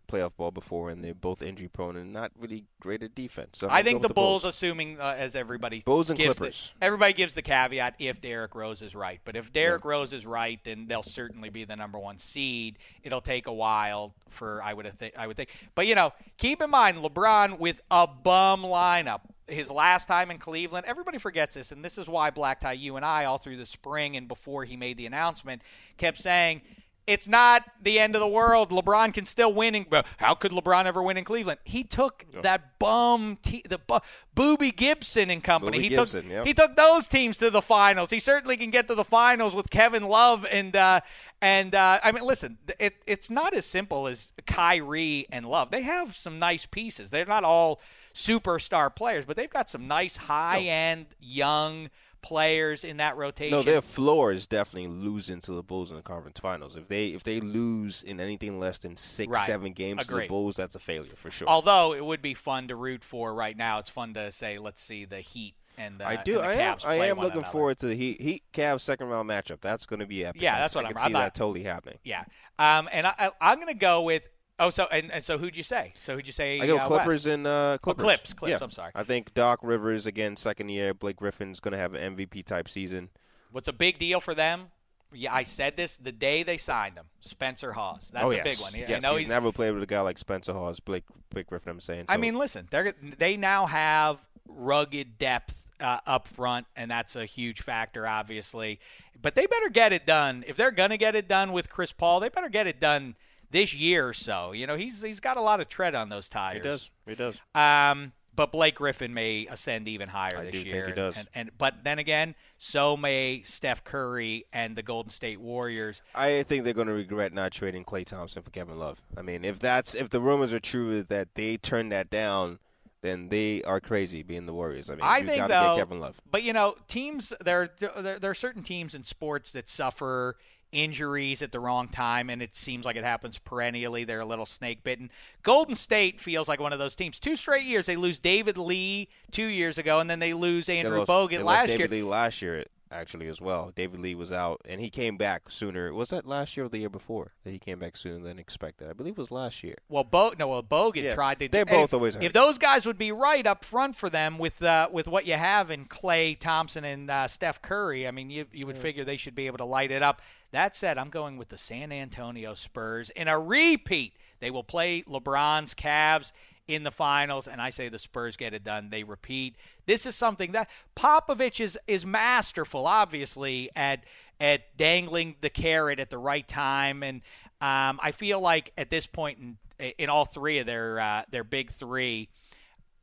playoff 0.06 0.32
ball 0.36 0.50
before, 0.50 0.90
and 0.90 1.02
they're 1.02 1.14
both 1.14 1.42
injury 1.42 1.68
prone 1.68 1.96
and 1.96 2.12
not 2.12 2.32
really 2.38 2.64
great 2.80 3.02
at 3.02 3.14
defense. 3.14 3.58
So 3.58 3.68
I 3.70 3.82
think 3.82 4.02
go 4.02 4.08
the, 4.08 4.14
Bulls, 4.14 4.42
Bulls. 4.42 4.54
assuming 4.54 5.00
uh, 5.00 5.14
as 5.18 5.34
everybody 5.34 5.82
Bulls 5.84 6.10
and 6.10 6.18
gives 6.18 6.38
Clippers. 6.38 6.72
The, 6.78 6.86
everybody 6.86 7.12
gives 7.12 7.34
the 7.34 7.42
caveat 7.42 7.94
if 7.98 8.20
Derrick 8.20 8.54
Rose 8.54 8.82
is 8.82 8.94
right, 8.94 9.20
but 9.24 9.36
if 9.36 9.52
Derrick 9.52 9.84
Rose 9.84 10.12
is 10.12 10.26
right, 10.26 10.60
then 10.64 10.86
they'll 10.88 11.02
certainly 11.02 11.48
be 11.48 11.64
the 11.64 11.76
number 11.76 11.98
one 11.98 12.18
seed. 12.18 12.78
It'll 13.02 13.20
take 13.20 13.46
a 13.46 13.52
while 13.52 14.14
for 14.30 14.62
I 14.62 14.74
would 14.74 14.92
th- 14.98 15.14
I 15.16 15.26
would 15.26 15.36
think, 15.36 15.50
but 15.74 15.86
you 15.86 15.94
know, 15.94 16.12
keep 16.38 16.60
in 16.60 16.70
mind 16.70 16.98
LeBron 16.98 17.58
with 17.58 17.80
a 17.90 18.06
bum 18.06 18.62
lineup. 18.62 19.20
His 19.46 19.70
last 19.70 20.08
time 20.08 20.30
in 20.30 20.38
Cleveland, 20.38 20.86
everybody 20.86 21.18
forgets 21.18 21.54
this, 21.54 21.70
and 21.70 21.84
this 21.84 21.98
is 21.98 22.06
why 22.06 22.30
Black 22.30 22.60
Tie, 22.60 22.72
you 22.72 22.96
and 22.96 23.04
I, 23.04 23.26
all 23.26 23.36
through 23.36 23.58
the 23.58 23.66
spring 23.66 24.16
and 24.16 24.26
before 24.26 24.64
he 24.64 24.74
made 24.74 24.96
the 24.96 25.04
announcement, 25.04 25.60
kept 25.98 26.18
saying 26.18 26.62
it's 27.06 27.26
not 27.26 27.64
the 27.82 27.98
end 27.98 28.14
of 28.14 28.20
the 28.20 28.26
world. 28.28 28.70
LeBron 28.70 29.12
can 29.12 29.26
still 29.26 29.52
win. 29.52 29.74
In, 29.74 29.86
how 30.16 30.34
could 30.34 30.52
LeBron 30.52 30.86
ever 30.86 31.02
win 31.02 31.16
in 31.16 31.24
Cleveland? 31.24 31.60
He 31.64 31.84
took 31.84 32.24
that 32.42 32.78
bum, 32.78 33.38
te- 33.42 33.64
the 33.68 33.78
bu- 33.78 34.00
Boobie 34.34 34.74
Gibson 34.74 35.28
and 35.30 35.44
company. 35.44 35.78
Boobie 35.78 35.82
he 35.82 35.88
Gibson, 35.90 36.22
took 36.22 36.30
yep. 36.30 36.46
he 36.46 36.54
took 36.54 36.76
those 36.76 37.06
teams 37.06 37.36
to 37.38 37.50
the 37.50 37.60
finals. 37.60 38.10
He 38.10 38.20
certainly 38.20 38.56
can 38.56 38.70
get 38.70 38.88
to 38.88 38.94
the 38.94 39.04
finals 39.04 39.54
with 39.54 39.68
Kevin 39.68 40.04
Love 40.04 40.46
and 40.50 40.74
uh, 40.74 41.00
and 41.42 41.74
uh, 41.74 42.00
I 42.02 42.12
mean, 42.12 42.24
listen, 42.24 42.56
it, 42.78 42.94
it's 43.06 43.28
not 43.28 43.54
as 43.54 43.66
simple 43.66 44.06
as 44.06 44.28
Kyrie 44.46 45.26
and 45.30 45.46
Love. 45.46 45.70
They 45.70 45.82
have 45.82 46.16
some 46.16 46.38
nice 46.38 46.64
pieces. 46.64 47.10
They're 47.10 47.26
not 47.26 47.44
all 47.44 47.80
superstar 48.14 48.94
players, 48.94 49.26
but 49.26 49.36
they've 49.36 49.50
got 49.50 49.68
some 49.68 49.86
nice 49.86 50.16
high 50.16 50.62
end 50.62 51.06
young 51.20 51.90
players 52.24 52.84
in 52.84 52.96
that 52.96 53.16
rotation. 53.16 53.50
No, 53.56 53.62
their 53.62 53.80
floor 53.82 54.32
is 54.32 54.46
definitely 54.46 54.88
losing 54.88 55.40
to 55.42 55.52
the 55.52 55.62
Bulls 55.62 55.90
in 55.90 55.96
the 55.96 56.02
conference 56.02 56.40
finals. 56.40 56.76
If 56.76 56.88
they 56.88 57.08
if 57.08 57.22
they 57.22 57.40
lose 57.40 58.02
in 58.02 58.18
anything 58.20 58.58
less 58.58 58.78
than 58.78 58.96
six, 58.96 59.30
Right. 59.30 59.46
seven 59.46 59.72
games 59.72 60.06
to 60.06 60.14
the 60.16 60.26
Bulls, 60.26 60.56
that's 60.56 60.74
a 60.74 60.78
failure 60.78 61.12
for 61.16 61.30
sure. 61.30 61.48
Although 61.48 61.92
it 61.94 62.04
would 62.04 62.22
be 62.22 62.34
fun 62.34 62.68
to 62.68 62.76
root 62.76 63.04
for 63.04 63.34
right 63.34 63.56
now, 63.56 63.78
it's 63.78 63.90
fun 63.90 64.14
to 64.14 64.32
say, 64.32 64.58
let's 64.58 64.82
see 64.82 65.04
the 65.04 65.20
Heat 65.20 65.54
and 65.76 65.98
the, 65.98 66.06
I 66.08 66.16
do. 66.22 66.38
I 66.40 66.54
am. 66.54 66.78
Cavs 66.78 66.84
I 66.84 66.94
am 67.06 67.18
looking 67.18 67.38
another. 67.38 67.52
forward 67.52 67.78
to 67.80 67.86
the 67.86 67.94
Heat 67.96 68.20
Heat 68.20 68.42
Cavs 68.52 68.80
second 68.80 69.08
round 69.08 69.28
matchup. 69.28 69.60
That's 69.60 69.86
going 69.86 70.00
to 70.00 70.06
be 70.06 70.24
epic. 70.24 70.40
Yeah, 70.42 70.56
I- 70.56 70.60
that's 70.60 70.74
what 70.74 70.84
I 70.84 70.88
I'm- 70.88 70.94
can 70.94 71.02
I'm 71.02 71.08
see 71.08 71.12
not- 71.12 71.22
that 71.22 71.34
totally 71.34 71.64
happening. 71.64 71.98
Yeah. 72.04 72.24
Um, 72.58 72.88
and 72.92 73.06
I, 73.06 73.14
I, 73.18 73.30
I'm 73.40 73.56
going 73.58 73.68
to 73.68 73.74
go 73.74 74.02
with. 74.02 74.22
Oh, 74.58 74.70
so 74.70 74.86
and, 74.92 75.10
and 75.10 75.24
so 75.24 75.36
who'd 75.36 75.56
you 75.56 75.64
say? 75.64 75.92
So 76.06 76.14
who'd 76.14 76.26
you 76.26 76.32
say? 76.32 76.60
I 76.60 76.66
go 76.66 76.78
uh, 76.78 76.86
Clippers 76.86 77.06
West? 77.06 77.26
and 77.26 77.46
uh, 77.46 77.78
Clippers. 77.82 78.04
Clips, 78.04 78.32
Clips, 78.34 78.50
Yeah. 78.50 78.58
I'm 78.60 78.70
sorry. 78.70 78.92
I 78.94 79.02
think 79.02 79.34
Doc 79.34 79.58
Rivers 79.62 80.06
again, 80.06 80.36
second 80.36 80.68
year. 80.68 80.94
Blake 80.94 81.16
Griffin's 81.16 81.58
going 81.58 81.72
to 81.72 81.78
have 81.78 81.94
an 81.94 82.16
MVP 82.16 82.44
type 82.44 82.68
season. 82.68 83.10
What's 83.50 83.68
a 83.68 83.72
big 83.72 83.98
deal 83.98 84.20
for 84.20 84.34
them? 84.34 84.66
Yeah, 85.12 85.34
I 85.34 85.44
said 85.44 85.76
this 85.76 85.96
the 85.96 86.12
day 86.12 86.42
they 86.42 86.58
signed 86.58 86.96
him. 86.96 87.06
Spencer 87.20 87.72
Hawes. 87.72 88.10
That's 88.12 88.24
oh 88.24 88.30
a 88.30 88.42
big 88.42 88.58
one. 88.58 88.74
I 88.74 88.78
yes. 88.88 89.02
know 89.02 89.16
he's, 89.16 89.28
never 89.28 89.52
played 89.52 89.72
with 89.72 89.82
a 89.82 89.86
guy 89.86 90.00
like 90.00 90.18
Spencer 90.18 90.52
Hawes, 90.52 90.80
Blake 90.80 91.04
Blake 91.30 91.48
Griffin. 91.48 91.70
I'm 91.70 91.80
saying. 91.80 92.06
I 92.08 92.16
mean, 92.16 92.36
listen, 92.36 92.68
they 92.70 92.92
they 93.18 93.36
now 93.36 93.66
have 93.66 94.18
rugged 94.48 95.18
depth 95.18 95.54
uh, 95.80 95.98
up 96.06 96.26
front, 96.28 96.66
and 96.76 96.90
that's 96.90 97.16
a 97.16 97.26
huge 97.26 97.62
factor, 97.62 98.06
obviously. 98.06 98.80
But 99.20 99.34
they 99.34 99.46
better 99.46 99.68
get 99.68 99.92
it 99.92 100.04
done. 100.04 100.44
If 100.46 100.56
they're 100.56 100.72
gonna 100.72 100.96
get 100.96 101.14
it 101.14 101.28
done 101.28 101.52
with 101.52 101.68
Chris 101.68 101.92
Paul, 101.92 102.20
they 102.20 102.28
better 102.28 102.48
get 102.48 102.66
it 102.66 102.80
done 102.80 103.14
this 103.54 103.72
year 103.72 104.06
or 104.08 104.12
so. 104.12 104.50
You 104.52 104.66
know, 104.66 104.76
he's 104.76 105.00
he's 105.00 105.20
got 105.20 105.36
a 105.36 105.40
lot 105.40 105.60
of 105.60 105.68
tread 105.68 105.94
on 105.94 106.08
those 106.08 106.28
tires. 106.28 106.56
he 106.56 106.60
does. 106.60 106.90
He 107.06 107.14
does. 107.14 107.40
Um, 107.54 108.12
but 108.36 108.50
Blake 108.50 108.74
Griffin 108.74 109.14
may 109.14 109.46
ascend 109.48 109.86
even 109.86 110.08
higher 110.08 110.36
I 110.36 110.42
this 110.42 110.52
do 110.52 110.58
think 110.58 110.74
year. 110.74 110.86
he 110.88 110.92
does. 110.92 111.16
And, 111.16 111.28
and 111.36 111.50
but 111.56 111.74
then 111.84 112.00
again, 112.00 112.34
so 112.58 112.96
may 112.96 113.44
Steph 113.46 113.84
Curry 113.84 114.46
and 114.52 114.74
the 114.74 114.82
Golden 114.82 115.12
State 115.12 115.40
Warriors. 115.40 116.02
I 116.16 116.42
think 116.42 116.64
they're 116.64 116.74
going 116.74 116.88
to 116.88 116.94
regret 116.94 117.32
not 117.32 117.52
trading 117.52 117.84
Klay 117.84 118.04
Thompson 118.04 118.42
for 118.42 118.50
Kevin 118.50 118.76
Love. 118.76 119.00
I 119.16 119.22
mean, 119.22 119.44
if 119.44 119.60
that's 119.60 119.94
if 119.94 120.10
the 120.10 120.20
rumors 120.20 120.52
are 120.52 120.58
true 120.60 121.04
that 121.04 121.36
they 121.36 121.56
turned 121.56 121.92
that 121.92 122.10
down, 122.10 122.58
then 123.02 123.28
they 123.28 123.62
are 123.62 123.80
crazy 123.80 124.24
being 124.24 124.46
the 124.46 124.54
Warriors. 124.54 124.90
I 124.90 124.94
mean, 124.94 125.02
I 125.04 125.18
you 125.18 125.26
think 125.26 125.36
got 125.36 125.46
to 125.46 125.76
get 125.76 125.76
Kevin 125.76 126.00
Love. 126.00 126.20
but 126.28 126.42
you 126.42 126.52
know, 126.52 126.74
teams 126.88 127.32
there, 127.44 127.70
there 127.78 128.18
there 128.18 128.30
are 128.30 128.34
certain 128.34 128.64
teams 128.64 128.96
in 128.96 129.04
sports 129.04 129.52
that 129.52 129.70
suffer 129.70 130.36
injuries 130.74 131.40
at 131.42 131.52
the 131.52 131.60
wrong 131.60 131.88
time, 131.88 132.28
and 132.28 132.42
it 132.42 132.50
seems 132.56 132.84
like 132.84 132.96
it 132.96 133.04
happens 133.04 133.38
perennially. 133.38 134.04
They're 134.04 134.20
a 134.20 134.26
little 134.26 134.46
snake 134.46 134.82
bitten. 134.84 135.10
Golden 135.42 135.74
State 135.74 136.20
feels 136.20 136.48
like 136.48 136.60
one 136.60 136.72
of 136.72 136.78
those 136.78 136.94
teams. 136.94 137.18
Two 137.18 137.36
straight 137.36 137.64
years 137.64 137.86
they 137.86 137.96
lose 137.96 138.18
David 138.18 138.58
Lee 138.58 139.08
two 139.30 139.46
years 139.46 139.78
ago, 139.78 140.00
and 140.00 140.10
then 140.10 140.18
they 140.18 140.34
lose 140.34 140.66
They 140.66 140.78
Andrew 140.78 140.98
lost- 140.98 141.08
Bogut 141.10 141.44
last 141.44 141.66
David 141.66 141.90
year. 141.92 142.02
Lee 142.02 142.02
last 142.02 142.42
year 142.42 142.64
actually 142.90 143.28
as 143.28 143.40
well. 143.40 143.72
David 143.74 144.00
Lee 144.00 144.14
was 144.14 144.32
out 144.32 144.60
and 144.68 144.80
he 144.80 144.90
came 144.90 145.16
back 145.16 145.50
sooner. 145.50 145.92
Was 145.92 146.10
that 146.10 146.26
last 146.26 146.56
year 146.56 146.66
or 146.66 146.68
the 146.68 146.78
year 146.78 146.88
before 146.88 147.32
that 147.44 147.50
he 147.50 147.58
came 147.58 147.78
back 147.78 147.96
sooner 147.96 148.22
than 148.22 148.38
expected? 148.38 148.88
I 148.88 148.92
believe 148.92 149.12
it 149.12 149.18
was 149.18 149.30
last 149.30 149.62
year. 149.62 149.76
Well, 149.88 150.04
Bo- 150.04 150.34
no, 150.38 150.48
well, 150.48 150.62
Bogut 150.62 151.02
Yeah, 151.02 151.14
tried 151.14 151.40
to. 151.40 151.48
they're 151.48 151.64
both 151.64 151.90
if, 151.90 151.94
always 151.94 152.16
If 152.16 152.32
those 152.32 152.58
guys 152.58 152.86
would 152.86 152.98
be 152.98 153.12
right 153.12 153.46
up 153.46 153.64
front 153.64 153.96
for 153.96 154.10
them 154.10 154.38
with 154.38 154.62
uh, 154.62 154.88
with 154.92 155.08
what 155.08 155.26
you 155.26 155.34
have 155.34 155.70
in 155.70 155.86
Klay 155.86 156.38
Thompson 156.38 156.84
and 156.84 157.10
uh, 157.10 157.28
Steph 157.28 157.60
Curry, 157.62 158.06
I 158.06 158.10
mean, 158.10 158.30
you 158.30 158.46
you 158.52 158.66
would 158.66 158.78
figure 158.78 159.04
they 159.04 159.16
should 159.16 159.34
be 159.34 159.46
able 159.46 159.58
to 159.58 159.64
light 159.64 159.90
it 159.90 160.02
up. 160.02 160.20
That 160.52 160.76
said, 160.76 160.98
I'm 160.98 161.10
going 161.10 161.36
with 161.36 161.48
the 161.48 161.58
San 161.58 161.90
Antonio 161.90 162.54
Spurs 162.54 163.10
in 163.16 163.26
a 163.26 163.38
repeat. 163.38 164.14
They 164.40 164.50
will 164.50 164.62
play 164.62 165.02
LeBron's 165.02 165.74
Cavs 165.74 166.32
in 166.66 166.82
the 166.82 166.90
finals, 166.90 167.46
and 167.46 167.60
I 167.60 167.70
say 167.70 167.88
the 167.88 167.98
Spurs 167.98 168.36
get 168.36 168.54
it 168.54 168.64
done. 168.64 168.88
They 168.90 169.02
repeat. 169.02 169.56
This 169.86 170.06
is 170.06 170.16
something 170.16 170.52
that 170.52 170.68
Popovich 170.96 171.60
is 171.60 171.78
is 171.86 172.06
masterful, 172.06 172.86
obviously 172.86 173.70
at 173.76 174.04
at 174.40 174.76
dangling 174.76 175.36
the 175.40 175.50
carrot 175.50 175.98
at 175.98 176.10
the 176.10 176.18
right 176.18 176.46
time, 176.48 177.02
and 177.02 177.20
um, 177.60 178.00
I 178.02 178.12
feel 178.12 178.40
like 178.40 178.72
at 178.76 178.90
this 178.90 179.06
point 179.06 179.38
in 179.38 179.56
in 179.98 180.08
all 180.08 180.24
three 180.24 180.58
of 180.58 180.66
their 180.66 181.00
uh, 181.00 181.22
their 181.30 181.44
big 181.44 181.72
three, 181.72 182.28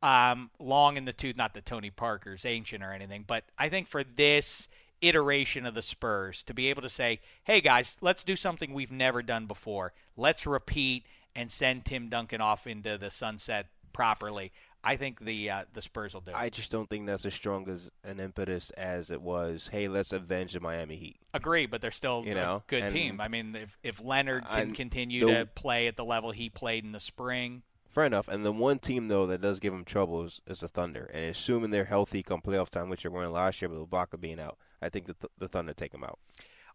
um, 0.02 0.50
long 0.58 0.96
in 0.96 1.04
the 1.04 1.12
tooth. 1.12 1.36
Not 1.36 1.54
that 1.54 1.66
Tony 1.66 1.90
Parker's 1.90 2.44
ancient 2.44 2.82
or 2.82 2.92
anything, 2.92 3.24
but 3.26 3.44
I 3.58 3.68
think 3.68 3.88
for 3.88 4.02
this 4.04 4.68
iteration 5.00 5.66
of 5.66 5.74
the 5.74 5.82
Spurs 5.82 6.42
to 6.44 6.54
be 6.54 6.68
able 6.68 6.82
to 6.82 6.88
say, 6.88 7.20
"Hey 7.44 7.60
guys, 7.60 7.96
let's 8.00 8.24
do 8.24 8.36
something 8.36 8.72
we've 8.72 8.92
never 8.92 9.22
done 9.22 9.46
before. 9.46 9.92
Let's 10.16 10.46
repeat 10.46 11.04
and 11.34 11.50
send 11.50 11.84
Tim 11.86 12.08
Duncan 12.08 12.40
off 12.40 12.66
into 12.66 12.98
the 12.98 13.10
sunset 13.10 13.66
properly." 13.92 14.52
I 14.84 14.96
think 14.96 15.20
the 15.24 15.48
uh, 15.48 15.64
the 15.72 15.80
Spurs 15.82 16.12
will 16.12 16.22
do. 16.22 16.32
it. 16.32 16.36
I 16.36 16.48
just 16.48 16.72
don't 16.72 16.90
think 16.90 17.06
that's 17.06 17.24
as 17.24 17.34
strong 17.34 17.68
as 17.68 17.88
an 18.02 18.18
impetus 18.18 18.70
as 18.70 19.10
it 19.12 19.22
was. 19.22 19.68
Hey, 19.70 19.86
let's 19.86 20.12
avenge 20.12 20.54
the 20.54 20.60
Miami 20.60 20.96
Heat. 20.96 21.16
Agree, 21.32 21.66
but 21.66 21.80
they're 21.80 21.92
still 21.92 22.24
You 22.26 22.32
a 22.32 22.34
know, 22.34 22.62
good 22.66 22.82
and 22.82 22.92
team. 22.94 23.20
I 23.20 23.28
mean, 23.28 23.54
if 23.54 23.78
if 23.84 24.00
Leonard 24.02 24.44
can 24.48 24.70
I- 24.72 24.74
continue 24.74 25.24
the- 25.26 25.32
to 25.34 25.46
play 25.46 25.86
at 25.86 25.96
the 25.96 26.04
level 26.04 26.32
he 26.32 26.48
played 26.50 26.84
in 26.84 26.90
the 26.92 26.98
spring, 27.00 27.62
Fair 27.88 28.06
enough. 28.06 28.26
And 28.26 28.42
the 28.42 28.52
one 28.52 28.78
team 28.78 29.08
though 29.08 29.26
that 29.26 29.42
does 29.42 29.60
give 29.60 29.72
them 29.74 29.84
trouble 29.84 30.24
is, 30.24 30.40
is 30.46 30.60
the 30.60 30.68
Thunder. 30.68 31.10
And 31.12 31.26
assuming 31.26 31.70
they're 31.70 31.84
healthy 31.84 32.22
come 32.22 32.40
playoff 32.40 32.70
time, 32.70 32.88
which 32.88 33.02
they 33.02 33.08
weren't 33.10 33.32
last 33.32 33.60
year, 33.60 33.68
with 33.68 33.88
Ibaka 33.88 34.18
being 34.18 34.40
out, 34.40 34.56
I 34.80 34.88
think 34.88 35.06
the, 35.06 35.14
the 35.38 35.46
Thunder 35.46 35.74
take 35.74 35.92
them 35.92 36.02
out. 36.02 36.18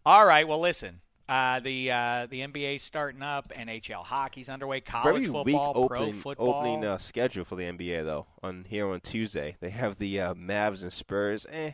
All 0.06 0.26
right. 0.28 0.48
Well, 0.48 0.62
listen. 0.62 1.02
Uh, 1.30 1.60
the 1.60 1.92
uh, 1.92 2.28
the 2.30 2.40
NBA's 2.40 2.84
starting 2.84 3.22
up. 3.22 3.50
NHL 3.50 4.04
hockey's 4.04 4.48
underway. 4.48 4.80
College 4.80 5.16
Very 5.16 5.26
football, 5.26 5.44
weak 5.44 5.56
pro 5.90 6.00
opening 6.00 6.22
football. 6.22 6.54
opening 6.56 6.86
uh, 6.86 6.98
schedule 6.98 7.44
for 7.44 7.56
the 7.56 7.64
NBA 7.64 8.06
though. 8.06 8.28
On 8.42 8.66
here 8.68 8.88
on 8.88 9.02
Tuesday, 9.02 9.58
they 9.60 9.70
have 9.70 9.98
the 9.98 10.22
uh, 10.22 10.34
Mavs 10.36 10.84
and 10.84 10.94
Spurs, 10.94 11.46
eh, 11.52 11.72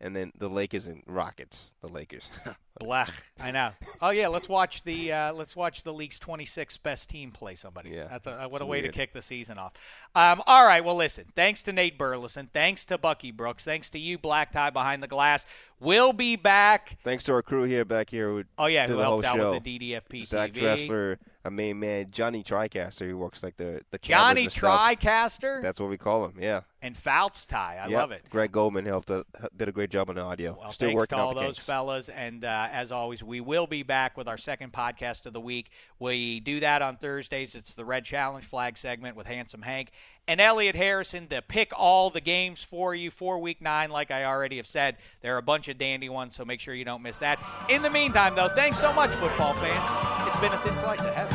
and 0.00 0.14
then 0.14 0.32
the 0.38 0.48
Lakers 0.48 0.86
and 0.86 1.02
Rockets. 1.06 1.72
The 1.80 1.88
Lakers. 1.88 2.28
Blech. 2.80 3.10
I 3.40 3.50
know. 3.50 3.70
Oh 4.00 4.10
yeah. 4.10 4.28
Let's 4.28 4.48
watch 4.48 4.84
the 4.84 5.12
uh, 5.12 5.32
let's 5.32 5.56
watch 5.56 5.82
the 5.82 5.92
league's 5.92 6.18
26th 6.20 6.80
best 6.82 7.08
team 7.08 7.32
play 7.32 7.56
somebody. 7.56 7.90
Yeah, 7.90 8.06
That's 8.08 8.28
a, 8.28 8.46
what 8.48 8.60
it's 8.60 8.62
a 8.62 8.66
way 8.66 8.80
to 8.80 8.90
kick 8.90 9.12
the 9.12 9.22
season 9.22 9.58
off. 9.58 9.72
Um, 10.14 10.42
all 10.46 10.64
right. 10.64 10.84
Well, 10.84 10.94
listen. 10.96 11.24
Thanks 11.34 11.60
to 11.62 11.72
Nate 11.72 11.98
Burleson. 11.98 12.48
Thanks 12.52 12.84
to 12.86 12.96
Bucky 12.96 13.32
Brooks. 13.32 13.64
Thanks 13.64 13.90
to 13.90 13.98
you, 13.98 14.16
Black 14.18 14.52
Tie 14.52 14.70
behind 14.70 15.02
the 15.02 15.08
glass. 15.08 15.44
We'll 15.80 16.12
be 16.12 16.36
back. 16.36 16.98
Thanks 17.04 17.24
to 17.24 17.32
our 17.32 17.42
crew 17.42 17.64
here 17.64 17.84
back 17.84 18.10
here. 18.10 18.28
Who 18.28 18.44
Oh, 18.58 18.66
yeah, 18.66 18.86
who 18.86 18.98
helped 18.98 19.24
out 19.24 19.36
show. 19.36 19.52
with 19.52 19.64
the 19.64 19.78
DDFP 19.78 20.26
Zach 20.26 20.52
TV. 20.52 20.60
Dressler, 20.60 21.18
a 21.44 21.50
main 21.50 21.78
man, 21.80 22.10
Johnny 22.10 22.42
Tricaster, 22.44 23.08
who 23.08 23.16
works 23.18 23.42
like 23.42 23.56
the 23.56 23.82
the 23.90 23.98
Johnny 23.98 24.44
and 24.44 24.52
stuff. 24.52 24.80
Tricaster 24.80 25.62
That's 25.62 25.80
what 25.80 25.88
we 25.90 25.96
call 25.98 26.24
him. 26.24 26.34
Yeah, 26.40 26.60
and 26.82 26.96
Fouts 26.96 27.44
Tie. 27.46 27.78
I 27.82 27.88
Yep. 27.88 27.98
love 27.98 28.12
it. 28.12 28.24
Greg 28.30 28.52
Goldman 28.52 28.86
helped 28.86 29.10
uh, 29.10 29.24
did 29.56 29.68
a 29.68 29.72
great 29.72 29.90
job 29.90 30.08
on 30.10 30.16
the 30.16 30.22
audio. 30.22 30.56
Well, 30.60 30.70
Still 30.72 30.90
thanks 30.90 31.08
to 31.08 31.16
all 31.16 31.34
those 31.34 31.54
kinks. 31.56 31.66
fellas, 31.66 32.08
and 32.08 32.44
uh, 32.44 32.68
as 32.72 32.92
always, 32.92 33.22
we 33.22 33.40
will 33.40 33.66
be 33.66 33.82
back 33.82 34.16
with 34.16 34.28
our 34.28 34.38
second 34.38 34.72
podcast 34.72 35.26
of 35.26 35.32
the 35.32 35.40
week. 35.40 35.70
We 35.98 36.40
do 36.40 36.60
that 36.60 36.80
on 36.82 36.96
Thursdays. 36.96 37.54
It's 37.54 37.74
the 37.74 37.84
Red 37.84 38.04
Challenge 38.04 38.44
Flag 38.46 38.78
segment 38.78 39.16
with 39.16 39.26
Handsome 39.26 39.62
Hank 39.62 39.90
and 40.28 40.40
Elliot 40.42 40.76
Harrison 40.76 41.26
to 41.28 41.40
pick 41.40 41.72
all 41.74 42.10
the 42.10 42.20
games 42.20 42.62
for 42.68 42.94
you 42.94 43.10
for 43.10 43.38
Week 43.38 43.60
Nine. 43.62 43.90
Like 43.90 44.10
I 44.10 44.24
already 44.26 44.58
have 44.58 44.66
said, 44.66 44.98
there 45.22 45.34
are 45.34 45.38
a 45.38 45.42
bunch 45.42 45.68
of 45.68 45.78
dandy 45.78 46.08
ones, 46.10 46.36
so 46.36 46.44
make 46.44 46.60
sure 46.60 46.74
you 46.74 46.84
don't 46.84 47.02
miss 47.02 47.16
that. 47.18 47.38
In 47.70 47.80
the 47.82 47.90
meantime, 47.90 48.34
though, 48.36 48.50
thanks 48.54 48.78
so 48.78 48.92
much, 48.92 49.10
football 49.18 49.54
fans. 49.54 50.28
It's 50.28 50.40
been 50.40 50.52
a 50.52 50.62
thin 50.62 50.78
slice 50.78 51.00
of 51.00 51.14
heaven. 51.14 51.34